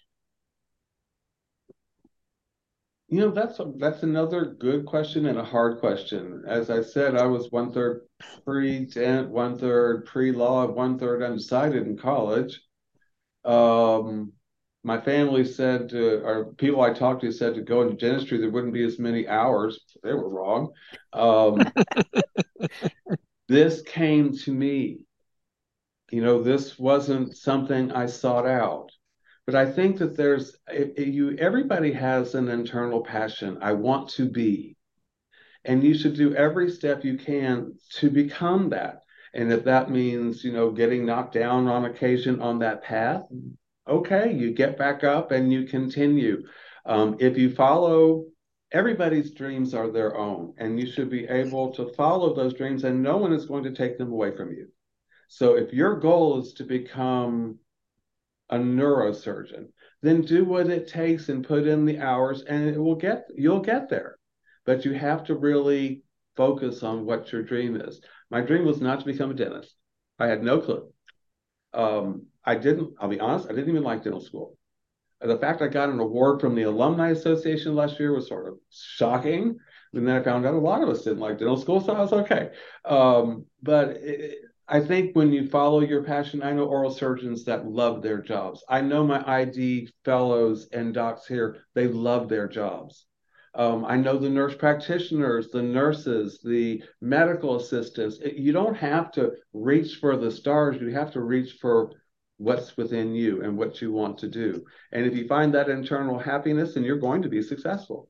You 3.10 3.18
know, 3.18 3.30
that's 3.32 3.58
a, 3.58 3.72
that's 3.76 4.04
another 4.04 4.44
good 4.44 4.86
question 4.86 5.26
and 5.26 5.36
a 5.36 5.44
hard 5.44 5.80
question. 5.80 6.44
As 6.46 6.70
I 6.70 6.80
said, 6.80 7.16
I 7.16 7.26
was 7.26 7.50
one 7.50 7.72
third 7.72 8.02
pre 8.44 8.86
dent, 8.86 9.30
one 9.30 9.58
third 9.58 10.06
pre 10.06 10.30
law, 10.30 10.64
one 10.66 10.96
third 10.96 11.20
undecided 11.20 11.88
in 11.88 11.98
college. 11.98 12.60
Um, 13.44 14.32
my 14.84 15.00
family 15.00 15.44
said, 15.44 15.88
to, 15.88 16.24
or 16.24 16.54
people 16.54 16.82
I 16.82 16.92
talked 16.92 17.22
to 17.22 17.32
said 17.32 17.54
to 17.56 17.62
go 17.62 17.82
into 17.82 17.96
dentistry, 17.96 18.38
there 18.38 18.50
wouldn't 18.50 18.72
be 18.72 18.84
as 18.84 19.00
many 19.00 19.26
hours. 19.26 19.80
They 20.04 20.14
were 20.14 20.28
wrong. 20.28 20.70
Um, 21.12 21.64
this 23.48 23.82
came 23.82 24.36
to 24.38 24.52
me. 24.54 25.00
You 26.12 26.22
know, 26.22 26.44
this 26.44 26.78
wasn't 26.78 27.36
something 27.36 27.90
I 27.90 28.06
sought 28.06 28.46
out. 28.46 28.92
But 29.50 29.66
I 29.66 29.72
think 29.72 29.98
that 29.98 30.16
there's 30.16 30.56
you 30.96 31.36
everybody 31.36 31.92
has 31.92 32.36
an 32.36 32.48
internal 32.48 33.02
passion. 33.02 33.58
I 33.60 33.72
want 33.72 34.10
to 34.10 34.28
be. 34.28 34.76
And 35.64 35.82
you 35.82 35.92
should 35.92 36.14
do 36.14 36.36
every 36.36 36.70
step 36.70 37.04
you 37.04 37.18
can 37.18 37.74
to 37.94 38.10
become 38.10 38.68
that. 38.68 39.00
And 39.34 39.52
if 39.52 39.64
that 39.64 39.90
means, 39.90 40.44
you 40.44 40.52
know, 40.52 40.70
getting 40.70 41.04
knocked 41.04 41.34
down 41.34 41.66
on 41.66 41.84
occasion 41.84 42.40
on 42.40 42.60
that 42.60 42.84
path, 42.84 43.24
okay, 43.88 44.32
you 44.32 44.52
get 44.52 44.78
back 44.78 45.02
up 45.02 45.32
and 45.32 45.52
you 45.52 45.64
continue. 45.64 46.44
Um, 46.86 47.16
if 47.18 47.36
you 47.36 47.52
follow 47.52 48.26
everybody's 48.70 49.32
dreams 49.32 49.74
are 49.74 49.90
their 49.90 50.16
own, 50.16 50.54
and 50.58 50.78
you 50.78 50.86
should 50.86 51.10
be 51.10 51.24
able 51.26 51.72
to 51.72 51.92
follow 51.94 52.36
those 52.36 52.54
dreams, 52.54 52.84
and 52.84 53.02
no 53.02 53.16
one 53.16 53.32
is 53.32 53.46
going 53.46 53.64
to 53.64 53.74
take 53.74 53.98
them 53.98 54.12
away 54.12 54.30
from 54.36 54.52
you. 54.52 54.68
So 55.26 55.56
if 55.56 55.72
your 55.72 55.98
goal 55.98 56.38
is 56.38 56.52
to 56.52 56.62
become 56.62 57.58
a 58.50 58.56
neurosurgeon, 58.56 59.68
then 60.02 60.22
do 60.22 60.44
what 60.44 60.68
it 60.68 60.88
takes 60.88 61.28
and 61.28 61.46
put 61.46 61.66
in 61.66 61.84
the 61.84 61.98
hours, 61.98 62.42
and 62.42 62.68
it 62.68 62.78
will 62.78 62.96
get 62.96 63.24
you'll 63.34 63.60
get 63.60 63.88
there. 63.88 64.16
But 64.66 64.84
you 64.84 64.92
have 64.92 65.24
to 65.24 65.34
really 65.34 66.02
focus 66.36 66.82
on 66.82 67.06
what 67.06 67.32
your 67.32 67.42
dream 67.42 67.76
is. 67.76 68.00
My 68.30 68.40
dream 68.40 68.64
was 68.64 68.80
not 68.80 69.00
to 69.00 69.06
become 69.06 69.30
a 69.30 69.34
dentist. 69.34 69.74
I 70.18 70.26
had 70.26 70.42
no 70.42 70.60
clue. 70.60 70.92
Um, 71.72 72.26
I 72.44 72.56
didn't. 72.56 72.94
I'll 73.00 73.08
be 73.08 73.20
honest. 73.20 73.46
I 73.46 73.52
didn't 73.52 73.70
even 73.70 73.82
like 73.82 74.04
dental 74.04 74.20
school 74.20 74.56
the 75.20 75.38
fact 75.38 75.60
I 75.62 75.68
got 75.68 75.90
an 75.90 76.00
award 76.00 76.40
from 76.40 76.54
the 76.54 76.62
Alumni 76.62 77.10
Association 77.10 77.74
last 77.74 78.00
year 78.00 78.14
was 78.14 78.28
sort 78.28 78.48
of 78.48 78.54
shocking. 78.70 79.56
And 79.92 80.06
then 80.06 80.16
I 80.16 80.22
found 80.22 80.46
out 80.46 80.54
a 80.54 80.58
lot 80.58 80.82
of 80.82 80.88
us 80.88 81.02
didn't 81.02 81.18
like 81.18 81.38
dental 81.38 81.56
school, 81.56 81.80
so 81.80 81.92
I 81.92 82.00
was 82.00 82.12
okay. 82.12 82.50
Um, 82.84 83.46
but 83.62 83.88
it, 83.90 84.38
I 84.72 84.78
think 84.80 85.16
when 85.16 85.32
you 85.32 85.48
follow 85.48 85.80
your 85.80 86.04
passion, 86.04 86.42
I 86.42 86.52
know 86.52 86.64
oral 86.64 86.92
surgeons 86.92 87.44
that 87.44 87.66
love 87.66 88.02
their 88.02 88.22
jobs. 88.22 88.64
I 88.68 88.80
know 88.80 89.04
my 89.04 89.22
ID 89.26 89.92
fellows 90.04 90.68
and 90.72 90.94
docs 90.94 91.26
here, 91.26 91.64
they 91.74 91.88
love 91.88 92.28
their 92.28 92.46
jobs. 92.46 93.06
Um, 93.56 93.84
I 93.84 93.96
know 93.96 94.16
the 94.16 94.30
nurse 94.30 94.54
practitioners, 94.54 95.48
the 95.48 95.62
nurses, 95.62 96.40
the 96.44 96.84
medical 97.00 97.56
assistants. 97.56 98.20
You 98.20 98.52
don't 98.52 98.76
have 98.76 99.10
to 99.12 99.32
reach 99.52 99.96
for 99.96 100.16
the 100.16 100.30
stars, 100.30 100.80
you 100.80 100.90
have 100.90 101.12
to 101.14 101.20
reach 101.20 101.58
for 101.60 101.90
what's 102.36 102.76
within 102.76 103.12
you 103.12 103.42
and 103.42 103.58
what 103.58 103.82
you 103.82 103.90
want 103.90 104.18
to 104.18 104.28
do. 104.28 104.64
And 104.92 105.04
if 105.04 105.16
you 105.16 105.26
find 105.26 105.52
that 105.52 105.68
internal 105.68 106.16
happiness, 106.16 106.74
then 106.74 106.84
you're 106.84 106.96
going 106.96 107.22
to 107.22 107.28
be 107.28 107.42
successful. 107.42 108.08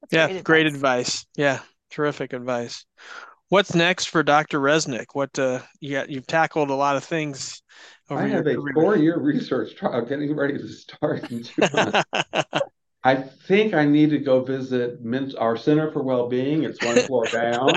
That's 0.00 0.12
yeah, 0.14 0.26
great, 0.28 0.44
great 0.44 0.66
advice. 0.66 1.26
Yeah, 1.36 1.60
terrific 1.90 2.32
advice. 2.32 2.86
What's 3.50 3.74
next 3.74 4.06
for 4.06 4.22
Dr. 4.22 4.60
Reznik? 4.60 5.06
What 5.12 5.36
uh, 5.36 5.58
you 5.80 6.00
you've 6.08 6.28
tackled 6.28 6.70
a 6.70 6.74
lot 6.74 6.96
of 6.96 7.02
things. 7.02 7.62
I 8.08 8.28
have 8.28 8.46
a 8.46 8.56
four-year 8.74 9.18
research 9.18 9.74
trial 9.74 10.04
getting 10.04 10.36
ready 10.36 10.56
to 10.56 10.68
start 10.68 11.28
in 11.32 11.42
two 11.42 11.62
months. 11.72 12.04
I 13.02 13.16
think 13.16 13.74
I 13.74 13.84
need 13.84 14.10
to 14.10 14.18
go 14.18 14.44
visit 14.44 15.00
our 15.36 15.56
Center 15.56 15.90
for 15.90 16.04
Wellbeing. 16.04 16.62
It's 16.62 16.84
one 16.84 16.96
floor 17.00 17.26
down, 17.26 17.72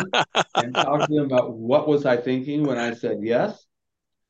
and 0.53 0.75
talk 0.75 1.07
to 1.07 1.15
them 1.15 1.25
about 1.25 1.53
what 1.53 1.87
was 1.87 2.05
I 2.05 2.17
thinking 2.17 2.63
when 2.63 2.77
I 2.77 2.93
said 2.93 3.17
yes, 3.23 3.65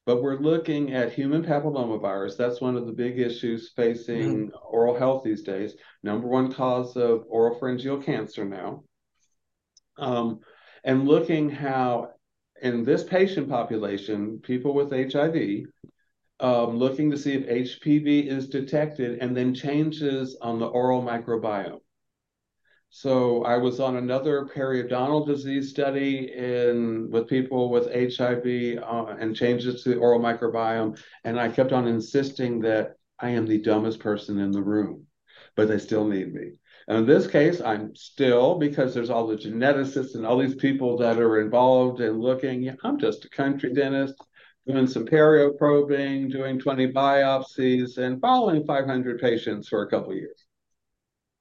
but 0.06 0.24
we're 0.24 0.40
looking 0.40 0.94
at 0.94 1.12
human 1.12 1.44
papillomavirus. 1.44 2.38
That's 2.38 2.62
one 2.62 2.78
of 2.78 2.86
the 2.86 2.94
big 2.94 3.20
issues 3.20 3.74
facing 3.76 4.48
mm-hmm. 4.48 4.56
oral 4.64 4.98
health 4.98 5.24
these 5.26 5.44
days. 5.44 5.76
Number 6.04 6.28
one 6.30 6.54
cause 6.54 6.96
of 6.96 7.26
oral 7.28 7.60
pharyngeal 7.60 8.02
cancer 8.02 8.46
now. 8.46 8.84
Um, 9.98 10.40
and 10.84 11.08
looking 11.08 11.50
how, 11.50 12.12
in 12.62 12.84
this 12.84 13.04
patient 13.04 13.50
population, 13.50 14.40
people 14.40 14.74
with 14.74 14.92
HIV, 14.92 15.66
um, 16.40 16.78
looking 16.78 17.10
to 17.12 17.18
see 17.18 17.34
if 17.34 17.80
HPV 17.80 18.28
is 18.28 18.50
detected 18.50 19.20
and 19.20 19.36
then 19.36 19.54
changes 19.54 20.36
on 20.42 20.60
the 20.60 20.66
oral 20.66 21.02
microbiome. 21.02 21.80
So 22.90 23.44
I 23.44 23.58
was 23.58 23.80
on 23.80 23.96
another 23.96 24.46
periodontal 24.46 25.26
disease 25.26 25.72
study 25.72 26.32
in 26.32 27.10
with 27.10 27.28
people 27.28 27.72
with 27.72 27.86
HIV 27.86 28.84
uh, 28.84 29.16
and 29.20 29.36
changes 29.36 29.84
to 29.84 29.90
the 29.90 29.96
oral 29.96 30.20
microbiome, 30.20 31.02
and 31.24 31.40
I 31.40 31.50
kept 31.50 31.72
on 31.72 31.88
insisting 31.88 32.60
that 32.62 32.98
I 33.20 33.30
am 33.30 33.48
the 33.48 33.58
dumbest 33.58 34.00
person 34.00 34.38
in 34.38 34.52
the 34.52 34.62
room, 34.62 35.08
but 35.56 35.70
they 35.70 35.80
still 35.80 36.08
need 36.08 36.34
me. 36.36 36.52
And 36.88 36.98
in 36.98 37.06
this 37.06 37.28
case, 37.28 37.62
I'm 37.62 37.96
still 37.96 38.60
because 38.60 38.94
there's 38.94 39.10
all 39.10 39.28
the 39.28 39.38
geneticists 39.38 40.16
and 40.16 40.26
all 40.26 40.38
these 40.38 40.56
people 40.56 40.98
that 40.98 41.18
are 41.18 41.42
involved 41.42 42.02
in 42.02 42.20
looking. 42.20 42.76
I'm 42.84 43.00
just 43.00 43.26
a 43.26 43.30
country 43.30 43.74
dentist 43.74 44.16
doing 44.68 44.88
some 44.88 45.06
perio 45.06 45.58
probing, 45.58 46.30
doing 46.30 46.60
20 46.60 46.92
biopsies, 46.94 47.98
and 47.98 48.22
following 48.22 48.66
500 48.66 49.20
patients 49.20 49.68
for 49.68 49.84
a 49.84 49.90
couple 49.90 50.14
years. 50.14 50.46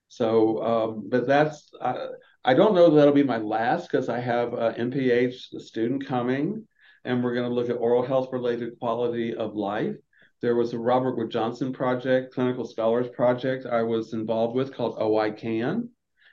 So, 0.09 0.63
um, 0.63 1.09
but 1.09 1.27
that's, 1.27 1.71
I 2.45 2.55
don't 2.55 2.75
know 2.75 2.91
that 2.91 2.97
that'll 2.97 3.15
be 3.15 3.23
my 3.23 3.39
last 3.39 3.91
because 3.91 4.09
I 4.09 4.19
have 4.21 4.53
uh, 4.53 4.75
MPH, 4.75 5.61
student 5.61 6.07
coming, 6.07 6.67
and 7.05 7.23
we're 7.23 7.35
going 7.35 7.49
to 7.49 7.55
look 7.55 7.71
at 7.71 7.77
oral 7.77 8.05
health 8.05 8.29
related 8.33 8.79
quality 8.79 9.35
of 9.35 9.55
life. 9.55 9.97
There 10.43 10.57
was 10.57 10.73
a 10.73 10.79
Robert 10.79 11.17
Wood 11.17 11.31
Johnson 11.31 11.73
project, 11.73 12.35
clinical 12.35 12.65
scholars 12.65 13.09
project 13.09 13.65
I 13.65 13.85
was 13.85 14.13
involved 14.13 14.57
with 14.57 14.75
called 14.75 14.97
Oh 14.99 15.17
I 15.17 15.31
Can. 15.31 15.89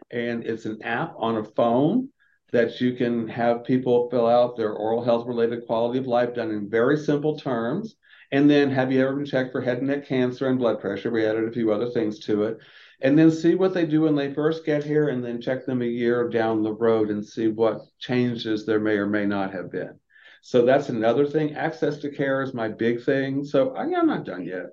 And 0.09 0.43
it's 0.43 0.65
an 0.65 0.81
app 0.81 1.13
on 1.19 1.37
a 1.37 1.43
phone 1.43 2.09
that 2.51 2.81
you 2.81 2.95
can 2.95 3.27
have 3.27 3.65
people 3.65 4.09
fill 4.09 4.25
out 4.25 4.57
their 4.57 4.73
oral 4.73 5.03
health 5.03 5.27
related 5.27 5.67
quality 5.67 5.99
of 5.99 6.07
life 6.07 6.33
done 6.33 6.49
in 6.49 6.71
very 6.71 6.97
simple 6.97 7.37
terms. 7.37 7.97
And 8.31 8.49
then 8.49 8.71
have 8.71 8.91
you 8.91 8.99
ever 9.03 9.15
been 9.15 9.27
checked 9.27 9.51
for 9.51 9.61
head 9.61 9.77
and 9.77 9.87
neck 9.87 10.07
cancer 10.07 10.47
and 10.47 10.57
blood 10.57 10.81
pressure? 10.81 11.11
We 11.11 11.23
added 11.23 11.47
a 11.47 11.51
few 11.51 11.71
other 11.71 11.91
things 11.91 12.17
to 12.21 12.45
it 12.45 12.57
and 13.01 13.17
then 13.17 13.29
see 13.29 13.53
what 13.53 13.75
they 13.75 13.85
do 13.85 14.01
when 14.01 14.15
they 14.15 14.33
first 14.33 14.65
get 14.65 14.83
here 14.83 15.09
and 15.09 15.23
then 15.23 15.39
check 15.39 15.67
them 15.67 15.83
a 15.83 15.85
year 15.85 16.27
down 16.27 16.63
the 16.63 16.73
road 16.73 17.11
and 17.11 17.23
see 17.23 17.47
what 17.47 17.81
changes 17.99 18.65
there 18.65 18.79
may 18.79 18.97
or 18.97 19.05
may 19.05 19.27
not 19.27 19.53
have 19.53 19.71
been 19.71 19.98
so 20.41 20.65
that's 20.65 20.89
another 20.89 21.25
thing. 21.25 21.55
Access 21.55 21.97
to 21.99 22.09
care 22.09 22.41
is 22.41 22.53
my 22.53 22.67
big 22.67 23.03
thing. 23.03 23.43
So 23.43 23.75
I, 23.75 23.83
am 23.83 24.07
not 24.07 24.25
done 24.25 24.45
yet. 24.45 24.67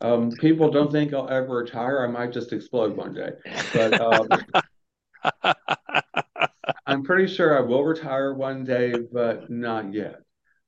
Um, 0.00 0.30
people 0.30 0.70
don't 0.70 0.92
think 0.92 1.12
i'll 1.12 1.28
ever 1.28 1.56
retire. 1.56 2.04
I 2.04 2.10
might 2.10 2.32
just 2.32 2.52
explode 2.52 2.96
one 2.96 3.14
day. 3.14 3.30
But 3.72 4.00
um, 4.00 5.54
i'm 6.86 7.02
pretty 7.02 7.26
sure 7.26 7.58
i 7.58 7.60
will 7.60 7.82
retire 7.82 8.32
one 8.32 8.64
day 8.64 8.94
but 9.12 9.50
not 9.50 9.92
yet. 9.92 10.20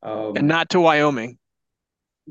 Um, 0.03 0.37
and 0.37 0.49
not 0.49 0.70
to 0.70 0.81
wyoming. 0.81 1.39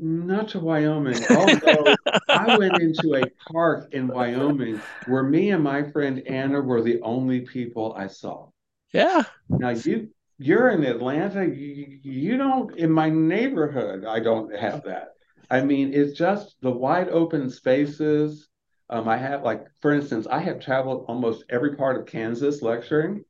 Not 0.02 0.48
to 0.50 0.60
Wyoming. 0.60 1.22
Although 1.28 1.94
I 2.28 2.56
went 2.56 2.80
into 2.80 3.16
a 3.16 3.52
park 3.52 3.92
in 3.92 4.08
Wyoming 4.08 4.80
where 5.06 5.22
me 5.22 5.50
and 5.50 5.62
my 5.62 5.82
friend 5.82 6.22
Anna 6.26 6.60
were 6.60 6.80
the 6.80 7.02
only 7.02 7.42
people 7.42 7.94
I 7.94 8.06
saw. 8.06 8.48
Yeah. 8.94 9.24
Now 9.50 9.70
you 9.70 10.08
you're 10.40 10.70
in 10.70 10.84
Atlanta, 10.84 11.44
you, 11.44 11.98
you 12.02 12.38
don't, 12.38 12.74
in 12.78 12.90
my 12.90 13.10
neighborhood, 13.10 14.06
I 14.06 14.20
don't 14.20 14.56
have 14.56 14.84
that. 14.84 15.08
I 15.50 15.60
mean, 15.60 15.92
it's 15.92 16.18
just 16.18 16.56
the 16.62 16.70
wide 16.70 17.10
open 17.10 17.50
spaces. 17.50 18.48
Um, 18.88 19.06
I 19.06 19.18
have, 19.18 19.42
like, 19.42 19.66
for 19.82 19.92
instance, 19.92 20.26
I 20.26 20.38
have 20.38 20.58
traveled 20.58 21.04
almost 21.08 21.44
every 21.50 21.76
part 21.76 21.98
of 21.98 22.06
Kansas 22.06 22.62
lecturing. 22.62 23.24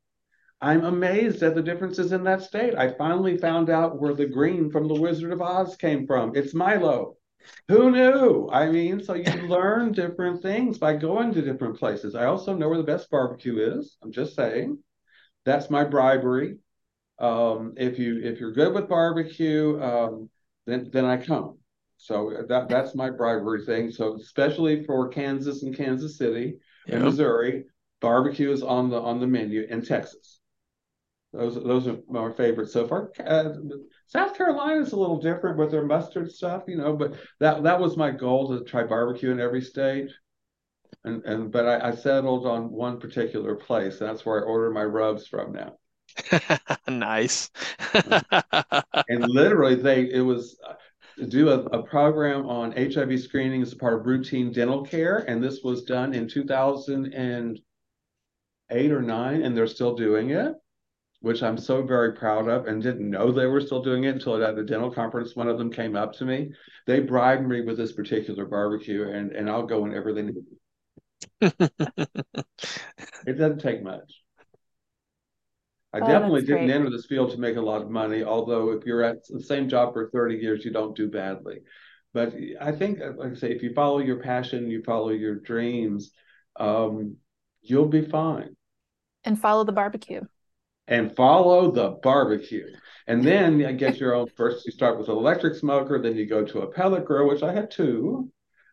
I'm 0.61 0.85
amazed 0.85 1.43
at 1.43 1.53
the 1.53 1.61
differences 1.61 2.13
in 2.13 2.23
that 2.23 2.43
state. 2.43 2.75
I 2.75 2.93
finally 2.93 3.37
found 3.37 3.69
out 3.69 3.99
where 3.99 4.13
the 4.13 4.27
green 4.27 4.71
from 4.71 4.87
the 4.87 4.99
Wizard 4.99 5.33
of 5.33 5.41
Oz 5.41 5.75
came 5.75 6.07
from. 6.07 6.33
It's 6.33 6.53
Milo. 6.53 7.17
Who 7.67 7.91
knew? 7.91 8.47
I 8.53 8.69
mean, 8.69 9.03
so 9.03 9.15
you 9.15 9.31
learn 9.47 9.91
different 9.91 10.41
things 10.41 10.77
by 10.77 10.95
going 10.95 11.33
to 11.33 11.41
different 11.41 11.77
places. 11.77 12.15
I 12.15 12.25
also 12.25 12.55
know 12.55 12.69
where 12.69 12.77
the 12.77 12.85
best 12.85 13.09
barbecue 13.11 13.57
is. 13.77 13.97
I'm 14.01 14.13
just 14.13 14.33
saying. 14.33 14.77
That's 15.43 15.69
my 15.69 15.83
bribery. 15.83 16.59
Um, 17.21 17.73
if 17.77 17.99
you 17.99 18.19
if 18.23 18.39
you're 18.39 18.51
good 18.51 18.73
with 18.73 18.89
barbecue, 18.89 19.79
um, 19.81 20.29
then 20.65 20.89
then 20.91 21.05
I 21.05 21.17
come. 21.17 21.59
So 21.97 22.45
that 22.49 22.67
that's 22.67 22.95
my 22.95 23.11
bribery 23.11 23.63
thing. 23.63 23.91
So 23.91 24.15
especially 24.15 24.83
for 24.85 25.07
Kansas 25.09 25.61
and 25.61 25.77
Kansas 25.77 26.17
City 26.17 26.57
and 26.87 27.03
Missouri, 27.05 27.65
barbecue 27.99 28.51
is 28.51 28.63
on 28.63 28.89
the 28.89 28.99
on 28.99 29.19
the 29.19 29.27
menu 29.27 29.67
in 29.69 29.85
Texas. 29.85 30.39
Those 31.31 31.55
those 31.55 31.87
are 31.87 31.99
my 32.09 32.31
favorites 32.31 32.73
so 32.73 32.87
far. 32.87 33.11
Uh, 33.23 33.53
South 34.07 34.35
Carolina 34.35 34.81
is 34.81 34.93
a 34.93 34.97
little 34.97 35.21
different 35.21 35.59
with 35.59 35.69
their 35.69 35.85
mustard 35.85 36.31
stuff, 36.31 36.63
you 36.67 36.75
know, 36.75 36.95
but 36.95 37.13
that 37.39 37.61
that 37.63 37.79
was 37.79 37.95
my 37.95 38.09
goal 38.09 38.49
to 38.49 38.65
try 38.65 38.83
barbecue 38.83 39.31
in 39.31 39.39
every 39.39 39.61
state. 39.61 40.09
And 41.03 41.23
and 41.23 41.51
but 41.51 41.67
I, 41.67 41.89
I 41.89 41.95
settled 41.95 42.47
on 42.47 42.71
one 42.71 42.99
particular 42.99 43.55
place. 43.55 43.99
That's 43.99 44.25
where 44.25 44.41
I 44.41 44.45
order 44.45 44.71
my 44.71 44.83
rubs 44.83 45.27
from 45.27 45.53
now. 45.53 45.77
nice. 46.87 47.49
and 47.93 49.29
literally, 49.29 49.75
they 49.75 50.11
it 50.11 50.21
was 50.21 50.57
uh, 50.67 50.73
do 51.27 51.49
a, 51.49 51.59
a 51.65 51.83
program 51.83 52.47
on 52.47 52.71
HIV 52.71 53.21
screening 53.21 53.61
as 53.61 53.73
a 53.73 53.77
part 53.77 53.99
of 53.99 54.05
routine 54.05 54.51
dental 54.51 54.83
care, 54.83 55.17
and 55.17 55.43
this 55.43 55.61
was 55.63 55.83
done 55.83 56.13
in 56.13 56.27
2008 56.27 57.61
or 58.91 59.01
nine, 59.01 59.41
and 59.41 59.55
they're 59.55 59.67
still 59.67 59.95
doing 59.95 60.31
it 60.31 60.55
which 61.21 61.43
I'm 61.43 61.57
so 61.57 61.83
very 61.83 62.13
proud 62.13 62.49
of 62.49 62.65
and 62.65 62.81
didn't 62.81 63.09
know 63.09 63.31
they 63.31 63.45
were 63.45 63.61
still 63.61 63.81
doing 63.81 64.05
it 64.05 64.15
until 64.15 64.43
at 64.43 64.55
the 64.55 64.63
dental 64.63 64.91
conference, 64.91 65.35
one 65.35 65.47
of 65.47 65.57
them 65.57 65.71
came 65.71 65.95
up 65.95 66.13
to 66.13 66.25
me. 66.25 66.51
They 66.87 66.99
bribed 66.99 67.47
me 67.47 67.61
with 67.61 67.77
this 67.77 67.91
particular 67.91 68.45
barbecue 68.45 69.07
and, 69.07 69.31
and 69.31 69.49
I'll 69.49 69.65
go 69.65 69.81
whenever 69.81 70.13
they 70.13 70.23
need 70.23 70.35
it 71.41 73.37
doesn't 73.37 73.61
take 73.61 73.83
much. 73.83 74.21
I 75.93 75.99
oh, 75.99 76.07
definitely 76.07 76.41
didn't 76.41 76.67
great. 76.67 76.75
enter 76.75 76.89
this 76.89 77.05
field 77.05 77.31
to 77.31 77.37
make 77.37 77.57
a 77.57 77.61
lot 77.61 77.81
of 77.81 77.89
money, 77.89 78.23
although 78.23 78.71
if 78.71 78.85
you're 78.85 79.03
at 79.03 79.27
the 79.27 79.43
same 79.43 79.67
job 79.67 79.93
for 79.93 80.09
30 80.09 80.35
years, 80.35 80.63
you 80.63 80.71
don't 80.71 80.95
do 80.95 81.09
badly. 81.09 81.59
But 82.13 82.33
I 82.59 82.71
think, 82.71 82.99
like 82.99 83.31
I 83.31 83.35
say, 83.35 83.51
if 83.51 83.61
you 83.61 83.73
follow 83.73 83.99
your 83.99 84.19
passion, 84.19 84.69
you 84.69 84.83
follow 84.83 85.09
your 85.09 85.35
dreams, 85.35 86.11
um, 86.57 87.17
you'll 87.61 87.87
be 87.87 88.03
fine. 88.03 88.55
And 89.23 89.39
follow 89.39 89.63
the 89.63 89.71
barbecue 89.71 90.21
and 90.91 91.15
follow 91.15 91.71
the 91.71 91.91
barbecue. 92.03 92.67
And 93.07 93.23
then 93.23 93.59
you 93.59 93.71
get 93.73 93.97
your 93.97 94.13
own 94.13 94.27
first, 94.35 94.65
you 94.65 94.71
start 94.71 94.99
with 94.99 95.07
an 95.07 95.15
electric 95.15 95.55
smoker, 95.55 95.99
then 96.01 96.15
you 96.15 96.27
go 96.27 96.45
to 96.45 96.61
a 96.61 96.71
pellet 96.71 97.05
grill, 97.05 97.29
which 97.29 97.43
I 97.43 97.53
had 97.53 97.71
two. 97.71 98.29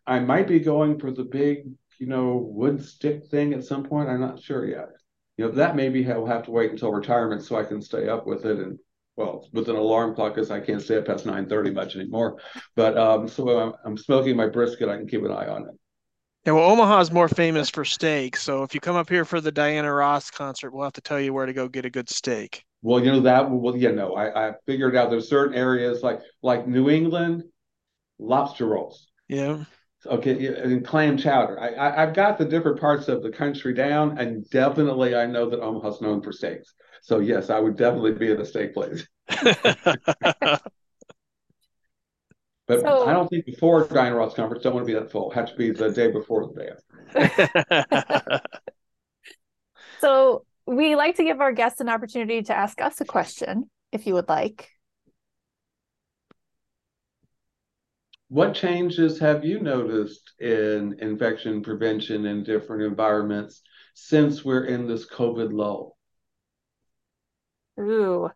I 0.06 0.18
might 0.18 0.48
be 0.48 0.58
going 0.58 0.98
for 0.98 1.12
the 1.12 1.24
big, 1.24 1.68
you 1.98 2.06
know, 2.06 2.36
wood 2.36 2.84
stick 2.84 3.26
thing 3.26 3.54
at 3.54 3.64
some 3.64 3.84
point. 3.84 4.08
I'm 4.08 4.20
not 4.20 4.42
sure 4.42 4.66
yet. 4.66 4.88
You 5.38 5.46
know, 5.46 5.52
that 5.52 5.76
maybe 5.76 6.10
I'll 6.10 6.26
have 6.26 6.44
to 6.44 6.50
wait 6.50 6.72
until 6.72 6.92
retirement 6.92 7.42
so 7.42 7.56
I 7.56 7.64
can 7.64 7.80
stay 7.80 8.08
up 8.08 8.26
with 8.26 8.44
it 8.44 8.58
and 8.58 8.78
well, 9.16 9.48
with 9.52 9.68
an 9.68 9.76
alarm 9.76 10.14
clock 10.14 10.34
because 10.34 10.50
I 10.50 10.60
can't 10.60 10.82
stay 10.82 10.98
up 10.98 11.06
past 11.06 11.26
9:30 11.26 11.72
much 11.72 11.96
anymore. 11.96 12.38
But 12.76 12.98
um, 12.98 13.26
so 13.26 13.48
I'm, 13.58 13.72
I'm 13.84 13.96
smoking 13.96 14.36
my 14.36 14.46
brisket. 14.46 14.88
I 14.88 14.96
can 14.96 15.08
keep 15.08 15.24
an 15.24 15.32
eye 15.32 15.48
on 15.48 15.62
it. 15.62 15.74
Yeah, 16.46 16.52
well, 16.52 16.70
Omaha's 16.70 17.10
more 17.10 17.28
famous 17.28 17.68
for 17.68 17.84
steak. 17.84 18.36
So 18.36 18.62
if 18.62 18.74
you 18.74 18.80
come 18.80 18.96
up 18.96 19.08
here 19.08 19.24
for 19.24 19.40
the 19.40 19.50
Diana 19.52 19.92
Ross 19.92 20.30
concert, 20.30 20.72
we'll 20.72 20.84
have 20.84 20.92
to 20.94 21.00
tell 21.00 21.20
you 21.20 21.32
where 21.32 21.46
to 21.46 21.52
go 21.52 21.68
get 21.68 21.84
a 21.84 21.90
good 21.90 22.08
steak. 22.08 22.64
Well, 22.82 23.04
you 23.04 23.10
know 23.10 23.20
that. 23.20 23.50
Well, 23.50 23.76
you 23.76 23.92
know, 23.92 24.14
I, 24.14 24.50
I 24.50 24.52
figured 24.66 24.96
out 24.96 25.10
there's 25.10 25.28
certain 25.28 25.56
areas 25.56 26.02
like 26.02 26.20
like 26.42 26.66
New 26.66 26.88
England, 26.90 27.44
lobster 28.18 28.66
rolls. 28.66 29.08
Yeah. 29.28 29.64
Okay, 30.08 30.46
and 30.46 30.84
clam 30.84 31.16
chowder. 31.16 31.60
I, 31.60 31.74
I 31.76 32.00
have 32.00 32.14
got 32.14 32.38
the 32.38 32.44
different 32.44 32.80
parts 32.80 33.08
of 33.08 33.22
the 33.22 33.30
country 33.30 33.74
down, 33.74 34.18
and 34.18 34.48
definitely 34.50 35.14
I 35.14 35.26
know 35.26 35.48
that 35.50 35.60
Omaha's 35.60 36.00
known 36.00 36.22
for 36.22 36.32
steaks. 36.32 36.74
So 37.02 37.20
yes, 37.20 37.50
I 37.50 37.58
would 37.60 37.76
definitely 37.76 38.12
be 38.12 38.32
at 38.32 38.40
a 38.40 38.46
steak 38.46 38.74
place. 38.74 39.06
But 42.68 42.80
so, 42.80 43.08
I 43.08 43.14
don't 43.14 43.28
think 43.28 43.46
before 43.46 43.88
Diana 43.88 44.14
Ross 44.14 44.34
conference 44.34 44.62
don't 44.62 44.74
want 44.74 44.86
to 44.86 44.92
be 44.92 44.98
that 44.98 45.10
full. 45.10 45.30
Have 45.30 45.48
to 45.48 45.56
be 45.56 45.70
the 45.70 45.90
day 45.90 46.10
before 46.10 46.52
the 46.52 46.70
day. 47.14 48.38
so 50.00 50.44
we 50.66 50.94
like 50.94 51.16
to 51.16 51.24
give 51.24 51.40
our 51.40 51.52
guests 51.52 51.80
an 51.80 51.88
opportunity 51.88 52.42
to 52.42 52.54
ask 52.54 52.82
us 52.82 53.00
a 53.00 53.06
question, 53.06 53.70
if 53.90 54.06
you 54.06 54.12
would 54.12 54.28
like. 54.28 54.68
What 58.28 58.54
changes 58.54 59.18
have 59.20 59.44
you 59.44 59.60
noticed 59.60 60.32
in 60.38 60.98
infection 61.00 61.62
prevention 61.62 62.26
in 62.26 62.44
different 62.44 62.82
environments 62.82 63.62
since 63.94 64.44
we're 64.44 64.64
in 64.64 64.86
this 64.86 65.08
COVID 65.08 65.52
lull? 65.52 65.96
Ooh, 67.80 68.30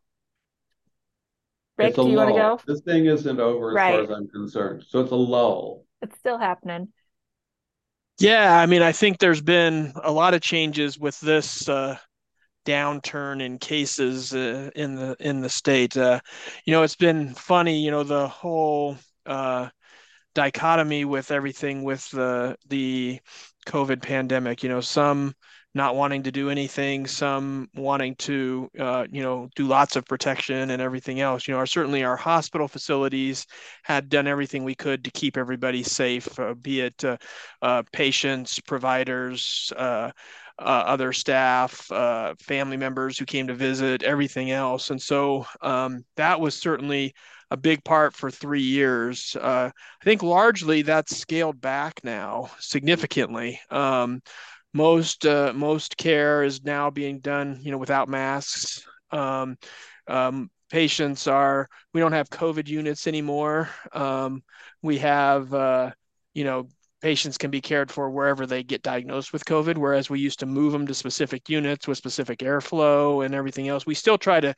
Rick, 1.77 1.95
do 1.95 2.09
you 2.09 2.17
want 2.17 2.31
to 2.31 2.35
go? 2.35 2.61
This 2.67 2.81
thing 2.83 3.07
isn't 3.07 3.41
over 3.41 3.71
as 3.71 3.75
right. 3.75 3.95
far 3.95 4.03
as 4.03 4.11
I'm 4.11 4.29
concerned. 4.29 4.85
So 4.89 5.01
it's 5.01 5.11
a 5.11 5.17
lull. 5.17 5.85
It's 6.01 6.17
still 6.19 6.39
happening. 6.39 6.89
Yeah, 8.19 8.57
I 8.57 8.67
mean, 8.67 8.83
I 8.83 8.93
think 8.93 9.19
there's 9.19 9.41
been 9.41 9.93
a 10.03 10.13
lot 10.13 10.35
of 10.35 10.43
changes 10.43 10.99
with 10.99 11.19
this 11.21 11.69
uh, 11.69 11.97
downturn 12.65 13.43
in 13.43 13.59
cases 13.59 14.33
uh, 14.35 14.71
in 14.77 14.95
the 14.95 15.17
in 15.19 15.41
the 15.41 15.49
state. 15.49 15.97
Uh, 15.97 16.21
you 16.65 16.73
know, 16.73 16.83
it's 16.83 16.97
been 16.97 17.35
funny. 17.35 17.81
You 17.81 17.91
know, 17.91 18.05
the 18.05 18.29
whole 18.29 18.97
uh, 19.27 19.69
dichotomy 20.35 21.05
with 21.05 21.31
everything 21.31 21.83
with 21.83 22.09
the 22.11 22.57
the 22.69 23.21
COVID 23.67 24.03
pandemic. 24.03 24.63
You 24.63 24.69
know, 24.69 24.81
some 24.81 25.35
not 25.75 25.97
wanting 25.97 26.23
to 26.23 26.33
do 26.33 26.51
anything, 26.51 27.07
some 27.07 27.69
wanting 27.75 28.15
to, 28.17 28.69
uh, 28.79 29.07
you 29.11 29.23
know, 29.23 29.49
do 29.57 29.67
lots 29.67 29.97
of 29.97 30.05
protection 30.05 30.71
and 30.71 30.83
everything 30.83 31.21
else. 31.21 31.49
You 31.49 31.55
know, 31.55 31.59
our, 31.59 31.67
certainly 31.67 32.05
our 32.05 32.17
hospital 32.17 32.69
facilities 32.69 33.47
had 33.83 34.11
done 34.11 34.27
everything 34.27 34.65
we 34.65 34.75
could 34.75 35.03
to 35.05 35.11
keep 35.11 35.37
everybody 35.37 35.83
safe, 35.83 36.39
uh, 36.39 36.55
be 36.55 36.81
it 36.81 37.03
uh, 37.05 37.17
uh 37.63 37.83
patients, 37.93 38.61
providers, 38.61 39.73
uh, 39.77 40.11
uh, 40.59 40.63
other 40.63 41.13
staff, 41.13 41.73
family 42.39 42.77
members 42.77 43.19
who 43.19 43.25
came 43.25 43.47
to 43.47 43.55
visit, 43.55 44.03
everything 44.03 44.51
else. 44.51 44.91
And 44.91 45.01
so 45.01 45.47
um, 45.63 46.05
that 46.17 46.39
was 46.39 46.55
certainly 46.55 47.15
a 47.53 47.57
big 47.57 47.85
part 47.85 48.15
for 48.15 48.31
three 48.31 48.63
years. 48.63 49.37
I 49.41 49.71
think 50.05 50.23
largely 50.23 50.83
that's 50.83 51.17
scaled 51.17 51.61
back 51.61 52.01
now 52.03 52.51
significantly. 52.59 53.61
Um, 53.71 54.23
most 54.75 55.27
uh, 55.27 55.53
most 55.55 55.97
care 55.97 56.43
is 56.43 56.65
now 56.65 56.91
being 56.91 57.21
done 57.21 57.61
you 57.63 57.71
know 57.71 57.79
without 57.79 58.09
masks 58.09 58.87
um, 59.11 59.57
um, 60.09 60.51
patients 60.71 61.27
are 61.27 61.69
we 61.93 62.01
don't 62.01 62.13
have 62.13 62.31
covid 62.31 62.69
units 62.69 63.07
anymore 63.07 63.69
um, 63.93 64.43
we 64.83 64.99
have 64.99 65.53
uh, 65.53 65.91
you 66.35 66.45
know 66.45 66.67
patients 67.03 67.37
can 67.37 67.51
be 67.51 67.61
cared 67.61 67.91
for 67.91 68.11
wherever 68.11 68.47
they 68.47 68.63
get 68.63 68.83
diagnosed 68.83 69.33
with 69.33 69.45
COVID, 69.45 69.77
whereas 69.77 70.09
we 70.09 70.21
used 70.21 70.39
to 70.41 70.47
move 70.47 70.73
them 70.73 70.87
to 70.87 70.95
specific 70.95 71.49
units 71.49 71.89
with 71.89 71.99
specific 71.99 72.39
airflow 72.39 73.25
and 73.25 73.35
everything 73.35 73.69
else. 73.69 73.85
We 73.85 73.95
still 73.95 74.17
try 74.17 74.41
to 74.41 74.55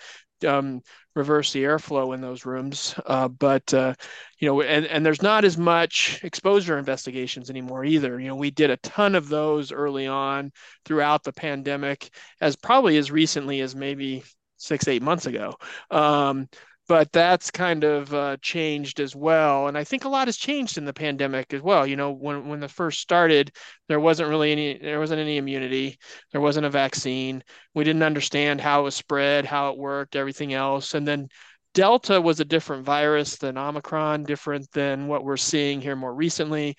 um, 0.47 0.82
reverse 1.14 1.53
the 1.53 1.64
airflow 1.64 2.14
in 2.14 2.20
those 2.20 2.45
rooms, 2.45 2.95
uh, 3.07 3.28
but 3.28 3.72
uh, 3.72 3.95
you 4.38 4.49
know, 4.49 4.61
and 4.61 4.86
and 4.86 5.05
there's 5.05 5.22
not 5.22 5.45
as 5.45 5.57
much 5.57 6.20
exposure 6.22 6.78
investigations 6.78 7.49
anymore 7.49 7.84
either. 7.84 8.20
You 8.20 8.28
know, 8.28 8.36
we 8.36 8.51
did 8.51 8.70
a 8.70 8.76
ton 8.78 9.14
of 9.14 9.28
those 9.28 9.72
early 9.72 10.07
on 10.07 10.53
throughout 10.84 11.24
the 11.24 11.32
pandemic, 11.32 12.11
as 12.40 12.57
probably 12.57 12.99
as 12.99 13.11
recently 13.11 13.62
as 13.62 13.74
maybe 13.74 14.22
six 14.59 14.86
eight 14.86 15.03
months 15.03 15.26
ago. 15.26 15.55
Um, 15.90 16.49
but 16.87 17.11
that's 17.12 17.51
kind 17.51 17.82
of 17.85 18.12
uh, 18.12 18.37
changed 18.43 19.01
as 19.01 19.16
well. 19.16 19.68
And 19.68 19.78
I 19.78 19.85
think 19.85 20.05
a 20.05 20.09
lot 20.09 20.28
has 20.28 20.37
changed 20.37 20.76
in 20.76 20.85
the 20.85 20.93
pandemic 20.93 21.55
as 21.55 21.62
well. 21.62 21.87
You 21.87 21.97
know, 21.97 22.12
when 22.12 22.49
when 22.49 22.61
the 22.61 22.68
first 22.68 23.01
started, 23.01 23.53
there 23.89 24.01
wasn't 24.01 24.28
really 24.28 24.53
any 24.53 24.78
there 24.78 25.01
wasn't 25.01 25.20
any 25.20 25.39
immunity, 25.39 25.99
there 26.32 26.41
wasn't 26.41 26.66
a 26.66 26.70
vaccine. 26.70 27.43
We 27.74 27.85
didn't 27.85 28.03
understand 28.03 28.61
how 28.61 28.80
it 28.80 28.85
was 28.85 28.95
spread, 28.95 29.47
how 29.47 29.70
it 29.70 29.78
worked, 29.78 30.16
everything 30.16 30.53
else. 30.53 30.95
And 30.95 31.09
then 31.09 31.28
Delta 31.72 32.20
was 32.20 32.41
a 32.41 32.45
different 32.45 32.85
virus 32.85 33.37
than 33.37 33.59
Omicron, 33.59 34.24
different 34.24 34.70
than 34.72 35.09
what 35.09 35.24
we're 35.24 35.37
seeing 35.39 35.80
here 35.80 35.97
more 35.97 36.14
recently. 36.14 36.76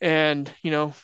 And 0.00 0.52
you 0.62 0.72
know, 0.72 0.94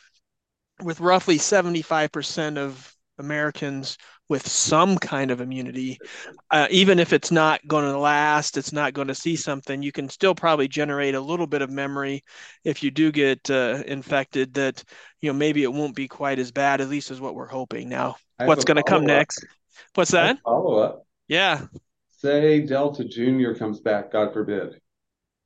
with 0.83 0.99
roughly 0.99 1.37
75% 1.37 2.57
of 2.57 2.93
Americans 3.17 3.97
with 4.31 4.47
some 4.47 4.97
kind 4.97 5.29
of 5.29 5.41
immunity. 5.41 5.99
Uh, 6.49 6.65
even 6.69 6.99
if 6.99 7.11
it's 7.11 7.31
not 7.31 7.59
going 7.67 7.83
to 7.83 7.99
last, 7.99 8.55
it's 8.55 8.71
not 8.71 8.93
going 8.93 9.09
to 9.09 9.13
see 9.13 9.35
something, 9.35 9.83
you 9.83 9.91
can 9.91 10.07
still 10.07 10.33
probably 10.33 10.69
generate 10.69 11.15
a 11.15 11.19
little 11.19 11.45
bit 11.45 11.61
of 11.61 11.69
memory 11.69 12.23
if 12.63 12.81
you 12.81 12.89
do 12.91 13.11
get 13.11 13.51
uh, 13.51 13.83
infected 13.85 14.53
that, 14.53 14.81
you 15.19 15.29
know, 15.29 15.37
maybe 15.37 15.63
it 15.63 15.73
won't 15.73 15.97
be 15.97 16.07
quite 16.07 16.39
as 16.39 16.49
bad, 16.49 16.79
at 16.79 16.87
least 16.87 17.11
is 17.11 17.19
what 17.19 17.35
we're 17.35 17.45
hoping. 17.45 17.89
Now, 17.89 18.15
what's 18.37 18.63
going 18.63 18.77
to 18.77 18.83
come 18.83 19.05
next? 19.05 19.45
What's 19.95 20.11
that? 20.11 20.39
Follow 20.45 20.77
up. 20.77 21.05
Yeah. 21.27 21.65
Say 22.07 22.61
Delta 22.61 23.03
Junior 23.03 23.53
comes 23.53 23.81
back, 23.81 24.13
God 24.13 24.31
forbid. 24.31 24.79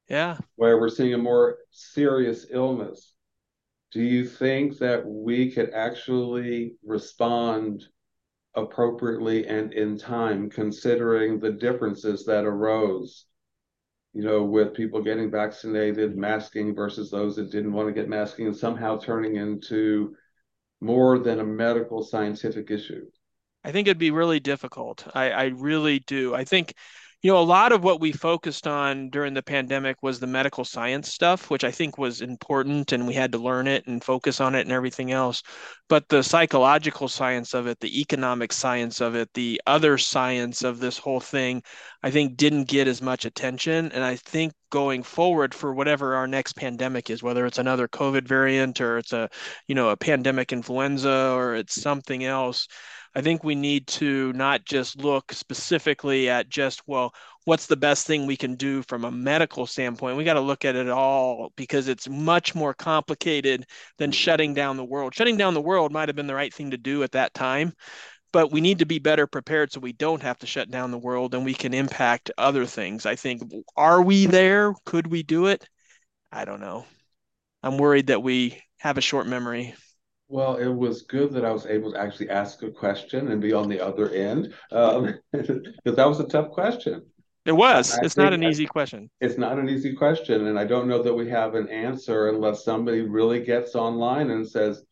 Yeah. 0.08 0.38
Where 0.58 0.80
we're 0.80 0.90
seeing 0.90 1.16
a 1.16 1.18
more 1.18 1.58
serious 1.72 2.46
illness. 2.52 3.14
Do 3.92 4.04
you 4.04 4.28
think 4.28 4.78
that 4.78 5.04
we 5.08 5.52
could 5.52 5.72
actually 5.74 6.76
respond 6.86 7.84
appropriately 8.56 9.48
and 9.48 9.74
in 9.74 9.98
time, 9.98 10.50
considering 10.50 11.40
the 11.40 11.52
differences 11.52 12.26
that 12.26 12.46
arose, 12.46 13.26
you 14.14 14.24
know, 14.24 14.44
with 14.44 14.74
people 14.74 15.02
getting 15.02 15.30
vaccinated, 15.30 16.18
masking 16.18 16.74
versus 16.74 17.12
those 17.12 17.36
that 17.36 17.52
didn't 17.52 17.74
want 17.74 17.88
to 17.88 17.94
get 17.94 18.10
masking, 18.10 18.48
and 18.48 18.56
somehow 18.56 18.98
turning 18.98 19.36
into 19.36 20.16
more 20.82 21.20
than 21.20 21.40
a 21.40 21.46
medical 21.46 22.04
scientific 22.04 22.72
issue? 22.72 23.06
I 23.64 23.72
think 23.72 23.88
it'd 23.88 23.98
be 23.98 24.12
really 24.12 24.40
difficult. 24.40 25.08
I, 25.16 25.32
I 25.32 25.46
really 25.46 26.00
do. 26.00 26.36
I 26.36 26.44
think 26.44 26.76
you 27.26 27.32
know, 27.32 27.40
a 27.40 27.42
lot 27.42 27.72
of 27.72 27.84
what 27.84 28.00
we 28.00 28.12
focused 28.12 28.68
on 28.68 29.10
during 29.10 29.34
the 29.34 29.42
pandemic 29.42 29.98
was 30.04 30.20
the 30.20 30.28
medical 30.28 30.64
science 30.64 31.12
stuff, 31.12 31.50
which 31.50 31.64
I 31.64 31.72
think 31.72 31.98
was 31.98 32.22
important 32.22 32.92
and 32.92 33.08
we 33.08 33.16
had 33.16 33.32
to 33.32 33.40
learn 33.40 33.66
it 33.66 33.88
and 33.88 34.04
focus 34.04 34.40
on 34.40 34.54
it 34.54 34.62
and 34.62 34.72
everything 34.72 35.12
else. 35.12 35.42
But 35.90 36.08
the 36.08 36.22
psychological 36.22 37.08
science 37.08 37.56
of 37.56 37.66
it, 37.66 37.80
the 37.80 38.00
economic 38.00 38.54
science 38.54 39.02
of 39.02 39.16
it, 39.16 39.34
the 39.34 39.60
other 39.66 39.98
science 39.98 40.64
of 40.64 40.80
this 40.80 41.00
whole 41.00 41.20
thing, 41.20 41.64
I 42.04 42.12
think 42.12 42.38
didn't 42.38 42.66
get 42.66 42.88
as 42.88 43.02
much 43.02 43.26
attention. 43.26 43.92
And 43.92 44.04
I 44.04 44.18
think 44.18 44.54
going 44.70 45.02
forward 45.02 45.56
for 45.56 45.74
whatever 45.74 46.14
our 46.14 46.28
next 46.28 46.54
pandemic 46.54 47.10
is, 47.10 47.24
whether 47.24 47.48
it's 47.48 47.58
another 47.58 47.88
COVID 47.88 48.28
variant 48.28 48.80
or 48.82 49.00
it's 49.00 49.14
a, 49.14 49.30
you 49.68 49.74
know, 49.74 49.90
a 49.90 49.98
pandemic 49.98 50.54
influenza 50.54 51.32
or 51.32 51.56
it's 51.56 51.82
something 51.82 52.24
else, 52.24 52.68
I 53.16 53.22
think 53.22 53.44
we 53.44 53.56
need 53.56 53.88
to 53.88 54.34
not 54.34 54.66
just 54.66 54.98
look 54.98 55.32
specifically 55.32 56.30
at 56.30 56.50
just, 56.50 56.82
well, 56.86 57.14
what's 57.46 57.66
the 57.66 57.78
best 57.78 58.06
thing 58.06 58.26
we 58.26 58.36
can 58.36 58.56
do 58.56 58.82
from 58.84 59.06
a 59.06 59.12
medical 59.12 59.66
standpoint? 59.66 60.18
We 60.18 60.26
got 60.26 60.34
to 60.34 60.42
look 60.42 60.66
at 60.66 60.76
it 60.76 60.90
all 60.90 61.54
because 61.56 61.88
it's 61.88 62.10
much 62.10 62.54
more 62.54 62.74
complicated 62.74 63.68
than 63.98 64.12
shutting 64.12 64.54
down 64.54 64.76
the 64.76 64.84
world. 64.84 65.16
Shutting 65.16 65.38
down 65.38 65.54
the 65.54 65.62
world 65.62 65.94
might 65.94 66.10
have 66.10 66.16
been 66.18 66.28
the 66.28 66.36
right 66.36 66.54
thing 66.54 66.72
to 66.72 66.78
do 66.78 67.04
at 67.04 67.14
that 67.14 67.34
time, 67.34 67.72
but 68.34 68.52
we 68.52 68.60
need 68.60 68.80
to 68.80 68.86
be 68.86 69.00
better 69.00 69.28
prepared 69.28 69.72
so 69.72 69.80
we 69.80 69.94
don't 69.94 70.22
have 70.22 70.40
to 70.40 70.48
shut 70.48 70.70
down 70.70 70.92
the 70.92 70.98
world 70.98 71.34
and 71.34 71.46
we 71.46 71.54
can 71.54 71.74
impact 71.74 72.32
other 72.38 72.66
things. 72.66 73.06
I 73.06 73.16
think, 73.16 73.44
are 73.78 74.02
we 74.02 74.26
there? 74.26 74.74
Could 74.86 75.08
we 75.08 75.24
do 75.24 75.46
it? 75.46 75.66
I 76.34 76.44
don't 76.44 76.60
know. 76.60 76.86
I'm 77.64 77.78
worried 77.78 78.08
that 78.08 78.22
we 78.22 78.62
have 78.80 78.98
a 78.98 79.02
short 79.02 79.26
memory. 79.26 79.74
Well, 80.28 80.56
it 80.56 80.70
was 80.70 81.04
good 81.04 81.34
that 81.34 81.46
I 81.46 81.52
was 81.52 81.68
able 81.68 81.94
to 81.94 82.00
actually 82.00 82.30
ask 82.30 82.64
a 82.64 82.72
question 82.72 83.32
and 83.32 83.40
be 83.40 83.54
on 83.54 83.70
the 83.70 83.80
other 83.80 84.10
end, 84.10 84.54
because 84.70 85.06
um, 85.06 85.64
that 85.86 86.08
was 86.08 86.20
a 86.20 86.28
tough 86.28 86.50
question. 86.50 87.04
It 87.46 87.52
was. 87.52 87.96
It's 88.02 88.18
not 88.18 88.34
an 88.34 88.44
easy 88.44 88.66
question. 88.66 89.12
It's 89.22 89.38
not 89.38 89.60
an 89.60 89.70
easy 89.70 89.94
question, 89.94 90.48
and 90.48 90.58
I 90.58 90.66
don't 90.66 90.88
know 90.88 91.04
that 91.04 91.14
we 91.14 91.30
have 91.30 91.54
an 91.54 91.70
answer 91.70 92.30
unless 92.30 92.66
somebody 92.66 93.02
really 93.02 93.40
gets 93.40 93.76
online 93.76 94.32
and 94.32 94.48
says, 94.48 94.84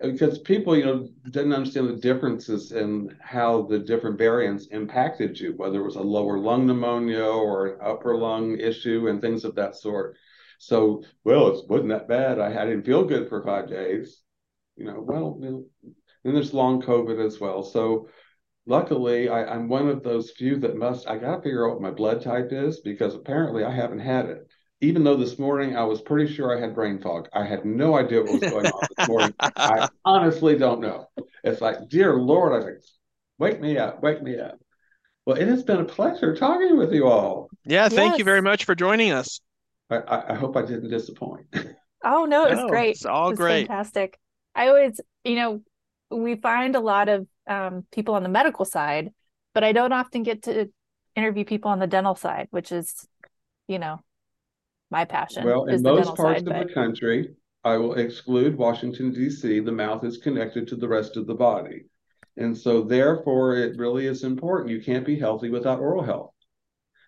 because 0.00 0.40
people, 0.40 0.76
you 0.76 0.84
know, 0.84 1.08
didn't 1.30 1.52
understand 1.52 1.88
the 1.88 2.00
differences 2.00 2.72
in 2.72 3.16
how 3.20 3.62
the 3.62 3.78
different 3.78 4.18
variants 4.18 4.66
impacted 4.68 5.38
you, 5.38 5.52
whether 5.56 5.80
it 5.80 5.84
was 5.84 5.96
a 5.96 6.02
lower 6.02 6.36
lung 6.36 6.66
pneumonia 6.66 7.22
or 7.22 7.66
an 7.68 7.78
upper 7.80 8.16
lung 8.16 8.58
issue 8.58 9.06
and 9.06 9.20
things 9.20 9.44
of 9.44 9.54
that 9.54 9.76
sort. 9.76 10.16
So, 10.58 11.04
well, 11.22 11.46
it 11.48 11.68
wasn't 11.68 11.90
that 11.90 12.08
bad. 12.08 12.40
I, 12.40 12.60
I 12.60 12.64
didn't 12.64 12.86
feel 12.86 13.04
good 13.04 13.28
for 13.28 13.44
five 13.44 13.68
days 13.68 14.22
you 14.80 14.86
know, 14.86 15.00
well, 15.00 15.38
you 15.42 15.66
then 16.24 16.34
there's 16.34 16.54
long 16.54 16.82
COVID 16.82 17.24
as 17.24 17.38
well. 17.38 17.62
So 17.62 18.08
luckily, 18.66 19.28
I, 19.28 19.54
am 19.54 19.68
one 19.68 19.88
of 19.88 20.02
those 20.02 20.30
few 20.30 20.58
that 20.60 20.76
must, 20.76 21.08
I 21.08 21.18
got 21.18 21.36
to 21.36 21.42
figure 21.42 21.66
out 21.66 21.74
what 21.74 21.82
my 21.82 21.90
blood 21.90 22.22
type 22.22 22.48
is 22.50 22.80
because 22.80 23.14
apparently 23.14 23.64
I 23.64 23.74
haven't 23.74 24.00
had 24.00 24.26
it. 24.26 24.48
Even 24.82 25.04
though 25.04 25.16
this 25.16 25.38
morning 25.38 25.76
I 25.76 25.84
was 25.84 26.00
pretty 26.00 26.32
sure 26.32 26.56
I 26.56 26.60
had 26.60 26.74
brain 26.74 27.00
fog. 27.00 27.28
I 27.34 27.44
had 27.44 27.66
no 27.66 27.96
idea 27.96 28.22
what 28.22 28.40
was 28.40 28.50
going 28.50 28.66
on 28.66 28.86
this 28.96 29.08
morning. 29.08 29.34
I 29.40 29.88
honestly 30.06 30.56
don't 30.56 30.80
know. 30.80 31.06
It's 31.44 31.60
like, 31.60 31.88
dear 31.88 32.14
Lord, 32.14 32.62
I 32.62 32.64
think, 32.64 32.78
wake 33.38 33.60
me 33.60 33.76
up, 33.76 34.02
wake 34.02 34.22
me 34.22 34.38
up. 34.38 34.58
Well, 35.26 35.36
it 35.36 35.48
has 35.48 35.62
been 35.62 35.80
a 35.80 35.84
pleasure 35.84 36.34
talking 36.34 36.78
with 36.78 36.92
you 36.94 37.06
all. 37.06 37.50
Yeah, 37.66 37.90
thank 37.90 38.12
yes. 38.12 38.18
you 38.18 38.24
very 38.24 38.40
much 38.40 38.64
for 38.64 38.74
joining 38.74 39.12
us. 39.12 39.40
I, 39.90 40.30
I, 40.30 40.34
hope 40.34 40.56
I 40.56 40.62
didn't 40.62 40.88
disappoint. 40.88 41.46
Oh 42.04 42.24
no, 42.24 42.46
it 42.46 42.50
was 42.50 42.60
no, 42.60 42.68
great. 42.68 42.92
It's 42.92 43.04
all 43.04 43.30
it 43.30 43.36
great. 43.36 43.66
Fantastic. 43.66 44.18
I 44.54 44.68
always, 44.68 45.00
you 45.24 45.36
know, 45.36 45.62
we 46.10 46.36
find 46.36 46.76
a 46.76 46.80
lot 46.80 47.08
of 47.08 47.26
um, 47.46 47.86
people 47.92 48.14
on 48.14 48.22
the 48.22 48.28
medical 48.28 48.64
side, 48.64 49.10
but 49.54 49.64
I 49.64 49.72
don't 49.72 49.92
often 49.92 50.22
get 50.22 50.42
to 50.44 50.70
interview 51.16 51.44
people 51.44 51.70
on 51.70 51.78
the 51.78 51.86
dental 51.86 52.14
side, 52.14 52.48
which 52.50 52.72
is, 52.72 53.06
you 53.68 53.78
know, 53.78 54.00
my 54.90 55.04
passion. 55.04 55.44
Well, 55.44 55.64
in 55.66 55.82
most 55.82 56.16
parts 56.16 56.40
side, 56.40 56.48
of 56.48 56.54
but... 56.54 56.68
the 56.68 56.74
country, 56.74 57.30
I 57.64 57.76
will 57.76 57.94
exclude 57.94 58.56
Washington, 58.56 59.12
D.C., 59.12 59.60
the 59.60 59.72
mouth 59.72 60.04
is 60.04 60.18
connected 60.18 60.66
to 60.68 60.76
the 60.76 60.88
rest 60.88 61.16
of 61.16 61.26
the 61.26 61.34
body. 61.34 61.84
And 62.36 62.56
so, 62.56 62.82
therefore, 62.82 63.56
it 63.56 63.76
really 63.76 64.06
is 64.06 64.24
important. 64.24 64.70
You 64.70 64.82
can't 64.82 65.04
be 65.04 65.18
healthy 65.18 65.50
without 65.50 65.80
oral 65.80 66.02
health. 66.02 66.32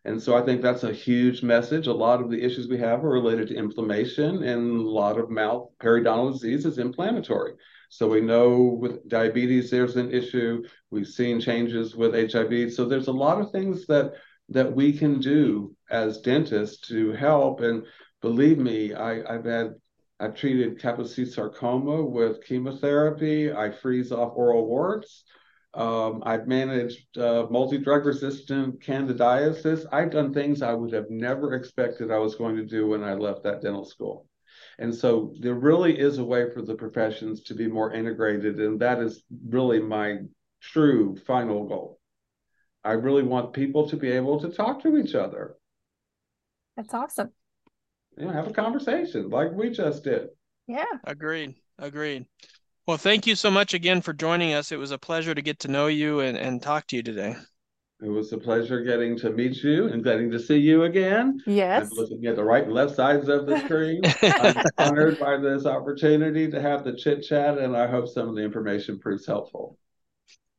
And 0.05 0.21
so 0.21 0.37
I 0.37 0.43
think 0.43 0.63
that's 0.63 0.83
a 0.83 0.93
huge 0.93 1.43
message. 1.43 1.87
A 1.87 1.93
lot 1.93 2.21
of 2.21 2.29
the 2.29 2.43
issues 2.43 2.69
we 2.69 2.79
have 2.79 3.05
are 3.05 3.11
related 3.11 3.49
to 3.49 3.55
inflammation, 3.55 4.43
and 4.43 4.81
a 4.81 4.91
lot 4.91 5.17
of 5.17 5.31
mouth 5.31 5.69
periodontal 5.81 6.33
disease 6.33 6.67
is 6.67 6.79
inflammatory. 6.79 7.53
So 7.89 8.09
we 8.09 8.21
know 8.21 8.79
with 8.81 9.07
diabetes 9.09 9.71
there's 9.71 9.97
an 9.97 10.11
issue. 10.11 10.65
We've 10.91 11.07
seen 11.07 11.41
changes 11.41 11.95
with 11.95 12.33
HIV. 12.33 12.73
So 12.73 12.85
there's 12.87 13.09
a 13.09 13.13
lot 13.13 13.41
of 13.41 13.53
things 13.53 13.87
that 13.87 14.15
that 14.49 14.75
we 14.75 14.93
can 14.93 15.21
do 15.21 15.75
as 15.91 16.21
dentists 16.21 16.89
to 16.89 17.13
help. 17.13 17.61
And 17.61 17.85
believe 18.21 18.59
me, 18.59 18.95
I, 18.95 19.23
I've 19.35 19.45
had 19.45 19.75
I've 20.19 20.35
treated 20.35 20.81
Kaposi 20.81 21.27
sarcoma 21.27 22.03
with 22.03 22.45
chemotherapy. 22.45 23.53
I 23.53 23.71
freeze 23.71 24.13
off 24.13 24.33
oral 24.37 24.67
warts. 24.67 25.25
Um, 25.75 26.23
I've 26.27 26.47
managed 26.47 27.17
uh, 27.17 27.47
multi-drug 27.51 28.05
resistant 28.05 28.81
candidiasis. 28.81 29.87
I've 29.91 30.11
done 30.11 30.35
things 30.35 30.61
I 30.61 30.75
would 30.75 30.93
have 30.93 31.09
never 31.09 31.55
expected 31.55 32.11
I 32.11 32.19
was 32.19 32.35
going 32.35 32.57
to 32.57 32.67
do 32.67 32.89
when 32.89 33.03
I 33.03 33.15
left 33.15 33.45
that 33.45 33.63
dental 33.63 33.85
school. 33.85 34.27
And 34.79 34.95
so 34.95 35.35
there 35.41 35.55
really 35.55 35.99
is 35.99 36.19
a 36.19 36.25
way 36.25 36.51
for 36.53 36.63
the 36.63 36.75
professions 36.75 37.43
to 37.45 37.55
be 37.55 37.69
more 37.69 37.93
integrated. 37.93 38.61
And 38.61 38.81
that 38.81 39.01
is 39.01 39.23
really 39.49 39.81
my 39.81 40.19
true 40.61 41.17
final 41.27 41.67
goal. 41.67 41.99
I 42.85 42.93
really 42.93 43.23
want 43.23 43.53
people 43.53 43.89
to 43.89 43.97
be 43.97 44.11
able 44.11 44.41
to 44.41 44.51
talk 44.51 44.83
to 44.83 44.97
each 44.97 45.15
other. 45.15 45.55
That's 46.77 46.93
awesome. 46.93 47.33
You 48.19 48.27
know, 48.27 48.33
have 48.33 48.49
a 48.49 48.53
conversation 48.53 49.31
like 49.31 49.53
we 49.53 49.71
just 49.71 50.05
did. 50.05 50.29
Yeah. 50.67 50.85
Agreed. 51.05 51.55
Agreed. 51.79 52.27
Well, 52.87 52.97
thank 52.97 53.27
you 53.27 53.37
so 53.37 53.51
much 53.51 53.75
again 53.75 54.01
for 54.01 54.13
joining 54.13 54.55
us. 54.55 54.73
It 54.73 54.79
was 54.79 54.91
a 54.91 54.99
pleasure 54.99 55.35
to 55.35 55.43
get 55.43 55.61
to 55.61 55.69
know 55.69 55.87
you 55.87 56.21
and, 56.21 56.37
and 56.37 56.61
talk 56.61 56.89
to 56.89 56.97
you 56.97 57.03
today. 57.03 57.37
It 58.03 58.09
was 58.09 58.33
a 58.33 58.39
pleasure 58.39 58.83
getting 58.83 59.17
to 59.19 59.31
meet 59.31 59.63
you 59.63 59.87
and 59.87 60.03
getting 60.03 60.29
to 60.33 60.41
see 60.41 60.57
you 60.57 60.83
again. 60.83 61.41
Yes. 61.47 61.89
I'm 61.93 61.97
looking 61.97 62.27
at 62.27 62.35
the 62.35 62.43
right 62.43 62.65
and 62.65 62.73
left 62.73 62.97
sides 62.97 63.29
of 63.29 63.47
the 63.47 63.61
screen. 63.61 64.03
I'm 64.23 64.65
honored 64.79 65.21
by 65.21 65.37
this 65.37 65.67
opportunity 65.67 66.51
to 66.51 66.61
have 66.61 66.83
the 66.83 66.97
chit 66.97 67.23
chat, 67.23 67.59
and 67.59 67.77
I 67.77 67.87
hope 67.87 68.09
some 68.09 68.29
of 68.29 68.35
the 68.35 68.43
information 68.43 68.99
proves 68.99 69.25
helpful. 69.25 69.79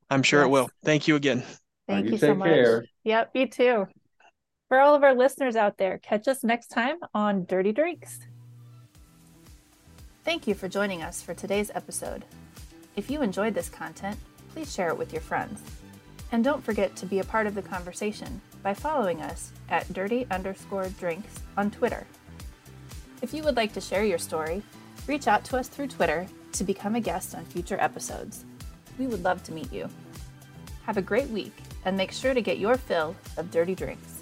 I'm 0.10 0.24
sure 0.24 0.40
yes. 0.40 0.48
it 0.48 0.52
will. 0.52 0.70
Thank 0.86 1.10
you 1.10 1.18
again. 1.18 1.44
Thank 1.90 2.06
you, 2.06 2.12
you 2.14 2.18
so 2.18 2.34
much. 2.34 2.48
Care. 2.48 2.86
Yep, 3.04 3.32
you 3.34 3.48
too. 3.48 3.88
For 4.70 4.80
all 4.80 4.96
of 4.96 5.04
our 5.04 5.14
listeners 5.14 5.58
out 5.58 5.78
there, 5.78 5.98
catch 5.98 6.30
us 6.30 6.46
next 6.46 6.68
time 6.68 6.96
on 7.14 7.44
Dirty 7.44 7.74
Drinks. 7.74 8.20
Thank 10.24 10.48
you 10.48 10.54
for 10.54 10.70
joining 10.70 11.04
us 11.04 11.22
for 11.22 11.34
today's 11.34 11.70
episode. 11.76 12.24
If 12.96 13.12
you 13.12 13.22
enjoyed 13.22 13.54
this 13.54 13.68
content, 13.68 14.18
please 14.54 14.74
share 14.74 14.88
it 14.88 14.98
with 14.98 15.12
your 15.12 15.22
friends. 15.22 15.62
And 16.32 16.46
don't 16.46 16.64
forget 16.64 16.96
to 16.96 17.06
be 17.06 17.20
a 17.20 17.26
part 17.26 17.46
of 17.46 17.56
the 17.56 17.62
conversation 17.62 18.40
by 18.64 18.74
following 18.74 19.22
us 19.22 19.52
at 19.68 19.92
dirty 19.92 20.26
underscore 20.32 20.88
drinks 20.98 21.42
on 21.58 21.72
Twitter. 21.72 22.08
If 23.22 23.34
you 23.34 23.44
would 23.44 23.58
like 23.58 23.74
to 23.74 23.82
share 23.82 24.06
your 24.06 24.18
story, 24.18 24.64
reach 25.08 25.28
out 25.28 25.44
to 25.46 25.58
us 25.58 25.68
through 25.68 25.88
Twitter 25.88 26.26
to 26.54 26.64
become 26.64 26.96
a 26.96 27.02
guest 27.02 27.36
on 27.36 27.44
future 27.44 27.78
episodes. 27.82 28.46
We 28.98 29.08
would 29.08 29.26
love 29.26 29.44
to 29.44 29.54
meet 29.54 29.74
you. 29.74 29.90
Have 30.86 30.96
a 30.96 31.02
great 31.02 31.28
week 31.32 31.56
and 31.84 31.98
make 31.98 32.14
sure 32.14 32.34
to 32.34 32.42
get 32.42 32.60
your 32.60 32.78
fill 32.78 33.14
of 33.36 33.52
dirty 33.52 33.76
drinks. 33.76 34.13